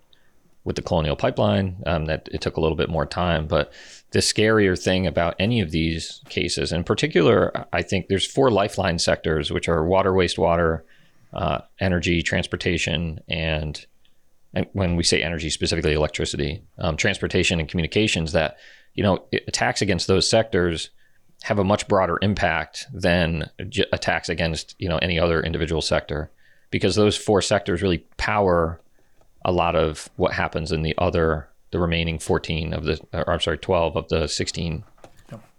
with 0.65 0.75
the 0.75 0.81
Colonial 0.81 1.15
Pipeline. 1.15 1.81
Um, 1.85 2.05
that 2.05 2.27
it 2.31 2.41
took 2.41 2.57
a 2.57 2.61
little 2.61 2.75
bit 2.75 2.89
more 2.89 3.05
time, 3.05 3.47
but 3.47 3.71
the 4.11 4.19
scarier 4.19 4.81
thing 4.81 5.07
about 5.07 5.35
any 5.39 5.61
of 5.61 5.71
these 5.71 6.21
cases, 6.27 6.73
in 6.73 6.83
particular, 6.83 7.65
I 7.71 7.81
think 7.81 8.07
there's 8.07 8.25
four 8.25 8.51
lifeline 8.51 8.99
sectors, 8.99 9.51
which 9.51 9.69
are 9.69 9.85
water, 9.85 10.11
wastewater, 10.11 10.81
uh, 11.33 11.59
energy, 11.79 12.21
transportation, 12.21 13.19
and, 13.29 13.85
and, 14.53 14.67
when 14.73 14.95
we 14.95 15.03
say 15.03 15.21
energy, 15.21 15.49
specifically 15.49 15.93
electricity, 15.93 16.63
um, 16.79 16.97
transportation 16.97 17.59
and 17.59 17.69
communications. 17.69 18.31
That 18.31 18.57
you 18.95 19.03
know, 19.03 19.25
attacks 19.47 19.81
against 19.81 20.07
those 20.07 20.29
sectors 20.29 20.89
have 21.43 21.59
a 21.59 21.63
much 21.63 21.87
broader 21.87 22.17
impact 22.21 22.87
than 22.93 23.49
attacks 23.91 24.29
against 24.29 24.75
you 24.79 24.89
know 24.89 24.97
any 24.97 25.19
other 25.19 25.43
individual 25.43 25.81
sector, 25.81 26.31
because 26.71 26.95
those 26.95 27.15
four 27.15 27.41
sectors 27.41 27.81
really 27.81 27.99
power 28.17 28.81
a 29.45 29.51
lot 29.51 29.75
of 29.75 30.09
what 30.17 30.33
happens 30.33 30.71
in 30.71 30.81
the 30.81 30.95
other 30.97 31.47
the 31.71 31.79
remaining 31.79 32.19
14 32.19 32.73
of 32.73 32.83
the, 32.83 32.99
or 33.13 33.31
I'm 33.31 33.39
sorry, 33.39 33.57
12 33.57 33.95
of 33.97 34.07
the 34.09 34.27
16 34.27 34.83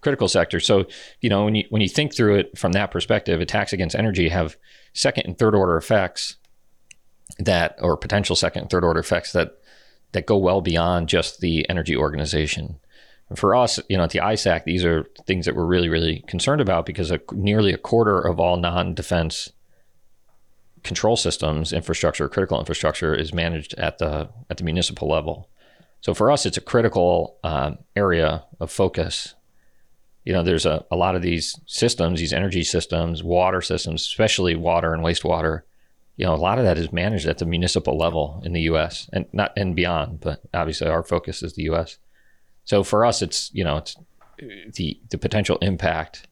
critical 0.00 0.28
sectors. 0.28 0.64
So, 0.64 0.86
you 1.20 1.28
know, 1.28 1.44
when 1.44 1.54
you 1.54 1.64
when 1.70 1.82
you 1.82 1.88
think 1.88 2.14
through 2.14 2.36
it 2.36 2.56
from 2.56 2.72
that 2.72 2.90
perspective, 2.90 3.40
attacks 3.40 3.72
against 3.72 3.96
energy 3.96 4.28
have 4.28 4.56
second 4.92 5.26
and 5.26 5.38
third 5.38 5.54
order 5.54 5.76
effects 5.76 6.36
that, 7.38 7.76
or 7.80 7.96
potential 7.96 8.36
second 8.36 8.62
and 8.62 8.70
third 8.70 8.84
order 8.84 9.00
effects 9.00 9.32
that 9.32 9.58
that 10.12 10.26
go 10.26 10.36
well 10.36 10.60
beyond 10.60 11.08
just 11.08 11.40
the 11.40 11.68
energy 11.68 11.96
organization. 11.96 12.78
And 13.28 13.38
for 13.38 13.56
us, 13.56 13.80
you 13.88 13.96
know, 13.96 14.04
at 14.04 14.10
the 14.10 14.20
ISAC, 14.20 14.64
these 14.64 14.84
are 14.84 15.06
things 15.26 15.46
that 15.46 15.56
we're 15.56 15.66
really, 15.66 15.88
really 15.88 16.24
concerned 16.28 16.60
about 16.60 16.86
because 16.86 17.10
a, 17.10 17.20
nearly 17.32 17.72
a 17.72 17.78
quarter 17.78 18.20
of 18.20 18.38
all 18.38 18.56
non-defense 18.56 19.50
control 20.86 21.16
systems 21.16 21.72
infrastructure, 21.72 22.28
critical 22.28 22.58
infrastructure, 22.58 23.14
is 23.14 23.34
managed 23.34 23.74
at 23.74 23.98
the 23.98 24.28
at 24.48 24.56
the 24.56 24.64
municipal 24.64 25.08
level. 25.08 25.50
So 26.00 26.14
for 26.14 26.30
us, 26.30 26.46
it's 26.46 26.56
a 26.56 26.62
critical 26.62 27.38
um, 27.42 27.78
area 27.96 28.44
of 28.60 28.70
focus. 28.70 29.34
You 30.24 30.32
know, 30.32 30.42
there's 30.42 30.66
a, 30.66 30.84
a 30.90 30.96
lot 30.96 31.16
of 31.16 31.22
these 31.22 31.58
systems, 31.66 32.20
these 32.20 32.32
energy 32.32 32.62
systems, 32.62 33.22
water 33.22 33.60
systems, 33.60 34.02
especially 34.02 34.54
water 34.54 34.94
and 34.94 35.02
wastewater. 35.02 35.62
You 36.16 36.26
know, 36.26 36.34
a 36.34 36.36
lot 36.36 36.58
of 36.58 36.64
that 36.64 36.78
is 36.78 36.92
managed 36.92 37.26
at 37.26 37.38
the 37.38 37.46
municipal 37.46 37.98
level 37.98 38.40
in 38.44 38.52
the 38.52 38.62
U.S. 38.62 39.10
and 39.12 39.26
not 39.32 39.52
and 39.56 39.74
beyond. 39.74 40.20
But 40.20 40.42
obviously, 40.54 40.88
our 40.88 41.02
focus 41.02 41.42
is 41.42 41.54
the 41.54 41.64
U.S. 41.64 41.98
So 42.64 42.82
for 42.84 43.04
us, 43.04 43.22
it's 43.22 43.50
you 43.52 43.64
know, 43.64 43.78
it's 43.78 43.96
the 44.76 45.00
the 45.10 45.18
potential 45.18 45.58
impact 45.60 46.28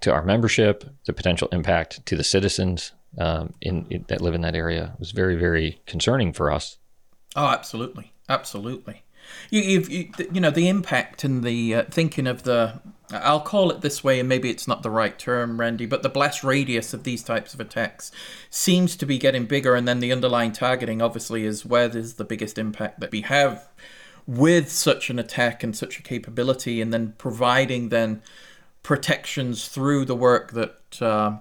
to 0.00 0.12
our 0.12 0.24
membership, 0.24 0.84
the 1.06 1.12
potential 1.12 1.48
impact 1.52 2.04
to 2.06 2.16
the 2.16 2.24
citizens 2.24 2.92
um, 3.18 3.54
in, 3.60 3.86
in, 3.90 4.04
that 4.08 4.20
live 4.20 4.34
in 4.34 4.40
that 4.42 4.54
area 4.54 4.94
was 4.98 5.10
very, 5.10 5.36
very 5.36 5.80
concerning 5.86 6.32
for 6.32 6.50
us. 6.50 6.78
Oh, 7.36 7.46
absolutely. 7.46 8.12
Absolutely. 8.28 9.02
You, 9.50 9.62
you, 9.62 10.12
you 10.32 10.40
know, 10.40 10.50
the 10.50 10.68
impact 10.68 11.24
and 11.24 11.44
the 11.44 11.74
uh, 11.74 11.82
thinking 11.84 12.26
of 12.26 12.42
the, 12.42 12.80
I'll 13.10 13.40
call 13.40 13.70
it 13.70 13.80
this 13.80 14.02
way, 14.02 14.18
and 14.20 14.28
maybe 14.28 14.50
it's 14.50 14.66
not 14.66 14.82
the 14.82 14.90
right 14.90 15.18
term, 15.18 15.60
Randy, 15.60 15.86
but 15.86 16.02
the 16.02 16.08
blast 16.08 16.42
radius 16.42 16.92
of 16.92 17.04
these 17.04 17.22
types 17.22 17.54
of 17.54 17.60
attacks 17.60 18.10
seems 18.50 18.96
to 18.96 19.06
be 19.06 19.18
getting 19.18 19.46
bigger, 19.46 19.74
and 19.74 19.86
then 19.86 20.00
the 20.00 20.12
underlying 20.12 20.52
targeting, 20.52 21.00
obviously, 21.00 21.44
is 21.44 21.64
where 21.64 21.88
there's 21.88 22.14
the 22.14 22.24
biggest 22.24 22.58
impact 22.58 23.00
that 23.00 23.12
we 23.12 23.22
have 23.22 23.68
with 24.26 24.70
such 24.70 25.10
an 25.10 25.18
attack 25.18 25.62
and 25.62 25.76
such 25.76 25.98
a 25.98 26.02
capability, 26.02 26.80
and 26.80 26.92
then 26.92 27.14
providing 27.18 27.90
then 27.90 28.22
protections 28.82 29.68
through 29.68 30.04
the 30.04 30.16
work 30.16 30.52
that 30.52 31.02
uh, 31.02 31.36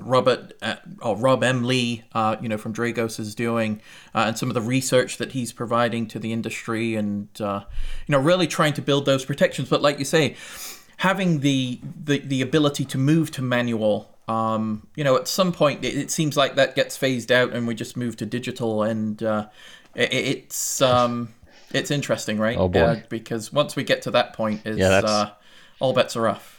Robert 0.00 0.54
uh, 0.60 0.76
or 1.02 1.16
Rob 1.16 1.44
M. 1.44 1.64
Lee, 1.64 2.02
uh, 2.12 2.36
you 2.40 2.48
know, 2.48 2.58
from 2.58 2.74
Dragos 2.74 3.20
is 3.20 3.34
doing, 3.34 3.80
uh, 4.14 4.24
and 4.26 4.38
some 4.38 4.50
of 4.50 4.54
the 4.54 4.60
research 4.60 5.18
that 5.18 5.32
he's 5.32 5.52
providing 5.52 6.06
to 6.08 6.18
the 6.18 6.32
industry, 6.32 6.96
and 6.96 7.28
uh, 7.40 7.64
you 8.06 8.12
know, 8.12 8.18
really 8.18 8.46
trying 8.46 8.72
to 8.74 8.82
build 8.82 9.06
those 9.06 9.24
protections. 9.24 9.68
But 9.68 9.82
like 9.82 9.98
you 9.98 10.04
say, 10.04 10.36
having 10.98 11.40
the 11.40 11.80
the, 12.04 12.18
the 12.18 12.42
ability 12.42 12.84
to 12.86 12.98
move 12.98 13.30
to 13.32 13.42
manual, 13.42 14.16
um, 14.26 14.86
you 14.96 15.04
know, 15.04 15.16
at 15.16 15.28
some 15.28 15.52
point 15.52 15.84
it, 15.84 15.96
it, 15.96 16.10
seems 16.10 16.36
like 16.36 16.56
that 16.56 16.74
gets 16.74 16.96
phased 16.96 17.30
out, 17.30 17.52
and 17.52 17.66
we 17.66 17.74
just 17.74 17.96
move 17.96 18.16
to 18.16 18.26
digital, 18.26 18.82
and 18.82 19.22
uh, 19.22 19.46
it, 19.94 20.12
it's 20.12 20.82
um, 20.82 21.34
it's 21.72 21.92
interesting, 21.92 22.38
right? 22.38 22.56
Oh 22.58 22.68
boy! 22.68 23.04
because 23.08 23.52
once 23.52 23.76
we 23.76 23.84
get 23.84 24.02
to 24.02 24.10
that 24.12 24.32
point, 24.32 24.62
is 24.64 24.78
yeah, 24.78 24.88
uh, 25.04 25.30
all 25.78 25.92
bets 25.92 26.16
are 26.16 26.26
off. 26.26 26.53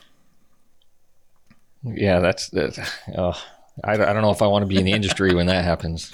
Yeah, 1.86 2.20
that's 2.20 2.50
that. 2.50 2.78
Oh, 3.18 3.40
I, 3.84 3.94
I 3.94 3.98
don't 3.98 4.22
know 4.22 4.32
if 4.32 4.42
I 4.42 4.48
want 4.48 4.64
to 4.64 4.68
be 4.68 4.78
in 4.78 4.86
the 4.86 4.92
industry 4.92 5.34
when 5.34 5.48
that 5.48 5.64
happens. 5.64 6.12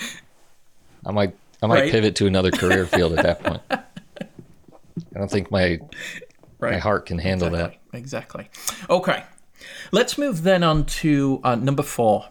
I 1.05 1.11
might 1.11 1.35
I 1.61 1.67
might 1.67 1.81
right? 1.81 1.91
pivot 1.91 2.15
to 2.17 2.27
another 2.27 2.51
career 2.51 2.85
field 2.85 3.13
at 3.13 3.23
that 3.23 3.43
point. 3.43 3.61
I 3.71 5.19
don't 5.19 5.29
think 5.31 5.51
my 5.51 5.79
right. 6.59 6.73
my 6.73 6.77
heart 6.77 7.05
can 7.05 7.19
handle 7.19 7.47
exactly. 7.47 7.79
that. 7.91 7.97
Exactly. 7.97 8.49
Okay, 8.89 9.23
let's 9.91 10.17
move 10.17 10.43
then 10.43 10.63
on 10.63 10.85
to 10.85 11.39
uh, 11.43 11.55
number 11.55 11.83
four. 11.83 12.27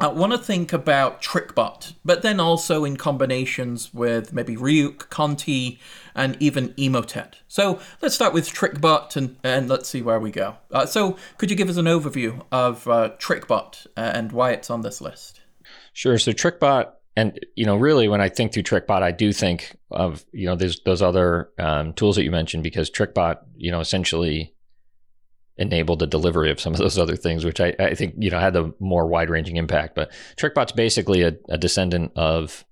I 0.00 0.06
want 0.06 0.30
to 0.30 0.38
think 0.38 0.72
about 0.72 1.20
TrickBot, 1.20 1.94
but 2.04 2.22
then 2.22 2.38
also 2.38 2.84
in 2.84 2.96
combinations 2.96 3.92
with 3.92 4.32
maybe 4.32 4.54
Ryuk, 4.54 5.08
Conti, 5.08 5.80
and 6.14 6.36
even 6.40 6.68
Emotet. 6.74 7.34
So 7.48 7.80
let's 8.00 8.14
start 8.14 8.32
with 8.32 8.48
TrickBot 8.48 9.16
and, 9.16 9.36
and 9.42 9.68
let's 9.68 9.88
see 9.88 10.00
where 10.00 10.20
we 10.20 10.30
go. 10.30 10.56
Uh, 10.70 10.86
so 10.86 11.16
could 11.36 11.50
you 11.50 11.56
give 11.56 11.68
us 11.68 11.78
an 11.78 11.86
overview 11.86 12.44
of 12.52 12.86
uh, 12.86 13.10
TrickBot 13.18 13.88
uh, 13.96 14.12
and 14.14 14.30
why 14.30 14.52
it's 14.52 14.70
on 14.70 14.82
this 14.82 15.00
list? 15.00 15.40
Sure. 15.94 16.16
So 16.16 16.30
TrickBot, 16.30 16.92
and 17.16 17.44
you 17.56 17.66
know, 17.66 17.74
really, 17.74 18.06
when 18.06 18.20
I 18.20 18.28
think 18.28 18.52
through 18.52 18.62
TrickBot, 18.62 19.02
I 19.02 19.10
do 19.10 19.32
think 19.32 19.76
of 19.90 20.24
you 20.30 20.46
know 20.46 20.54
those 20.54 20.78
those 20.84 21.02
other 21.02 21.50
um, 21.58 21.92
tools 21.94 22.14
that 22.14 22.22
you 22.22 22.30
mentioned 22.30 22.62
because 22.62 22.88
TrickBot, 22.88 23.38
you 23.56 23.72
know, 23.72 23.80
essentially 23.80 24.54
enabled 25.58 25.98
the 25.98 26.06
delivery 26.06 26.50
of 26.50 26.60
some 26.60 26.72
of 26.72 26.78
those 26.78 26.98
other 26.98 27.16
things, 27.16 27.44
which 27.44 27.60
I, 27.60 27.74
I 27.78 27.94
think 27.94 28.14
you 28.18 28.30
know 28.30 28.38
had 28.38 28.54
the 28.54 28.72
more 28.78 29.06
wide 29.06 29.28
ranging 29.28 29.56
impact. 29.56 29.94
But 29.94 30.10
TrickBot's 30.36 30.72
basically 30.72 31.22
a, 31.22 31.34
a 31.48 31.58
descendant 31.58 32.12
of 32.16 32.64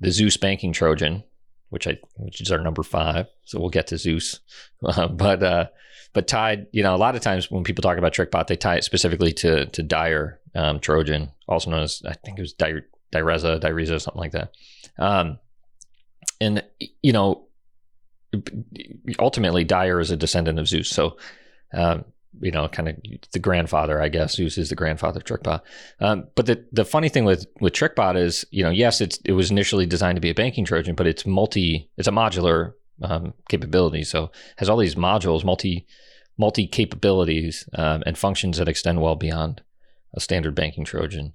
the 0.00 0.10
Zeus 0.10 0.36
banking 0.36 0.72
Trojan, 0.72 1.22
which 1.68 1.86
I 1.86 1.98
which 2.16 2.40
is 2.40 2.50
our 2.50 2.58
number 2.58 2.82
five. 2.82 3.26
So 3.44 3.60
we'll 3.60 3.70
get 3.70 3.88
to 3.88 3.98
Zeus, 3.98 4.40
uh, 4.84 5.08
but 5.08 5.42
uh, 5.42 5.66
but 6.14 6.26
tied, 6.26 6.66
you 6.72 6.82
know, 6.82 6.94
a 6.94 6.96
lot 6.96 7.14
of 7.14 7.22
times 7.22 7.50
when 7.50 7.64
people 7.64 7.82
talk 7.82 7.98
about 7.98 8.14
TrickBot, 8.14 8.46
they 8.46 8.56
tie 8.56 8.76
it 8.76 8.84
specifically 8.84 9.32
to 9.34 9.66
to 9.66 9.82
Dyre 9.82 10.40
um, 10.54 10.80
Trojan, 10.80 11.30
also 11.46 11.70
known 11.70 11.82
as 11.82 12.02
I 12.06 12.14
think 12.14 12.38
it 12.38 12.42
was 12.42 12.54
Dyre, 12.54 12.86
Dyreza, 13.12 13.60
Dyreza, 13.60 14.00
something 14.00 14.20
like 14.20 14.32
that. 14.32 14.52
Um, 14.98 15.38
and 16.40 16.64
you 17.02 17.12
know, 17.12 17.46
ultimately, 19.18 19.64
Dyre 19.64 20.00
is 20.00 20.10
a 20.10 20.16
descendant 20.16 20.58
of 20.58 20.66
Zeus, 20.66 20.88
so. 20.88 21.18
Um, 21.74 22.04
you 22.40 22.50
know, 22.50 22.68
kind 22.68 22.88
of 22.88 22.96
the 23.32 23.38
grandfather, 23.38 24.00
I 24.00 24.08
guess. 24.08 24.36
Zeus 24.36 24.58
is 24.58 24.68
the 24.68 24.74
grandfather 24.74 25.20
TrickBot. 25.20 25.60
Um, 26.00 26.28
but 26.34 26.46
the 26.46 26.64
the 26.72 26.84
funny 26.84 27.08
thing 27.08 27.24
with 27.24 27.46
with 27.60 27.72
TrickBot 27.72 28.16
is, 28.16 28.44
you 28.50 28.62
know, 28.64 28.70
yes, 28.70 29.00
it's 29.00 29.18
it 29.24 29.32
was 29.32 29.50
initially 29.50 29.86
designed 29.86 30.16
to 30.16 30.20
be 30.20 30.30
a 30.30 30.34
banking 30.34 30.64
Trojan, 30.64 30.94
but 30.94 31.06
it's 31.06 31.26
multi, 31.26 31.90
it's 31.96 32.08
a 32.08 32.12
modular 32.12 32.72
um, 33.02 33.34
capability. 33.48 34.04
So 34.04 34.30
has 34.56 34.68
all 34.68 34.76
these 34.78 34.94
modules, 34.94 35.44
multi 35.44 35.86
multi 36.38 36.66
capabilities 36.66 37.68
um, 37.74 38.02
and 38.06 38.16
functions 38.16 38.58
that 38.58 38.68
extend 38.68 39.00
well 39.00 39.16
beyond 39.16 39.62
a 40.14 40.20
standard 40.20 40.54
banking 40.54 40.84
Trojan. 40.84 41.34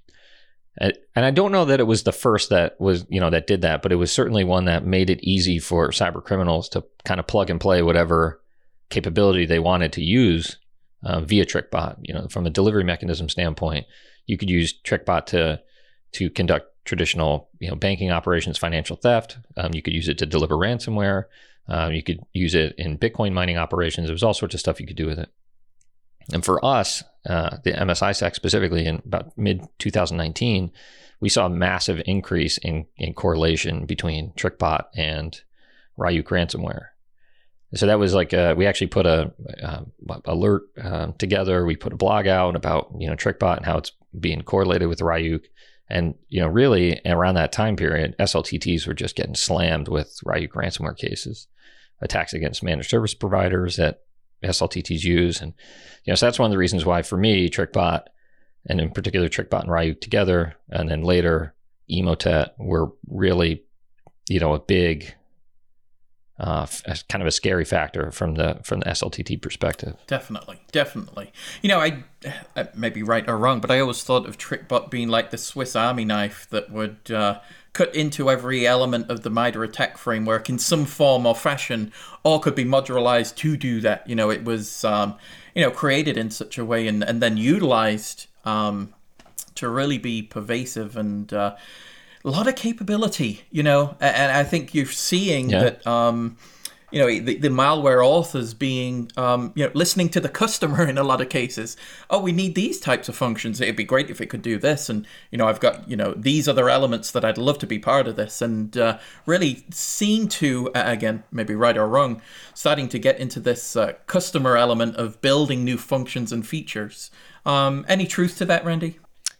And, 0.79 0.93
and 1.15 1.25
I 1.25 1.31
don't 1.31 1.51
know 1.51 1.65
that 1.65 1.79
it 1.79 1.85
was 1.85 2.03
the 2.03 2.11
first 2.11 2.49
that 2.49 2.79
was, 2.79 3.05
you 3.09 3.19
know, 3.19 3.31
that 3.31 3.47
did 3.47 3.61
that, 3.61 3.81
but 3.81 3.91
it 3.91 3.95
was 3.95 4.11
certainly 4.11 4.43
one 4.43 4.65
that 4.65 4.85
made 4.85 5.09
it 5.09 5.23
easy 5.23 5.57
for 5.59 5.89
cyber 5.89 6.23
criminals 6.23 6.69
to 6.69 6.83
kind 7.03 7.19
of 7.19 7.25
plug 7.25 7.49
and 7.49 7.59
play 7.59 7.81
whatever 7.81 8.41
capability 8.89 9.45
they 9.45 9.59
wanted 9.59 9.93
to 9.93 10.03
use 10.03 10.57
uh, 11.03 11.21
via 11.21 11.45
TrickBot. 11.45 11.97
You 12.01 12.13
know, 12.13 12.27
from 12.29 12.45
a 12.45 12.51
delivery 12.51 12.83
mechanism 12.83 13.29
standpoint, 13.29 13.85
you 14.25 14.37
could 14.37 14.49
use 14.49 14.73
TrickBot 14.83 15.25
to 15.27 15.61
to 16.13 16.29
conduct 16.29 16.67
traditional, 16.85 17.49
you 17.59 17.69
know, 17.69 17.75
banking 17.75 18.11
operations, 18.11 18.57
financial 18.57 18.95
theft. 18.95 19.37
Um, 19.57 19.73
you 19.73 19.81
could 19.81 19.93
use 19.93 20.07
it 20.07 20.17
to 20.19 20.25
deliver 20.25 20.55
ransomware. 20.55 21.25
Um, 21.67 21.91
you 21.91 22.01
could 22.01 22.21
use 22.31 22.55
it 22.55 22.75
in 22.77 22.97
Bitcoin 22.97 23.33
mining 23.33 23.57
operations. 23.57 24.07
There 24.07 24.13
was 24.13 24.23
all 24.23 24.33
sorts 24.33 24.53
of 24.53 24.61
stuff 24.61 24.79
you 24.79 24.87
could 24.87 24.95
do 24.95 25.05
with 25.05 25.19
it. 25.19 25.29
And 26.33 26.43
for 26.43 26.63
us, 26.63 27.03
uh, 27.29 27.57
the 27.63 27.73
MSISAC 27.73 28.35
specifically, 28.35 28.85
in 28.85 29.01
about 29.05 29.37
mid 29.37 29.67
2019, 29.79 30.71
we 31.19 31.29
saw 31.29 31.45
a 31.45 31.49
massive 31.49 32.01
increase 32.05 32.57
in, 32.57 32.85
in 32.97 33.13
correlation 33.13 33.85
between 33.85 34.31
TrickBot 34.31 34.85
and 34.95 35.41
Ryuk 35.97 36.25
ransomware. 36.25 36.87
So 37.75 37.85
that 37.87 37.99
was 37.99 38.13
like 38.13 38.31
a, 38.31 38.51
uh, 38.51 38.55
we 38.55 38.65
actually 38.65 38.87
put 38.87 39.05
a, 39.05 39.31
a 39.61 39.85
alert 40.25 40.63
um, 40.81 41.13
together. 41.13 41.65
We 41.65 41.75
put 41.75 41.93
a 41.93 41.97
blog 41.97 42.25
out 42.27 42.55
about 42.55 42.91
you 42.97 43.07
know 43.09 43.15
TrickBot 43.15 43.57
and 43.57 43.65
how 43.65 43.77
it's 43.77 43.91
being 44.17 44.41
correlated 44.41 44.87
with 44.87 44.99
Ryuk. 44.99 45.43
And 45.89 46.15
you 46.29 46.41
know, 46.41 46.47
really 46.47 47.01
around 47.05 47.35
that 47.35 47.51
time 47.51 47.75
period, 47.75 48.15
SLTTs 48.19 48.87
were 48.87 48.93
just 48.93 49.15
getting 49.15 49.35
slammed 49.35 49.87
with 49.89 50.17
Ryuk 50.25 50.51
ransomware 50.51 50.97
cases, 50.97 51.47
attacks 52.01 52.33
against 52.33 52.63
managed 52.63 52.89
service 52.89 53.13
providers 53.13 53.75
that 53.77 54.01
SLTTs 54.43 55.03
use, 55.03 55.41
and 55.41 55.53
you 56.03 56.11
know, 56.11 56.15
so 56.15 56.25
that's 56.25 56.39
one 56.39 56.49
of 56.49 56.51
the 56.51 56.57
reasons 56.57 56.85
why 56.85 57.01
for 57.01 57.17
me, 57.17 57.49
TrickBot, 57.49 58.03
and 58.65 58.79
in 58.79 58.91
particular 58.91 59.27
TrickBot 59.27 59.61
and 59.61 59.69
Ryuk 59.69 59.99
together, 59.99 60.55
and 60.69 60.89
then 60.89 61.01
later 61.01 61.53
Emotet 61.91 62.51
were 62.57 62.91
really, 63.07 63.63
you 64.29 64.39
know, 64.39 64.53
a 64.53 64.59
big 64.59 65.13
uh, 66.39 66.67
kind 67.09 67.21
of 67.21 67.27
a 67.27 67.31
scary 67.31 67.65
factor 67.65 68.11
from 68.11 68.35
the 68.35 68.59
from 68.63 68.81
the 68.81 68.85
SLTT 68.85 69.41
perspective. 69.41 69.95
Definitely, 70.05 70.59
definitely. 70.71 71.31
You 71.61 71.69
know, 71.69 71.79
I, 71.79 72.03
I 72.55 72.67
may 72.75 72.89
be 72.89 73.01
right 73.01 73.27
or 73.27 73.37
wrong, 73.37 73.59
but 73.59 73.71
I 73.71 73.79
always 73.79 74.03
thought 74.03 74.27
of 74.27 74.37
TrickBot 74.37 74.91
being 74.91 75.09
like 75.09 75.31
the 75.31 75.37
Swiss 75.37 75.75
Army 75.75 76.05
knife 76.05 76.47
that 76.51 76.71
would 76.71 77.09
uh, 77.09 77.39
cut 77.73 77.93
into 77.95 78.29
every 78.29 78.67
element 78.67 79.09
of 79.09 79.23
the 79.23 79.31
MITRE 79.31 79.63
ATT&CK 79.63 79.97
framework 79.97 80.47
in 80.47 80.59
some 80.59 80.85
form 80.85 81.25
or 81.25 81.33
fashion, 81.33 81.91
or 82.23 82.39
could 82.39 82.55
be 82.55 82.65
modularized 82.65 83.35
to 83.37 83.57
do 83.57 83.81
that. 83.81 84.07
You 84.07 84.15
know, 84.15 84.29
it 84.29 84.43
was 84.43 84.83
um, 84.83 85.15
you 85.55 85.63
know 85.63 85.71
created 85.71 86.17
in 86.17 86.29
such 86.29 86.59
a 86.59 86.65
way 86.65 86.87
and 86.87 87.03
and 87.03 87.19
then 87.19 87.37
utilized 87.37 88.27
um, 88.45 88.93
to 89.55 89.67
really 89.69 89.97
be 89.97 90.21
pervasive 90.21 90.95
and. 90.95 91.33
Uh, 91.33 91.55
a 92.27 92.29
lot 92.29 92.47
of 92.47 92.55
capability, 92.55 93.41
you 93.51 93.63
know, 93.63 93.95
and 94.01 94.31
I 94.33 94.43
think 94.43 94.75
you're 94.75 94.85
seeing 94.85 95.49
yeah. 95.49 95.61
that. 95.61 95.87
Um, 95.87 96.37
you 96.89 97.01
know 97.01 97.07
the, 97.07 97.35
the 97.35 97.49
malware 97.49 98.01
authors 98.01 98.53
being 98.53 99.11
um, 99.17 99.51
you 99.55 99.65
know 99.65 99.71
listening 99.73 100.07
to 100.07 100.21
the 100.21 100.29
customer 100.43 100.87
in 100.87 100.97
a 100.97 101.03
lot 101.03 101.19
of 101.19 101.27
cases. 101.27 101.75
Oh 102.09 102.21
we 102.21 102.31
need 102.31 102.55
these 102.55 102.79
types 102.79 103.09
of 103.09 103.15
functions. 103.17 103.59
It'd 103.59 103.75
be 103.75 103.83
great 103.83 104.09
if 104.09 104.21
it 104.21 104.27
could 104.27 104.41
do 104.41 104.57
this. 104.57 104.87
And 104.87 105.05
you 105.29 105.37
know 105.37 105.49
i've 105.49 105.59
got 105.59 105.89
you 105.89 105.97
know 105.97 106.13
these 106.13 106.47
other 106.47 106.69
elements 106.69 107.11
that 107.11 107.25
i'd 107.25 107.37
love 107.37 107.59
to 107.59 107.67
be 107.67 107.77
part 107.77 108.07
of 108.07 108.15
this. 108.15 108.41
And 108.41 108.77
uh, 108.77 108.99
really 109.25 109.65
seem 109.69 110.29
to 110.29 110.71
uh, 110.73 110.83
again 110.85 111.25
maybe 111.29 111.55
right 111.55 111.77
or 111.77 111.89
wrong 111.89 112.21
starting 112.53 112.87
to 112.87 112.99
get 112.99 113.19
into 113.19 113.41
this 113.41 113.75
uh, 113.75 113.91
customer 114.05 114.55
element 114.55 114.95
of 114.95 115.19
building 115.19 115.65
new 115.65 115.77
functions 115.77 116.31
and 116.31 116.47
features. 116.47 117.11
Um, 117.45 117.85
any 117.89 118.07
truth 118.07 118.37
to 118.37 118.45
that 118.45 118.63
randy? 118.63 118.97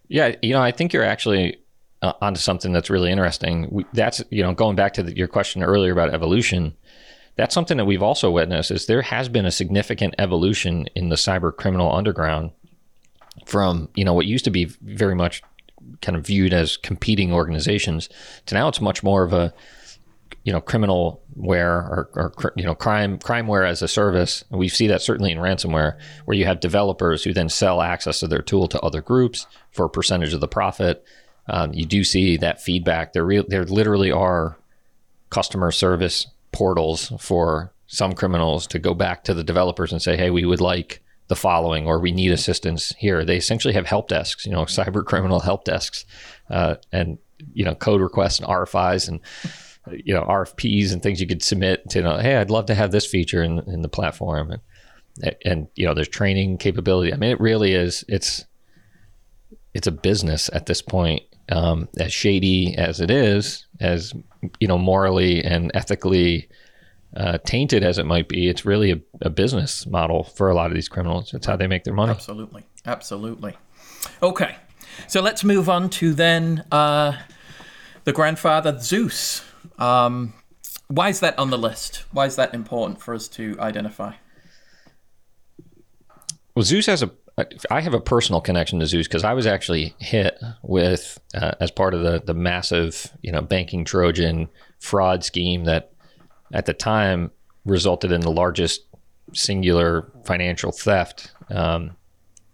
Yeah 0.10 0.36
you 0.42 0.52
know 0.52 0.62
i 0.62 0.72
think 0.72 0.92
you're 0.92 1.06
actually 1.06 1.62
uh, 2.02 2.14
onto 2.22 2.39
something 2.39 2.74
that's 2.74 2.89
really 2.89 3.12
interesting. 3.12 3.68
We, 3.72 3.86
that's 3.93 4.24
you 4.30 4.43
know 4.43 4.54
going 4.54 4.76
back 4.76 4.93
to 4.93 5.04
the, 5.04 5.16
your 5.16 5.28
question 5.28 5.64
earlier 5.64 5.91
about 5.91 6.14
evolution. 6.14 6.76
That's 7.36 7.54
something 7.54 7.78
that 7.78 7.86
we've 7.86 8.02
also 8.02 8.32
witnessed 8.32 8.72
is 8.72 8.88
there 8.88 9.04
has 9.04 9.30
been 9.30 9.45
a 9.45 9.52
significant 9.52 10.16
evolution 10.18 10.88
in 10.95 11.10
the 11.10 11.16
cyber 11.16 11.56
criminal 11.56 11.93
underground 11.93 12.52
from 13.45 13.89
you 13.95 14.04
know 14.04 14.14
what 14.14 14.26
used 14.26 14.45
to 14.45 14.52
be 14.52 14.66
very 14.66 15.16
much 15.16 15.43
kind 16.02 16.16
of 16.18 16.26
viewed 16.26 16.54
as 16.54 16.78
competing 16.78 17.32
organizations 17.32 18.10
to 18.45 18.56
now 18.56 18.68
it's 18.68 18.82
much 18.82 19.04
more 19.04 19.24
of 19.24 19.34
a 19.34 19.54
you 20.43 20.52
know 20.52 20.60
criminal 20.60 21.22
ware 21.36 21.76
or, 21.76 22.10
or 22.16 22.54
you 22.56 22.64
know 22.64 22.74
crime 22.74 23.18
crimeware 23.20 23.68
as 23.68 23.82
a 23.82 23.88
service 23.88 24.43
and 24.50 24.60
we 24.60 24.68
see 24.68 24.88
that 24.88 25.02
certainly 25.02 25.32
in 25.32 25.38
ransomware 25.38 25.98
where 26.26 26.38
you 26.38 26.45
have 26.45 26.60
developers 26.60 27.24
who 27.24 27.34
then 27.34 27.50
sell 27.50 27.82
access 27.82 28.20
to 28.20 28.28
their 28.28 28.41
tool 28.41 28.68
to 28.68 28.80
other 28.82 29.02
groups 29.02 29.45
for 29.72 29.86
a 29.86 29.89
percentage 29.89 30.34
of 30.34 30.41
the 30.41 30.48
profit 30.48 31.06
um, 31.50 31.74
you 31.74 31.86
do 31.86 32.04
see 32.04 32.38
that 32.38 32.62
feedback. 32.62 33.14
There, 33.14 33.26
re- 33.26 33.45
there 33.48 33.66
literally 33.66 34.12
are 34.12 34.58
customer 35.30 35.72
service 35.72 36.28
portals 36.52 37.12
for 37.20 37.72
some 37.88 38.14
criminals 38.14 38.68
to 38.68 38.80
go 38.80 38.93
back 38.93 39.24
to 39.26 39.34
the 39.34 39.43
developers 39.43 39.91
and 39.91 40.02
say, 40.02 40.18
"Hey, 40.18 40.30
we 40.30 40.45
would 40.45 40.62
like 40.62 41.02
the 41.28 41.36
following, 41.36 41.88
or 41.88 42.00
we 42.00 42.12
need 42.12 42.32
assistance 42.32 42.93
here." 42.98 43.24
They 43.24 43.38
essentially 43.38 43.74
have 43.74 43.86
help 43.86 44.10
desks, 44.10 44.45
you 44.45 44.52
know, 44.52 44.62
cyber 44.66 45.06
criminal 45.06 45.39
help 45.39 45.64
desks, 45.64 46.06
uh, 46.50 46.76
and 46.91 47.18
you 47.54 47.64
know, 47.64 47.76
code 47.76 48.02
requests 48.02 48.39
and 48.39 48.48
RFIs 48.48 49.08
and 49.08 49.20
you 50.04 50.14
know 50.14 50.24
RFPs 50.24 50.91
and 50.91 51.02
things 51.02 51.22
you 51.22 51.28
could 51.28 51.43
submit 51.43 51.89
to. 51.91 52.00
You 52.00 52.04
know, 52.04 52.18
hey, 52.18 52.36
I'd 52.36 52.52
love 52.52 52.66
to 52.68 52.76
have 52.76 52.91
this 52.91 53.06
feature 53.06 53.41
in 53.41 53.60
in 53.68 53.82
the 53.82 53.89
platform, 53.89 54.52
and 54.52 55.36
and 55.45 55.68
you 55.76 55.86
know, 55.86 55.93
there's 55.93 56.10
training 56.10 56.58
capability. 56.58 57.14
I 57.14 57.18
mean, 57.18 57.32
it 57.32 57.39
really 57.39 57.74
is. 57.74 58.04
It's 58.10 58.45
it's 59.74 59.88
a 59.88 59.91
business 59.91 60.50
at 60.54 60.66
this 60.66 60.82
point 60.82 61.22
um, 61.50 61.88
as 62.00 62.14
shady 62.14 62.76
as 62.78 63.00
it 63.00 63.10
is, 63.10 63.66
as 63.80 64.14
you 64.60 64.68
know, 64.68 64.78
morally 64.78 65.43
and 65.43 65.72
ethically 65.74 66.50
uh, 67.16 67.38
tainted 67.45 67.84
as 67.84 67.98
it 67.98 68.06
might 68.06 68.28
be, 68.28 68.48
it's 68.48 68.66
really 68.66 68.91
a, 68.91 69.00
a, 69.22 69.30
business 69.30 69.88
model 69.88 70.24
for 70.24 70.50
a 70.50 70.54
lot 70.54 70.68
of 70.68 70.76
these 70.76 70.89
criminals. 70.89 71.34
It's 71.34 71.48
how 71.48 71.56
they 71.56 71.68
make 71.68 71.84
their 71.84 71.93
money. 71.93 72.12
Absolutely, 72.12 72.64
absolutely. 72.86 73.58
Okay, 74.22 74.56
so 75.08 75.22
let's 75.22 75.43
move 75.43 75.70
on 75.70 75.89
to 75.91 76.14
then 76.14 76.66
uh, 76.72 77.18
the 78.04 78.14
grandfather 78.14 78.78
Zeus. 78.80 79.43
Um, 79.80 80.34
why 80.88 81.10
is 81.10 81.20
that 81.22 81.38
on 81.39 81.50
the 81.50 81.58
list? 81.58 82.04
Why 82.12 82.26
is 82.26 82.36
that 82.36 82.54
important 82.54 83.02
for 83.02 83.14
us 83.14 83.28
to 83.30 83.58
identify? 83.60 84.14
Well, 86.56 86.64
Zeus 86.64 86.88
has 86.88 87.04
a 87.04 87.12
I 87.70 87.82
have 87.82 87.94
a 87.94 88.00
personal 88.00 88.42
connection 88.42 88.80
to 88.80 88.88
Zeus 88.88 89.08
because 89.08 89.24
I 89.24 89.34
was 89.34 89.46
actually 89.46 89.94
hit 90.00 90.40
with 90.64 91.20
uh, 91.36 91.52
as 91.60 91.70
part 91.70 91.94
of 91.94 92.02
the 92.02 92.22
the 92.26 92.34
massive 92.34 93.12
you 93.22 93.32
know 93.32 93.42
banking 93.42 93.86
Trojan 93.86 94.50
fraud 94.80 95.24
scheme 95.24 95.66
that 95.66 95.92
at 96.52 96.66
the 96.66 96.74
time 96.74 97.32
resulted 97.64 98.12
in 98.12 98.22
the 98.22 98.32
largest 98.32 98.82
singular 99.34 100.12
financial 100.24 100.72
theft. 100.72 101.32
Um, 101.50 101.96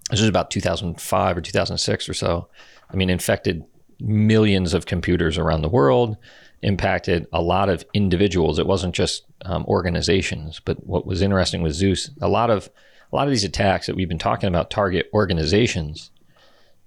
this 0.10 0.20
was 0.20 0.30
about 0.30 0.52
2005 0.52 1.38
or 1.38 1.42
2006 1.42 2.10
or 2.10 2.14
so. 2.14 2.50
I 2.92 2.96
mean, 2.96 3.10
infected 3.10 3.64
millions 4.00 4.74
of 4.74 4.86
computers 4.86 5.38
around 5.38 5.62
the 5.62 5.70
world, 5.70 6.18
impacted 6.62 7.28
a 7.32 7.42
lot 7.42 7.70
of 7.70 7.86
individuals. 7.94 8.60
It 8.60 8.68
wasn't 8.68 8.96
just 8.96 9.24
um, 9.46 9.66
organizations. 9.66 10.60
But 10.64 10.86
what 10.86 11.06
was 11.06 11.22
interesting 11.22 11.62
with 11.62 11.74
Zeus, 11.74 12.10
a 12.22 12.28
lot 12.28 12.50
of 12.50 12.70
a 13.14 13.16
lot 13.16 13.28
of 13.28 13.32
these 13.32 13.44
attacks 13.44 13.86
that 13.86 13.96
we've 13.96 14.10
been 14.10 14.18
talking 14.18 14.50
about 14.50 14.72
target 14.72 15.10
organizations, 15.14 16.10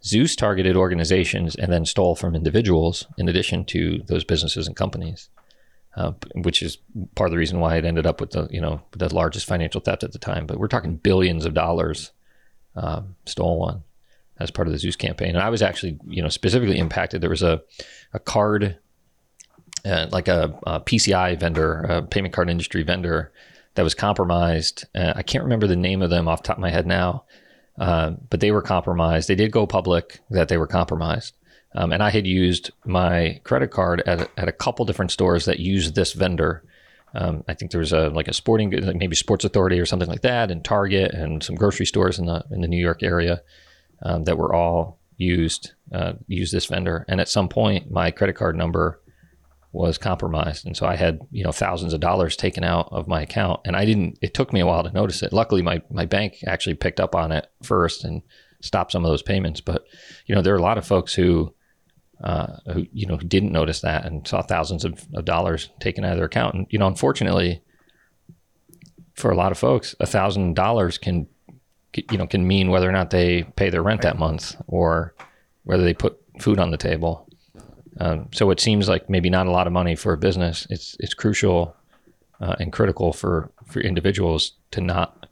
Zeus 0.05 0.35
targeted 0.35 0.77
organizations 0.77 1.55
and 1.55 1.73
then 1.73 1.85
stole 1.85 2.17
from 2.17 2.35
individuals 2.35 3.07
in 3.17 3.29
addition 3.29 3.65
to 3.67 4.03
those 4.07 4.25
businesses 4.25 4.67
and 4.67 4.75
companies, 4.75 5.31
uh, 5.97 6.13
which 6.35 6.63
is 6.63 6.79
part 7.15 7.29
of 7.29 7.33
the 7.33 7.39
reason 7.39 7.61
why 7.61 7.77
it 7.77 7.85
ended 7.85 8.07
up 8.07 8.21
with 8.21 8.31
the 8.31 8.49
you 8.51 8.61
know 8.61 8.83
the 8.91 9.13
largest 9.15 9.47
financial 9.47 9.81
theft 9.81 10.03
at 10.03 10.13
the 10.13 10.19
time. 10.19 10.47
But 10.47 10.59
we're 10.59 10.67
talking 10.67 10.97
billions 10.97 11.45
of 11.45 11.55
dollars 11.55 12.11
um, 12.75 13.15
stolen 13.25 13.85
as 14.39 14.51
part 14.51 14.69
of 14.69 14.73
the 14.73 14.79
Zeus 14.79 14.97
campaign. 14.97 15.31
And 15.31 15.43
I 15.43 15.49
was 15.49 15.63
actually 15.63 15.99
you 16.07 16.23
know 16.23 16.29
specifically 16.29 16.79
impacted. 16.79 17.21
There 17.21 17.31
was 17.31 17.43
a 17.43 17.63
a 18.13 18.19
card. 18.19 18.79
Uh, 19.85 20.09
like 20.11 20.27
a, 20.27 20.59
a, 20.67 20.81
PCI 20.81 21.39
vendor, 21.39 21.83
a 21.83 22.03
payment 22.03 22.35
card 22.35 22.51
industry 22.51 22.83
vendor, 22.83 23.31
that 23.77 23.83
was 23.83 23.95
compromised. 23.95 24.85
Uh, 24.95 25.13
I 25.15 25.23
can't 25.23 25.45
remember 25.45 25.67
the 25.67 25.77
name 25.77 26.03
of 26.03 26.11
them 26.11 26.29
off 26.29 26.43
the 26.43 26.49
top 26.49 26.57
of 26.57 26.63
my 26.63 26.71
head 26.71 26.87
now, 26.87 27.25
uh, 27.79 28.11
but 28.31 28.41
they 28.41 28.51
were 28.51 28.63
compromised. 28.63 29.29
They 29.29 29.35
did 29.35 29.53
go 29.53 29.67
public 29.67 30.21
that 30.31 30.49
they 30.49 30.57
were 30.57 30.67
compromised. 30.67 31.37
Um, 31.75 31.93
and 31.93 32.03
I 32.03 32.11
had 32.11 32.27
used 32.27 32.71
my 32.85 33.41
credit 33.45 33.71
card 33.71 34.03
at, 34.07 34.31
at 34.37 34.49
a 34.49 34.53
couple 34.53 34.87
different 34.87 35.11
stores 35.11 35.45
that 35.45 35.61
used 35.61 35.95
this 35.95 36.15
vendor. 36.15 36.65
Um, 37.15 37.45
I 37.49 37.55
think 37.55 37.71
there 37.71 37.81
was 37.81 37.93
a 37.93 38.09
like 38.09 38.29
a 38.29 38.33
sporting, 38.33 38.71
like 38.71 38.97
maybe 38.97 39.15
Sports 39.15 39.45
Authority 39.45 39.79
or 39.79 39.87
something 39.87 40.09
like 40.09 40.23
that, 40.23 40.51
and 40.51 40.65
Target 40.65 41.13
and 41.13 41.43
some 41.43 41.55
grocery 41.55 41.87
stores 41.87 42.19
in 42.19 42.27
the 42.27 42.45
in 42.51 42.63
the 42.63 42.69
New 42.69 42.81
York 42.81 43.03
area 43.03 43.43
um, 44.03 44.25
that 44.25 44.39
were 44.39 44.55
all 44.55 44.99
used 45.17 45.73
uh, 45.93 46.15
used 46.27 46.53
this 46.53 46.67
vendor. 46.67 47.05
And 47.09 47.21
at 47.21 47.29
some 47.29 47.49
point, 47.49 47.91
my 47.91 48.11
credit 48.11 48.37
card 48.37 48.57
number 48.57 49.01
was 49.73 49.99
compromised, 49.99 50.67
and 50.67 50.77
so 50.77 50.87
I 50.87 50.97
had 50.97 51.21
you 51.31 51.45
know 51.45 51.53
thousands 51.53 51.93
of 51.93 52.01
dollars 52.01 52.37
taken 52.37 52.65
out 52.65 52.89
of 52.91 53.09
my 53.09 53.23
account, 53.23 53.61
and 53.65 53.77
I 53.77 53.85
didn't. 53.85 54.19
It 54.23 54.35
took 54.35 54.53
me 54.53 54.61
a 54.61 54.67
while 54.67 54.83
to 54.83 54.93
notice 54.93 55.23
it. 55.23 55.33
Luckily, 55.33 55.63
my 55.63 55.83
my 55.91 56.07
bank 56.07 56.37
actually 56.47 56.75
picked 56.75 57.01
up 57.01 57.15
on 57.15 57.33
it 57.33 57.47
first 57.63 58.05
and 58.05 58.23
stopped 58.61 58.93
some 58.93 59.05
of 59.05 59.11
those 59.11 59.23
payments. 59.23 59.61
But 59.61 59.85
you 60.27 60.35
know, 60.35 60.43
there 60.43 60.55
are 60.55 60.59
a 60.59 60.63
lot 60.63 60.79
of 60.79 60.87
folks 60.87 61.15
who. 61.15 61.53
Uh, 62.25 62.57
who 62.73 62.87
you 62.95 63.05
know 63.07 63.19
didn't 63.19 63.53
notice 63.53 63.83
that 63.83 64.07
and 64.07 64.27
saw 64.27 64.41
thousands 64.41 64.87
of, 64.87 65.07
of 65.13 65.27
dollars 65.27 65.69
taken 65.81 66.03
out 66.03 66.13
of 66.13 66.17
their 66.17 66.25
account, 66.25 66.55
and 66.55 66.67
you 66.71 66.79
know, 66.79 66.87
unfortunately, 66.87 67.63
for 69.13 69.31
a 69.31 69.37
lot 69.37 69.53
of 69.53 69.59
folks, 69.59 69.95
a 70.01 70.07
thousand 70.07 70.55
dollars 70.55 70.97
can 70.97 71.27
you 72.11 72.19
know 72.19 72.27
can 72.27 72.47
mean 72.47 72.71
whether 72.71 72.89
or 72.89 72.93
not 72.93 73.11
they 73.11 73.43
pay 73.57 73.71
their 73.71 73.83
rent 73.83 74.03
that 74.03 74.19
month 74.19 74.57
or 74.67 75.15
whether 75.65 75.83
they 75.83 75.95
put 75.95 76.19
food 76.41 76.59
on 76.59 76.71
the 76.71 76.77
table 76.77 77.26
um, 77.99 78.29
so 78.33 78.51
it 78.51 78.61
seems 78.61 78.89
like 78.89 79.09
maybe 79.09 79.31
not 79.31 79.47
a 79.47 79.51
lot 79.51 79.67
of 79.67 79.73
money 79.73 79.97
for 79.97 80.13
a 80.13 80.19
business. 80.19 80.67
It's 80.71 80.97
it's 81.01 81.15
crucial 81.15 81.75
uh, 82.41 82.57
and 82.59 82.73
critical 82.73 83.13
for 83.13 83.51
for 83.67 83.81
individuals 83.81 84.53
to 84.73 84.81
not 84.81 85.27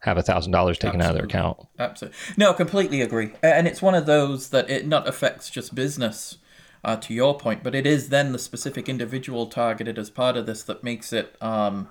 have 0.00 0.16
a 0.16 0.22
thousand 0.22 0.52
dollars 0.52 0.78
taken 0.78 1.00
Absolutely. 1.00 1.06
out 1.06 1.10
of 1.10 1.30
their 1.30 1.40
account. 1.40 1.68
Absolutely, 1.78 2.18
no, 2.36 2.54
completely 2.54 3.02
agree. 3.02 3.32
And 3.42 3.66
it's 3.66 3.82
one 3.82 3.94
of 3.94 4.06
those 4.06 4.50
that 4.50 4.70
it 4.70 4.86
not 4.86 5.08
affects 5.08 5.50
just 5.50 5.74
business. 5.74 6.38
Uh, 6.84 6.94
to 6.94 7.12
your 7.12 7.36
point, 7.36 7.64
but 7.64 7.74
it 7.74 7.84
is 7.84 8.08
then 8.08 8.30
the 8.30 8.38
specific 8.38 8.88
individual 8.88 9.46
targeted 9.46 9.98
as 9.98 10.10
part 10.10 10.36
of 10.36 10.46
this 10.46 10.62
that 10.62 10.84
makes 10.84 11.12
it 11.12 11.34
um, 11.42 11.88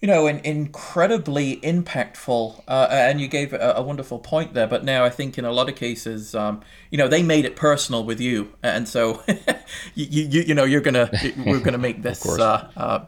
you 0.00 0.08
know, 0.08 0.26
in, 0.26 0.38
incredibly 0.40 1.56
impactful. 1.58 2.62
Uh, 2.68 2.88
and 2.90 3.20
you 3.20 3.28
gave 3.28 3.52
a, 3.52 3.74
a, 3.76 3.82
wonderful 3.82 4.18
point 4.18 4.52
there. 4.54 4.66
But 4.66 4.84
now 4.84 5.04
I 5.04 5.10
think 5.10 5.38
in 5.38 5.44
a 5.44 5.52
lot 5.52 5.68
of 5.68 5.74
cases, 5.74 6.34
um, 6.34 6.60
you 6.90 6.98
know, 6.98 7.08
they 7.08 7.22
made 7.22 7.44
it 7.44 7.56
personal 7.56 8.04
with 8.04 8.20
you, 8.20 8.52
and 8.62 8.88
so 8.88 9.22
you, 9.94 10.24
you 10.24 10.42
you 10.42 10.54
know 10.54 10.64
you're 10.64 10.80
gonna 10.80 11.10
we're 11.46 11.60
gonna 11.60 11.78
make 11.78 12.02
this 12.02 12.26
uh, 12.26 12.70
uh, 12.76 13.06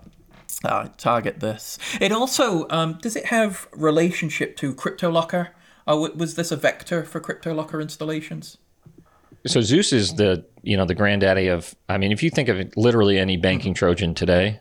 uh, 0.64 0.89
target 0.97 1.41
this. 1.41 1.78
It 2.01 2.12
also 2.12 2.66
um, 2.70 2.99
does 3.03 3.16
it 3.16 3.26
have 3.26 3.68
relationship 3.72 4.57
to 4.57 4.74
CryptoLocker? 4.74 5.49
Uh, 5.86 6.09
was 6.14 6.34
this 6.34 6.51
a 6.51 6.57
vector 6.57 7.05
for 7.05 7.20
CryptoLocker 7.20 7.80
installations? 7.80 8.59
So 9.47 9.61
Zeus 9.61 9.93
is 9.93 10.14
the 10.14 10.45
you 10.62 10.76
know 10.76 10.86
the 10.86 10.95
granddaddy 10.95 11.49
of. 11.49 11.74
I 11.89 11.99
mean, 11.99 12.12
if 12.12 12.22
you 12.22 12.30
think 12.30 12.49
of 12.49 12.59
it, 12.59 12.76
literally 12.76 13.18
any 13.18 13.36
banking 13.36 13.74
Trojan 13.74 14.14
today, 14.14 14.61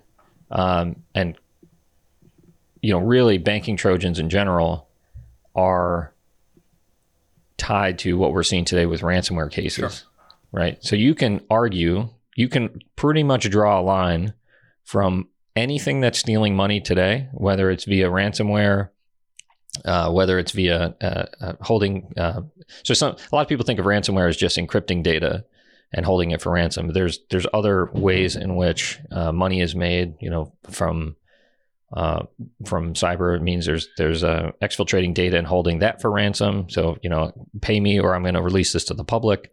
um, 0.52 1.04
and 1.16 1.38
you 2.88 2.94
know, 2.94 3.00
really 3.00 3.38
banking 3.38 3.76
Trojans 3.76 4.18
in 4.18 4.30
general 4.30 4.88
are 5.54 6.14
tied 7.58 8.00
to 8.00 8.18
what 8.18 8.32
we're 8.32 8.44
seeing 8.44 8.64
today 8.64 8.86
with 8.86 9.02
ransomware 9.02 9.52
cases, 9.52 9.76
sure. 9.98 10.10
right? 10.54 10.78
So 10.80 10.96
you 10.96 11.14
can 11.14 11.42
argue, 11.50 12.08
you 12.38 12.48
can 12.48 12.80
pretty 12.96 13.24
much 13.24 13.50
draw 13.50 13.78
a 13.78 13.84
line 13.84 14.34
from 14.86 15.28
anything 15.54 16.00
that's 16.00 16.18
stealing 16.18 16.56
money 16.56 16.80
today, 16.80 17.28
whether 17.34 17.70
it's 17.70 17.84
via 17.84 18.08
ransomware, 18.10 18.88
uh, 19.84 20.10
whether 20.10 20.40
it's 20.40 20.54
via 20.54 20.96
uh, 21.02 21.26
uh, 21.42 21.54
holding. 21.60 22.14
Uh, 22.16 22.44
so 22.84 22.94
some 22.94 23.18
a 23.34 23.36
lot 23.36 23.42
of 23.42 23.50
people 23.50 23.66
think 23.66 23.80
of 23.80 23.86
ransomware 23.86 24.30
as 24.30 24.38
just 24.38 24.58
encrypting 24.58 25.04
data 25.04 25.44
and 25.92 26.06
holding 26.06 26.32
it 26.32 26.42
for 26.42 26.54
ransom. 26.54 26.94
There's 26.94 27.20
there's 27.32 27.48
other 27.54 27.90
ways 27.92 28.38
in 28.38 28.56
which 28.56 28.98
uh, 29.12 29.34
money 29.34 29.60
is 29.60 29.76
made, 29.76 30.14
you 30.22 30.30
know, 30.30 30.54
from 30.70 31.18
uh, 31.94 32.24
from 32.66 32.94
cyber. 32.94 33.42
Means 33.42 33.66
there's 33.66 33.88
there's 33.98 34.24
uh, 34.24 34.52
exfiltrating 34.62 35.14
data 35.14 35.38
and 35.38 35.48
holding 35.48 35.80
that 35.80 36.02
for 36.02 36.12
ransom. 36.12 36.70
So 36.70 36.98
you 37.02 37.10
know, 37.10 37.34
pay 37.62 37.80
me 37.80 38.00
or 38.00 38.16
I'm 38.16 38.24
going 38.24 38.34
to 38.36 38.42
release 38.42 38.74
this 38.74 38.86
to 38.86 38.94
the 38.94 39.06
public. 39.06 39.52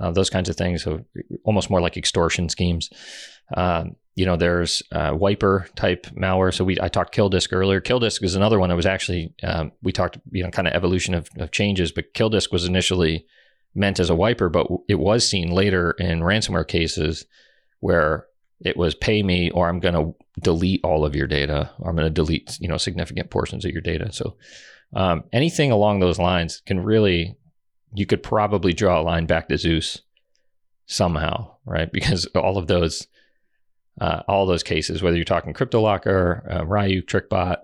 Uh, 0.00 0.10
those 0.10 0.30
kinds 0.30 0.48
of 0.48 0.56
things. 0.56 0.82
So 0.82 1.04
almost 1.44 1.70
more 1.70 1.80
like 1.80 1.96
extortion 1.96 2.48
schemes. 2.48 2.90
Um, 3.56 3.94
you 4.16 4.26
know, 4.26 4.36
there's 4.36 4.82
uh, 4.92 5.12
wiper 5.14 5.68
type 5.76 6.06
malware. 6.16 6.54
So 6.54 6.64
we 6.64 6.78
I 6.80 6.88
talked 6.88 7.14
Killdisk 7.14 7.52
earlier. 7.52 7.80
Killdisk 7.80 8.22
is 8.22 8.34
another 8.34 8.58
one 8.58 8.68
that 8.68 8.76
was 8.76 8.86
actually 8.86 9.34
um, 9.42 9.72
we 9.82 9.92
talked 9.92 10.18
you 10.30 10.42
know 10.42 10.50
kind 10.50 10.68
of 10.68 10.74
evolution 10.74 11.14
of, 11.14 11.28
of 11.38 11.50
changes, 11.50 11.92
but 11.92 12.14
Killdisk 12.14 12.52
was 12.52 12.64
initially 12.64 13.26
meant 13.74 13.98
as 13.98 14.10
a 14.10 14.14
wiper, 14.14 14.48
but 14.48 14.68
it 14.88 15.00
was 15.00 15.28
seen 15.28 15.50
later 15.50 15.92
in 15.92 16.20
ransomware 16.20 16.66
cases 16.66 17.26
where 17.80 18.26
it 18.64 18.76
was 18.76 18.94
pay 18.94 19.22
me 19.22 19.50
or 19.50 19.68
I'm 19.68 19.80
going 19.80 19.94
to 19.94 20.14
delete 20.40 20.82
all 20.84 21.04
of 21.04 21.14
your 21.14 21.26
data 21.26 21.70
or 21.78 21.90
I'm 21.90 21.96
going 21.96 22.06
to 22.06 22.10
delete, 22.10 22.58
you 22.60 22.68
know, 22.68 22.78
significant 22.78 23.30
portions 23.30 23.64
of 23.64 23.70
your 23.70 23.82
data. 23.82 24.12
So 24.12 24.36
um, 24.94 25.24
anything 25.32 25.70
along 25.70 26.00
those 26.00 26.18
lines 26.18 26.62
can 26.64 26.80
really, 26.80 27.36
you 27.92 28.06
could 28.06 28.22
probably 28.22 28.72
draw 28.72 29.00
a 29.00 29.02
line 29.02 29.26
back 29.26 29.48
to 29.48 29.58
Zeus 29.58 30.00
somehow, 30.86 31.54
right? 31.64 31.90
Because 31.92 32.26
all 32.34 32.58
of 32.58 32.66
those, 32.66 33.06
uh, 34.00 34.22
all 34.26 34.46
those 34.46 34.62
cases, 34.62 35.02
whether 35.02 35.16
you're 35.16 35.24
talking 35.24 35.52
CryptoLocker, 35.52 36.50
uh, 36.50 36.64
Ryuk, 36.64 37.04
TrickBot, 37.04 37.58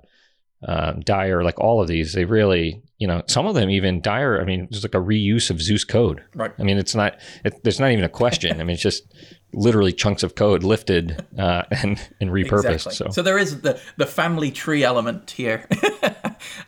uh, 0.67 0.93
Dyre, 1.05 1.43
like 1.43 1.59
all 1.59 1.81
of 1.81 1.89
these, 1.89 2.13
they 2.13 2.25
really, 2.25 2.83
you 2.99 3.07
know, 3.07 3.23
some 3.27 3.47
of 3.47 3.55
them 3.55 3.71
even 3.71 4.03
Dyre. 4.03 4.41
I 4.41 4.45
mean, 4.45 4.69
it's 4.71 4.83
like 4.83 4.95
a 4.95 4.99
reuse 4.99 5.51
of 5.51 5.61
Zeus 5.61 5.85
code. 5.85 6.23
Right. 6.35 6.53
I 6.59 6.63
mean, 6.63 6.77
it's 6.77 6.95
not. 6.95 7.19
It, 7.45 7.63
there's 7.65 7.81
not 7.81 7.93
even 7.93 8.05
a 8.05 8.11
question. 8.11 8.53
I 8.61 8.65
mean, 8.65 8.75
it's 8.75 8.83
just 8.83 9.11
literally 9.53 9.93
chunks 9.93 10.23
of 10.23 10.35
code 10.35 10.63
lifted 10.63 11.25
uh, 11.39 11.63
and 11.71 12.01
and 12.21 12.31
repurposed. 12.31 12.87
Exactly. 12.87 12.95
So. 12.95 13.11
so 13.11 13.23
there 13.23 13.39
is 13.39 13.63
the 13.63 13.81
the 13.97 14.07
family 14.07 14.51
tree 14.51 14.85
element 14.85 15.31
here 15.31 15.67
uh, 16.03 16.11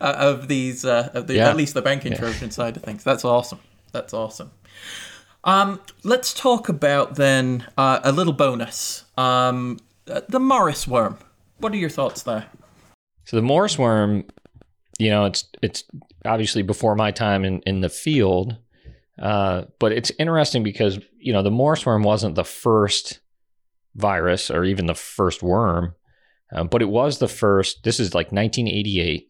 of 0.00 0.48
these 0.48 0.84
uh, 0.84 1.10
of 1.14 1.26
the, 1.26 1.36
yeah. 1.36 1.48
at 1.48 1.56
least 1.56 1.74
the 1.74 1.82
banking 1.82 2.14
Trojan 2.14 2.50
side 2.50 2.76
of 2.76 2.82
things. 2.82 3.04
That's 3.04 3.24
awesome. 3.24 3.60
That's 3.92 4.14
awesome. 4.14 4.50
Um, 5.44 5.80
let's 6.04 6.32
talk 6.32 6.68
about 6.68 7.16
then 7.16 7.66
uh, 7.76 8.00
a 8.04 8.12
little 8.12 8.32
bonus. 8.32 9.04
Um, 9.16 9.78
the 10.04 10.40
Morris 10.40 10.86
worm. 10.86 11.18
What 11.58 11.72
are 11.72 11.76
your 11.76 11.90
thoughts 11.90 12.22
there? 12.22 12.46
So 13.24 13.36
the 13.36 13.42
Morris 13.42 13.78
worm, 13.78 14.24
you 14.98 15.10
know, 15.10 15.24
it's 15.24 15.48
it's 15.62 15.84
obviously 16.24 16.62
before 16.62 16.94
my 16.94 17.10
time 17.10 17.44
in 17.44 17.60
in 17.60 17.80
the 17.80 17.88
field. 17.88 18.56
Uh, 19.18 19.64
but 19.78 19.92
it's 19.92 20.12
interesting 20.18 20.62
because 20.62 20.98
you 21.18 21.32
know 21.32 21.42
the 21.42 21.50
Morris 21.50 21.84
worm 21.84 22.02
wasn't 22.02 22.34
the 22.34 22.44
first 22.44 23.20
virus 23.94 24.50
or 24.50 24.64
even 24.64 24.86
the 24.86 24.94
first 24.94 25.42
worm, 25.42 25.94
um, 26.52 26.68
but 26.68 26.82
it 26.82 26.88
was 26.88 27.18
the 27.18 27.28
first. 27.28 27.84
This 27.84 28.00
is 28.00 28.14
like 28.14 28.32
1988. 28.32 29.28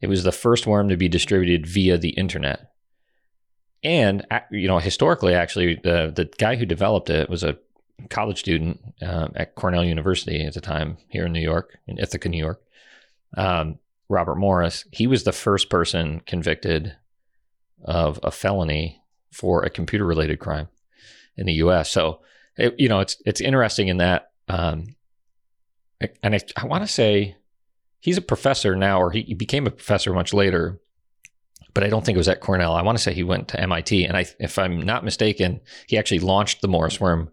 It 0.00 0.06
was 0.06 0.24
the 0.24 0.32
first 0.32 0.66
worm 0.66 0.88
to 0.88 0.96
be 0.96 1.08
distributed 1.08 1.66
via 1.66 1.98
the 1.98 2.10
internet. 2.10 2.72
And 3.84 4.26
you 4.50 4.66
know, 4.66 4.78
historically, 4.78 5.34
actually, 5.34 5.76
the 5.82 6.12
the 6.14 6.28
guy 6.38 6.56
who 6.56 6.66
developed 6.66 7.10
it 7.10 7.30
was 7.30 7.44
a 7.44 7.58
college 8.10 8.38
student 8.38 8.80
uh, 9.02 9.28
at 9.34 9.54
Cornell 9.54 9.84
University 9.84 10.44
at 10.44 10.54
the 10.54 10.60
time 10.60 10.98
here 11.08 11.26
in 11.26 11.32
New 11.32 11.40
York, 11.40 11.78
in 11.86 11.98
Ithaca, 11.98 12.28
New 12.28 12.38
York. 12.38 12.60
Um, 13.36 13.78
Robert 14.08 14.36
Morris. 14.36 14.84
He 14.90 15.06
was 15.06 15.24
the 15.24 15.32
first 15.32 15.68
person 15.68 16.20
convicted 16.20 16.96
of 17.84 18.18
a 18.22 18.30
felony 18.30 19.02
for 19.32 19.62
a 19.62 19.70
computer 19.70 20.04
related 20.04 20.38
crime 20.38 20.68
in 21.36 21.46
the 21.46 21.54
U.S. 21.54 21.90
So, 21.90 22.20
it, 22.56 22.74
you 22.78 22.88
know, 22.88 23.00
it's 23.00 23.16
it's 23.24 23.40
interesting 23.40 23.88
in 23.88 23.98
that, 23.98 24.32
um, 24.48 24.96
and 26.22 26.34
I, 26.34 26.40
I 26.56 26.66
want 26.66 26.84
to 26.84 26.92
say 26.92 27.36
he's 28.00 28.18
a 28.18 28.22
professor 28.22 28.76
now, 28.76 29.00
or 29.00 29.10
he, 29.10 29.22
he, 29.22 29.34
became 29.34 29.66
a 29.66 29.70
professor 29.70 30.12
much 30.12 30.32
later, 30.32 30.80
but 31.74 31.84
I 31.84 31.88
don't 31.88 32.04
think 32.04 32.16
it 32.16 32.18
was 32.18 32.28
at 32.28 32.40
Cornell. 32.40 32.74
I 32.74 32.82
want 32.82 32.98
to 32.98 33.02
say 33.02 33.12
he 33.12 33.24
went 33.24 33.48
to 33.48 33.60
MIT, 33.60 34.04
and 34.04 34.16
I, 34.16 34.26
if 34.38 34.58
I'm 34.58 34.80
not 34.82 35.04
mistaken, 35.04 35.60
he 35.86 35.98
actually 35.98 36.20
launched 36.20 36.60
the 36.60 36.68
Morris 36.68 37.00
worm 37.00 37.30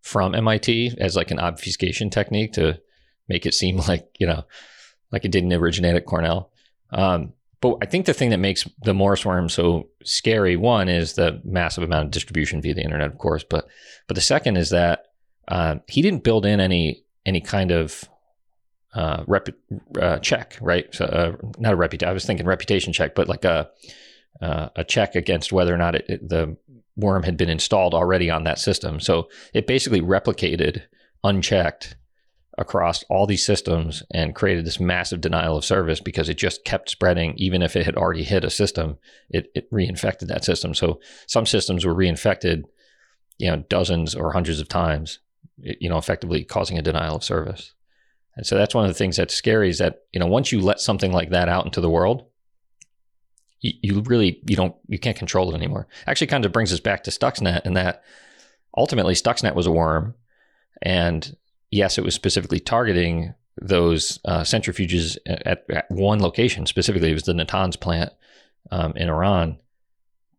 from 0.00 0.34
MIT 0.34 0.96
as 0.98 1.16
like 1.16 1.30
an 1.30 1.38
obfuscation 1.38 2.10
technique 2.10 2.52
to 2.54 2.80
make 3.28 3.46
it 3.46 3.54
seem 3.54 3.76
like 3.88 4.08
you 4.18 4.26
know, 4.26 4.44
like 5.10 5.24
it 5.24 5.32
didn't 5.32 5.52
originate 5.52 5.96
at 5.96 6.06
Cornell. 6.06 6.50
Um, 6.90 7.32
but 7.60 7.76
I 7.82 7.86
think 7.86 8.06
the 8.06 8.14
thing 8.14 8.30
that 8.30 8.38
makes 8.38 8.68
the 8.82 8.94
Morris 8.94 9.24
worm 9.24 9.48
so 9.48 9.88
scary, 10.02 10.56
one 10.56 10.88
is 10.88 11.14
the 11.14 11.40
massive 11.44 11.84
amount 11.84 12.06
of 12.06 12.10
distribution 12.10 12.62
via 12.62 12.74
the 12.74 12.82
internet, 12.82 13.10
of 13.10 13.18
course, 13.18 13.44
but 13.48 13.68
but 14.06 14.14
the 14.14 14.20
second 14.20 14.56
is 14.56 14.70
that 14.70 15.06
uh, 15.48 15.76
he 15.86 16.02
didn't 16.02 16.24
build 16.24 16.46
in 16.46 16.60
any 16.60 17.04
any 17.26 17.40
kind 17.40 17.70
of 17.70 18.08
uh, 18.94 19.24
rep, 19.26 19.48
uh, 20.00 20.18
check, 20.18 20.56
right? 20.60 20.92
So, 20.94 21.04
uh, 21.04 21.36
not 21.58 21.74
a 21.74 21.76
reputation. 21.76 22.10
I 22.10 22.12
was 22.12 22.24
thinking 22.24 22.46
reputation 22.46 22.92
check, 22.92 23.14
but 23.14 23.28
like 23.28 23.44
a 23.44 23.70
uh, 24.40 24.68
a 24.76 24.84
check 24.84 25.14
against 25.14 25.52
whether 25.52 25.74
or 25.74 25.78
not 25.78 25.94
it, 25.94 26.04
it, 26.08 26.28
the 26.28 26.56
worm 26.96 27.22
had 27.22 27.36
been 27.36 27.50
installed 27.50 27.94
already 27.94 28.30
on 28.30 28.44
that 28.44 28.58
system. 28.58 29.00
So 29.00 29.28
it 29.52 29.66
basically 29.66 30.00
replicated 30.00 30.82
unchecked 31.22 31.96
across 32.58 33.04
all 33.04 33.26
these 33.26 33.44
systems 33.44 34.02
and 34.12 34.34
created 34.34 34.66
this 34.66 34.80
massive 34.80 35.20
denial 35.20 35.56
of 35.56 35.64
service 35.64 36.00
because 36.00 36.28
it 36.28 36.36
just 36.36 36.64
kept 36.64 36.90
spreading. 36.90 37.34
Even 37.36 37.62
if 37.62 37.76
it 37.76 37.86
had 37.86 37.96
already 37.96 38.24
hit 38.24 38.44
a 38.44 38.50
system, 38.50 38.98
it, 39.30 39.50
it 39.54 39.70
reinfected 39.70 40.26
that 40.26 40.44
system. 40.44 40.74
So 40.74 41.00
some 41.26 41.46
systems 41.46 41.84
were 41.84 41.94
reinfected, 41.94 42.64
you 43.38 43.50
know, 43.50 43.64
dozens 43.68 44.14
or 44.14 44.32
hundreds 44.32 44.60
of 44.60 44.68
times, 44.68 45.20
you 45.58 45.88
know, 45.88 45.98
effectively 45.98 46.44
causing 46.44 46.78
a 46.78 46.82
denial 46.82 47.16
of 47.16 47.24
service. 47.24 47.72
And 48.36 48.46
so 48.46 48.56
that's 48.56 48.74
one 48.74 48.84
of 48.84 48.90
the 48.90 48.98
things 48.98 49.16
that's 49.16 49.34
scary 49.34 49.68
is 49.68 49.78
that, 49.78 50.00
you 50.12 50.20
know, 50.20 50.26
once 50.26 50.52
you 50.52 50.60
let 50.60 50.80
something 50.80 51.12
like 51.12 51.30
that 51.30 51.48
out 51.48 51.64
into 51.64 51.80
the 51.80 51.90
world, 51.90 52.26
you, 53.60 53.72
you 53.82 54.00
really, 54.02 54.40
you 54.46 54.56
don't, 54.56 54.74
you 54.88 54.98
can't 54.98 55.16
control 55.16 55.52
it 55.52 55.56
anymore. 55.56 55.86
Actually 56.06 56.26
kind 56.28 56.44
of 56.44 56.52
brings 56.52 56.72
us 56.72 56.80
back 56.80 57.04
to 57.04 57.10
Stuxnet 57.10 57.62
and 57.64 57.76
that 57.76 58.02
ultimately 58.76 59.14
Stuxnet 59.14 59.54
was 59.54 59.66
a 59.66 59.72
worm 59.72 60.14
and 60.82 61.36
yes, 61.70 61.98
it 61.98 62.04
was 62.04 62.14
specifically 62.14 62.60
targeting 62.60 63.34
those 63.60 64.18
uh, 64.24 64.40
centrifuges 64.40 65.16
at, 65.26 65.64
at, 65.70 65.90
one 65.90 66.20
location. 66.20 66.66
Specifically, 66.66 67.10
it 67.10 67.14
was 67.14 67.24
the 67.24 67.32
Natanz 67.32 67.78
plant 67.78 68.12
um, 68.70 68.92
in 68.96 69.08
Iran. 69.08 69.58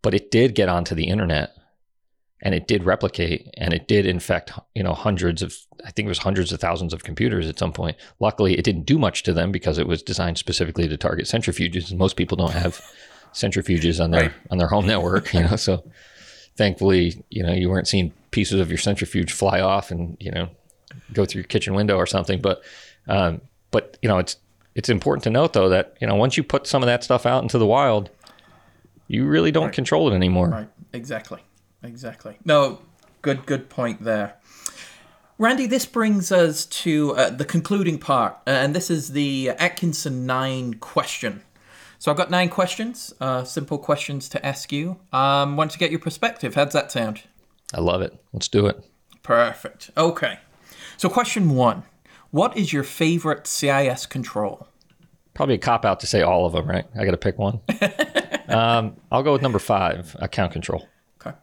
But 0.01 0.13
it 0.13 0.31
did 0.31 0.55
get 0.55 0.67
onto 0.67 0.95
the 0.95 1.03
internet, 1.03 1.55
and 2.41 2.55
it 2.55 2.67
did 2.67 2.83
replicate, 2.83 3.53
and 3.55 3.71
it 3.71 3.87
did 3.87 4.07
infect, 4.07 4.51
you 4.73 4.81
know, 4.81 4.93
hundreds 4.93 5.43
of, 5.43 5.55
I 5.85 5.91
think 5.91 6.07
it 6.07 6.09
was 6.09 6.17
hundreds 6.17 6.51
of 6.51 6.59
thousands 6.59 6.91
of 6.91 7.03
computers 7.03 7.47
at 7.47 7.59
some 7.59 7.71
point. 7.71 7.97
Luckily, 8.19 8.57
it 8.57 8.65
didn't 8.65 8.87
do 8.87 8.97
much 8.97 9.21
to 9.23 9.33
them 9.33 9.51
because 9.51 9.77
it 9.77 9.87
was 9.87 10.01
designed 10.01 10.39
specifically 10.39 10.87
to 10.87 10.97
target 10.97 11.25
centrifuges. 11.25 11.95
Most 11.95 12.15
people 12.15 12.35
don't 12.35 12.53
have 12.53 12.81
centrifuges 13.33 14.03
on 14.03 14.09
their 14.09 14.23
right. 14.23 14.33
on 14.49 14.57
their 14.57 14.67
home 14.67 14.87
network, 14.87 15.31
you 15.33 15.41
know. 15.41 15.55
So, 15.55 15.83
thankfully, 16.55 17.23
you 17.29 17.43
know, 17.43 17.53
you 17.53 17.69
weren't 17.69 17.87
seeing 17.87 18.11
pieces 18.31 18.59
of 18.59 18.69
your 18.69 18.79
centrifuge 18.79 19.31
fly 19.31 19.61
off 19.61 19.91
and 19.91 20.17
you 20.19 20.31
know 20.31 20.49
go 21.13 21.25
through 21.25 21.39
your 21.39 21.47
kitchen 21.47 21.73
window 21.73 21.97
or 21.97 22.05
something. 22.05 22.41
But 22.41 22.63
um, 23.07 23.41
but 23.71 23.97
you 24.01 24.09
know, 24.09 24.17
it's 24.17 24.37
it's 24.75 24.89
important 24.89 25.23
to 25.25 25.29
note 25.29 25.53
though 25.53 25.69
that 25.69 25.97
you 26.01 26.07
know 26.07 26.15
once 26.15 26.37
you 26.37 26.43
put 26.43 26.67
some 26.67 26.83
of 26.83 26.87
that 26.87 27.03
stuff 27.03 27.25
out 27.25 27.43
into 27.43 27.57
the 27.57 27.65
wild, 27.65 28.09
you 29.07 29.25
really 29.25 29.51
don't 29.51 29.65
right. 29.65 29.73
control 29.73 30.11
it 30.11 30.15
anymore. 30.15 30.49
Right. 30.49 30.69
Exactly. 30.93 31.41
Exactly. 31.83 32.37
No. 32.45 32.79
Good. 33.21 33.45
Good 33.45 33.69
point 33.69 34.03
there. 34.03 34.35
Randy, 35.37 35.65
this 35.65 35.87
brings 35.87 36.31
us 36.31 36.67
to 36.67 37.15
uh, 37.15 37.29
the 37.31 37.45
concluding 37.45 37.97
part, 37.97 38.33
uh, 38.45 38.51
and 38.51 38.75
this 38.75 38.91
is 38.91 39.13
the 39.13 39.49
Atkinson 39.49 40.27
9 40.27 40.75
question. 40.75 41.41
So 41.97 42.11
I've 42.11 42.17
got 42.17 42.29
nine 42.29 42.49
questions, 42.49 43.11
uh, 43.19 43.43
simple 43.43 43.79
questions 43.79 44.29
to 44.29 44.45
ask 44.45 44.71
you. 44.71 44.99
Um, 45.11 45.55
want 45.57 45.71
to 45.71 45.79
get 45.79 45.89
your 45.89 45.99
perspective. 45.99 46.53
How's 46.53 46.73
that 46.73 46.91
sound? 46.91 47.23
I 47.73 47.79
love 47.79 48.01
it. 48.01 48.15
Let's 48.33 48.47
do 48.47 48.67
it. 48.67 48.83
Perfect. 49.23 49.91
Okay. 49.97 50.37
So, 51.01 51.09
question 51.09 51.49
one 51.55 51.81
What 52.29 52.55
is 52.55 52.71
your 52.71 52.83
favorite 52.83 53.47
CIS 53.47 54.05
control? 54.05 54.67
Probably 55.33 55.55
a 55.55 55.57
cop 55.57 55.83
out 55.83 55.99
to 56.01 56.05
say 56.05 56.21
all 56.21 56.45
of 56.45 56.53
them, 56.53 56.69
right? 56.69 56.85
I 56.95 57.05
got 57.05 57.09
to 57.09 57.17
pick 57.17 57.39
one. 57.39 57.59
um, 58.47 58.97
I'll 59.11 59.23
go 59.23 59.33
with 59.33 59.41
number 59.41 59.57
five 59.57 60.15
account 60.19 60.53
control. 60.53 60.87
Okay. 61.19 61.35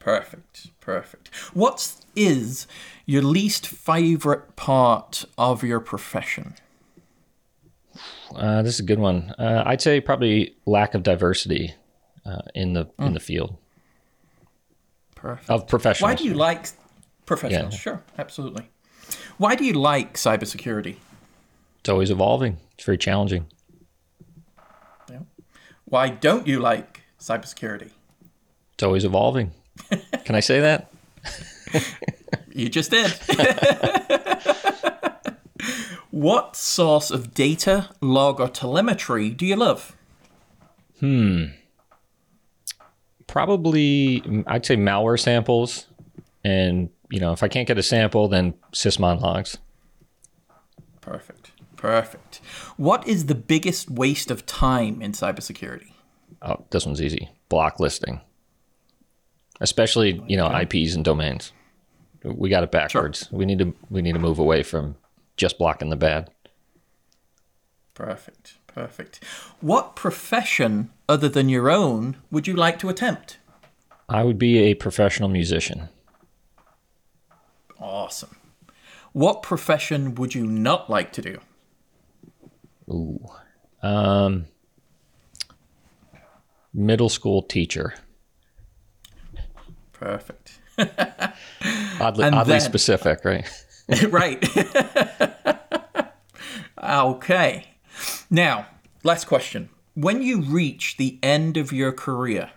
Perfect. 0.00 0.72
Perfect. 0.80 1.32
What 1.54 1.94
is 2.16 2.66
your 3.06 3.22
least 3.22 3.68
favorite 3.68 4.56
part 4.56 5.24
of 5.38 5.62
your 5.62 5.78
profession? 5.78 6.56
Uh, 8.34 8.62
this 8.62 8.74
is 8.74 8.80
a 8.80 8.82
good 8.82 8.98
one. 8.98 9.32
Uh, 9.38 9.62
I'd 9.64 9.80
say 9.80 10.00
probably 10.00 10.56
lack 10.66 10.94
of 10.94 11.04
diversity 11.04 11.72
uh, 12.26 12.42
in 12.52 12.72
the 12.72 12.86
mm. 12.86 13.06
in 13.06 13.14
the 13.14 13.20
field. 13.20 13.58
Perfect. 15.14 15.48
Of 15.48 15.68
professionals. 15.68 16.10
Why 16.10 16.16
do 16.16 16.24
you 16.24 16.34
like 16.34 16.66
professionals? 17.26 17.74
Yeah. 17.74 17.78
Sure, 17.78 18.02
absolutely. 18.18 18.68
Why 19.38 19.54
do 19.54 19.64
you 19.64 19.72
like 19.72 20.14
cybersecurity? 20.14 20.96
It's 21.80 21.88
always 21.88 22.10
evolving. 22.10 22.58
It's 22.74 22.84
very 22.84 22.98
challenging. 22.98 23.46
Yeah. 25.08 25.20
Why 25.84 26.10
don't 26.10 26.46
you 26.46 26.58
like 26.58 27.02
cybersecurity? 27.20 27.90
It's 28.74 28.82
always 28.82 29.04
evolving. 29.04 29.52
Can 30.24 30.34
I 30.34 30.40
say 30.40 30.60
that? 30.60 30.90
you 32.52 32.68
just 32.68 32.90
did. 32.90 33.12
what 36.10 36.56
source 36.56 37.12
of 37.12 37.32
data, 37.32 37.90
log, 38.00 38.40
or 38.40 38.48
telemetry 38.48 39.30
do 39.30 39.46
you 39.46 39.54
love? 39.54 39.94
Hmm. 40.98 41.44
Probably, 43.28 44.44
I'd 44.48 44.66
say 44.66 44.76
malware 44.76 45.20
samples 45.20 45.86
and 46.42 46.88
you 47.10 47.20
know, 47.20 47.32
if 47.32 47.42
I 47.42 47.48
can't 47.48 47.66
get 47.66 47.78
a 47.78 47.82
sample, 47.82 48.28
then 48.28 48.54
sysmon 48.72 49.20
logs. 49.20 49.58
Perfect. 51.00 51.52
Perfect. 51.76 52.40
What 52.76 53.06
is 53.06 53.26
the 53.26 53.34
biggest 53.34 53.90
waste 53.90 54.30
of 54.30 54.44
time 54.44 55.00
in 55.00 55.12
cybersecurity? 55.12 55.92
Oh, 56.42 56.64
this 56.70 56.84
one's 56.84 57.00
easy. 57.00 57.30
Block 57.48 57.80
listing. 57.80 58.20
Especially, 59.60 60.22
you 60.26 60.36
know. 60.36 60.50
IPs 60.50 60.94
and 60.94 61.04
domains. 61.04 61.52
We 62.24 62.48
got 62.48 62.64
it 62.64 62.70
backwards. 62.70 63.28
Sure. 63.30 63.38
We 63.38 63.46
need 63.46 63.60
to 63.60 63.74
we 63.90 64.02
need 64.02 64.12
to 64.12 64.18
move 64.18 64.38
away 64.38 64.62
from 64.62 64.96
just 65.36 65.58
blocking 65.58 65.90
the 65.90 65.96
bad. 65.96 66.30
Perfect. 67.94 68.58
Perfect. 68.66 69.24
What 69.60 69.96
profession 69.96 70.90
other 71.08 71.28
than 71.28 71.48
your 71.48 71.70
own 71.70 72.16
would 72.30 72.46
you 72.46 72.54
like 72.54 72.78
to 72.80 72.88
attempt? 72.88 73.38
I 74.08 74.24
would 74.24 74.38
be 74.38 74.58
a 74.58 74.74
professional 74.74 75.28
musician. 75.28 75.88
Awesome. 77.80 78.36
What 79.12 79.42
profession 79.42 80.14
would 80.16 80.34
you 80.34 80.46
not 80.46 80.90
like 80.90 81.12
to 81.12 81.22
do? 81.22 81.38
Ooh. 82.88 83.26
Um, 83.82 84.46
middle 86.72 87.08
school 87.08 87.42
teacher. 87.42 87.94
Perfect. 89.92 90.58
oddly, 90.78 92.24
oddly 92.24 92.52
then, 92.52 92.60
specific, 92.60 93.24
right? 93.24 93.48
right. 94.08 94.44
okay. 96.82 97.66
Now, 98.30 98.66
last 99.02 99.26
question. 99.26 99.70
When 99.94 100.22
you 100.22 100.42
reach 100.42 100.96
the 100.96 101.18
end 101.22 101.56
of 101.56 101.72
your 101.72 101.92
career, 101.92 102.52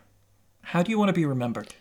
how 0.61 0.83
do 0.83 0.91
you 0.91 0.99
want 0.99 1.09
to 1.09 1.13
be 1.13 1.25
remembered? 1.25 1.73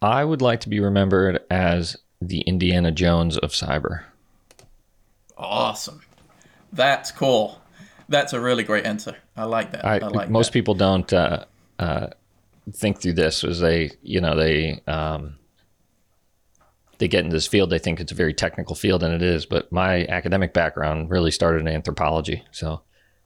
I 0.00 0.24
would 0.24 0.42
like 0.42 0.60
to 0.60 0.68
be 0.68 0.80
remembered 0.80 1.40
as 1.50 1.96
the 2.20 2.40
Indiana 2.42 2.92
Jones 2.92 3.38
of 3.38 3.50
cyber. 3.50 4.04
Awesome. 5.36 6.02
That's 6.72 7.10
cool. 7.10 7.60
That's 8.08 8.32
a 8.32 8.40
really 8.40 8.64
great 8.64 8.86
answer. 8.86 9.16
I 9.36 9.44
like 9.44 9.72
that. 9.72 9.84
I, 9.84 9.98
I 9.98 10.08
like 10.08 10.30
most 10.30 10.48
that. 10.48 10.52
people 10.52 10.74
don't 10.74 11.12
uh, 11.12 11.44
uh, 11.78 12.08
think 12.72 13.00
through 13.00 13.14
this 13.14 13.44
as 13.44 13.60
they, 13.60 13.92
you 14.02 14.20
know, 14.20 14.36
they 14.36 14.80
um, 14.86 15.36
they 16.98 17.08
get 17.08 17.24
in 17.24 17.30
this 17.30 17.46
field. 17.46 17.70
They 17.70 17.78
think 17.78 18.00
it's 18.00 18.12
a 18.12 18.16
very 18.16 18.34
technical 18.34 18.74
field, 18.74 19.02
and 19.02 19.14
it 19.14 19.22
is. 19.22 19.46
But 19.46 19.70
my 19.70 20.06
academic 20.06 20.52
background 20.52 21.10
really 21.10 21.30
started 21.30 21.60
in 21.60 21.68
anthropology, 21.68 22.44
so 22.50 22.82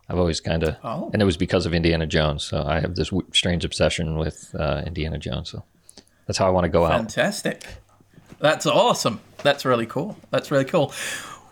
I've 0.08 0.18
always 0.18 0.40
kind 0.40 0.62
of, 0.62 0.76
oh. 0.84 1.10
and 1.12 1.22
it 1.22 1.24
was 1.24 1.36
because 1.36 1.64
of 1.64 1.72
Indiana 1.72 2.06
Jones. 2.06 2.44
So 2.44 2.62
I 2.62 2.80
have 2.80 2.96
this 2.96 3.10
strange 3.32 3.64
obsession 3.64 4.18
with 4.18 4.54
uh, 4.58 4.82
Indiana 4.86 5.18
Jones. 5.18 5.50
So 5.50 5.64
that's 6.26 6.38
how 6.38 6.46
I 6.46 6.50
want 6.50 6.64
to 6.64 6.68
go 6.68 6.86
Fantastic. 6.86 7.54
out. 7.54 7.62
Fantastic. 7.62 7.82
That's 8.38 8.66
awesome. 8.66 9.20
That's 9.42 9.64
really 9.64 9.86
cool. 9.86 10.16
That's 10.30 10.50
really 10.50 10.64
cool. 10.64 10.92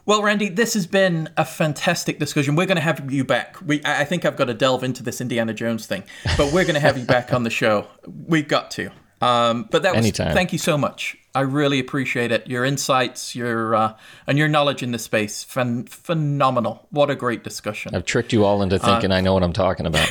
Well, 0.07 0.23
Randy, 0.23 0.49
this 0.49 0.75
has 0.75 0.87
been 0.87 1.29
a 1.37 1.45
fantastic 1.45 2.19
discussion. 2.19 2.57
We're 2.57 2.67
going 2.67 2.77
to 2.77 2.83
have 2.83 3.13
you 3.13 3.25
back. 3.25 3.57
We, 3.65 3.81
I 3.85 4.05
think 4.05 4.25
I've 4.25 4.37
got 4.37 4.47
to 4.47 4.55
delve 4.55 4.83
into 4.83 5.03
this 5.03 5.21
Indiana 5.21 5.55
Jones 5.55 5.87
thing, 5.87 6.03
but 6.37 6.53
we're 6.53 6.65
going 6.65 6.75
to 6.75 6.81
have 6.81 6.99
you 6.99 7.05
back 7.05 7.33
on 7.33 7.45
the 7.45 7.51
show. 7.51 7.87
We've 8.07 8.49
got 8.49 8.71
to. 8.73 8.91
Um, 9.21 9.69
but 9.71 9.83
that 9.83 9.95
was 9.95 10.05
Anytime. 10.05 10.33
thank 10.35 10.53
you 10.53 10.59
so 10.59 10.79
much. 10.79 11.17
I 11.35 11.43
really 11.43 11.79
appreciate 11.79 12.33
it. 12.33 12.49
Your 12.49 12.65
insights, 12.65 13.37
your 13.37 13.75
uh, 13.77 13.95
and 14.27 14.37
your 14.39 14.49
knowledge 14.49 14.83
in 14.83 14.91
the 14.91 14.99
space, 14.99 15.45
Phen- 15.45 15.89
phenomenal. 15.89 16.89
What 16.91 17.11
a 17.11 17.15
great 17.15 17.45
discussion. 17.45 17.95
I've 17.95 18.07
tricked 18.07 18.33
you 18.33 18.45
all 18.45 18.63
into 18.63 18.79
thinking 18.79 19.13
uh, 19.13 19.17
I 19.17 19.21
know 19.21 19.35
what 19.35 19.43
I'm 19.45 19.53
talking 19.53 19.87
about. 19.87 20.09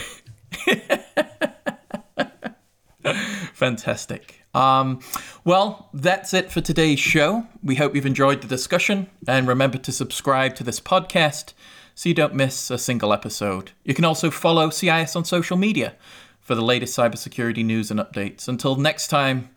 Fantastic. 3.54 4.39
Um, 4.54 5.00
well, 5.44 5.90
that's 5.94 6.34
it 6.34 6.52
for 6.52 6.62
today's 6.62 7.00
show. 7.00 7.46
We 7.64 7.76
hope 7.76 7.96
you've 7.96 8.06
enjoyed 8.06 8.42
the 8.42 8.48
discussion, 8.48 9.10
and 9.28 9.48
remember 9.48 9.78
to 9.78 9.92
subscribe 9.92 10.56
to 10.56 10.64
this 10.64 10.80
podcast 10.80 11.54
so 11.96 12.10
you 12.10 12.16
don't 12.16 12.34
miss 12.34 12.72
a 12.72 12.78
single 12.78 13.14
episode. 13.14 13.72
You 13.84 13.94
can 13.94 14.06
also 14.06 14.32
follow 14.32 14.70
CIS 14.70 15.16
on 15.16 15.26
social 15.26 15.58
media 15.58 15.96
for 16.40 16.56
the 16.56 16.62
latest 16.62 16.98
cybersecurity 16.98 17.64
news 17.64 17.92
and 17.92 18.00
updates. 18.00 18.48
Until 18.48 18.76
next 18.76 19.08
time, 19.08 19.50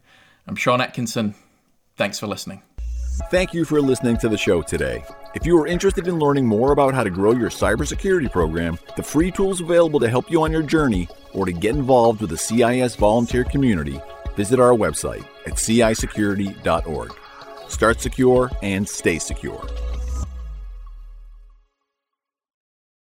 I'm 0.47 0.57
Sean 0.57 0.81
Atkinson. 0.81 1.35
Thanks 1.97 2.19
for 2.19 2.27
listening. 2.27 2.63
Thank 3.31 3.55
you 3.55 3.65
for 3.65 3.81
listening 3.81 4.17
to 4.19 4.29
the 4.29 4.39
show 4.39 4.63
today. 4.63 5.05
If 5.35 5.47
you 5.47 5.59
are 5.59 5.67
interested 5.67 6.09
in 6.09 6.19
learning 6.19 6.47
more 6.47 6.73
about 6.73 6.95
how 6.95 7.05
to 7.05 7.11
grow 7.11 7.33
your 7.33 7.51
cybersecurity 7.51 8.31
program, 8.31 8.79
the 8.97 9.03
free 9.03 9.31
tools 9.31 9.61
available 9.61 10.01
to 10.01 10.09
help 10.09 10.31
you 10.31 10.43
on 10.43 10.51
your 10.51 10.63
journey, 10.63 11.09
or 11.33 11.47
to 11.47 11.53
get 11.53 11.75
involved 11.75 12.21
with 12.21 12.31
the 12.31 12.37
CIS 12.37 12.97
volunteer 12.97 13.45
community, 13.45 14.01
visit 14.37 14.61
our 14.61 14.73
website 14.73 15.25
at 15.47 15.55
cisecurity.org. 15.55 17.13
Start 17.69 18.01
secure 18.01 18.51
and 18.63 18.89
stay 18.89 19.19
secure. 19.19 19.67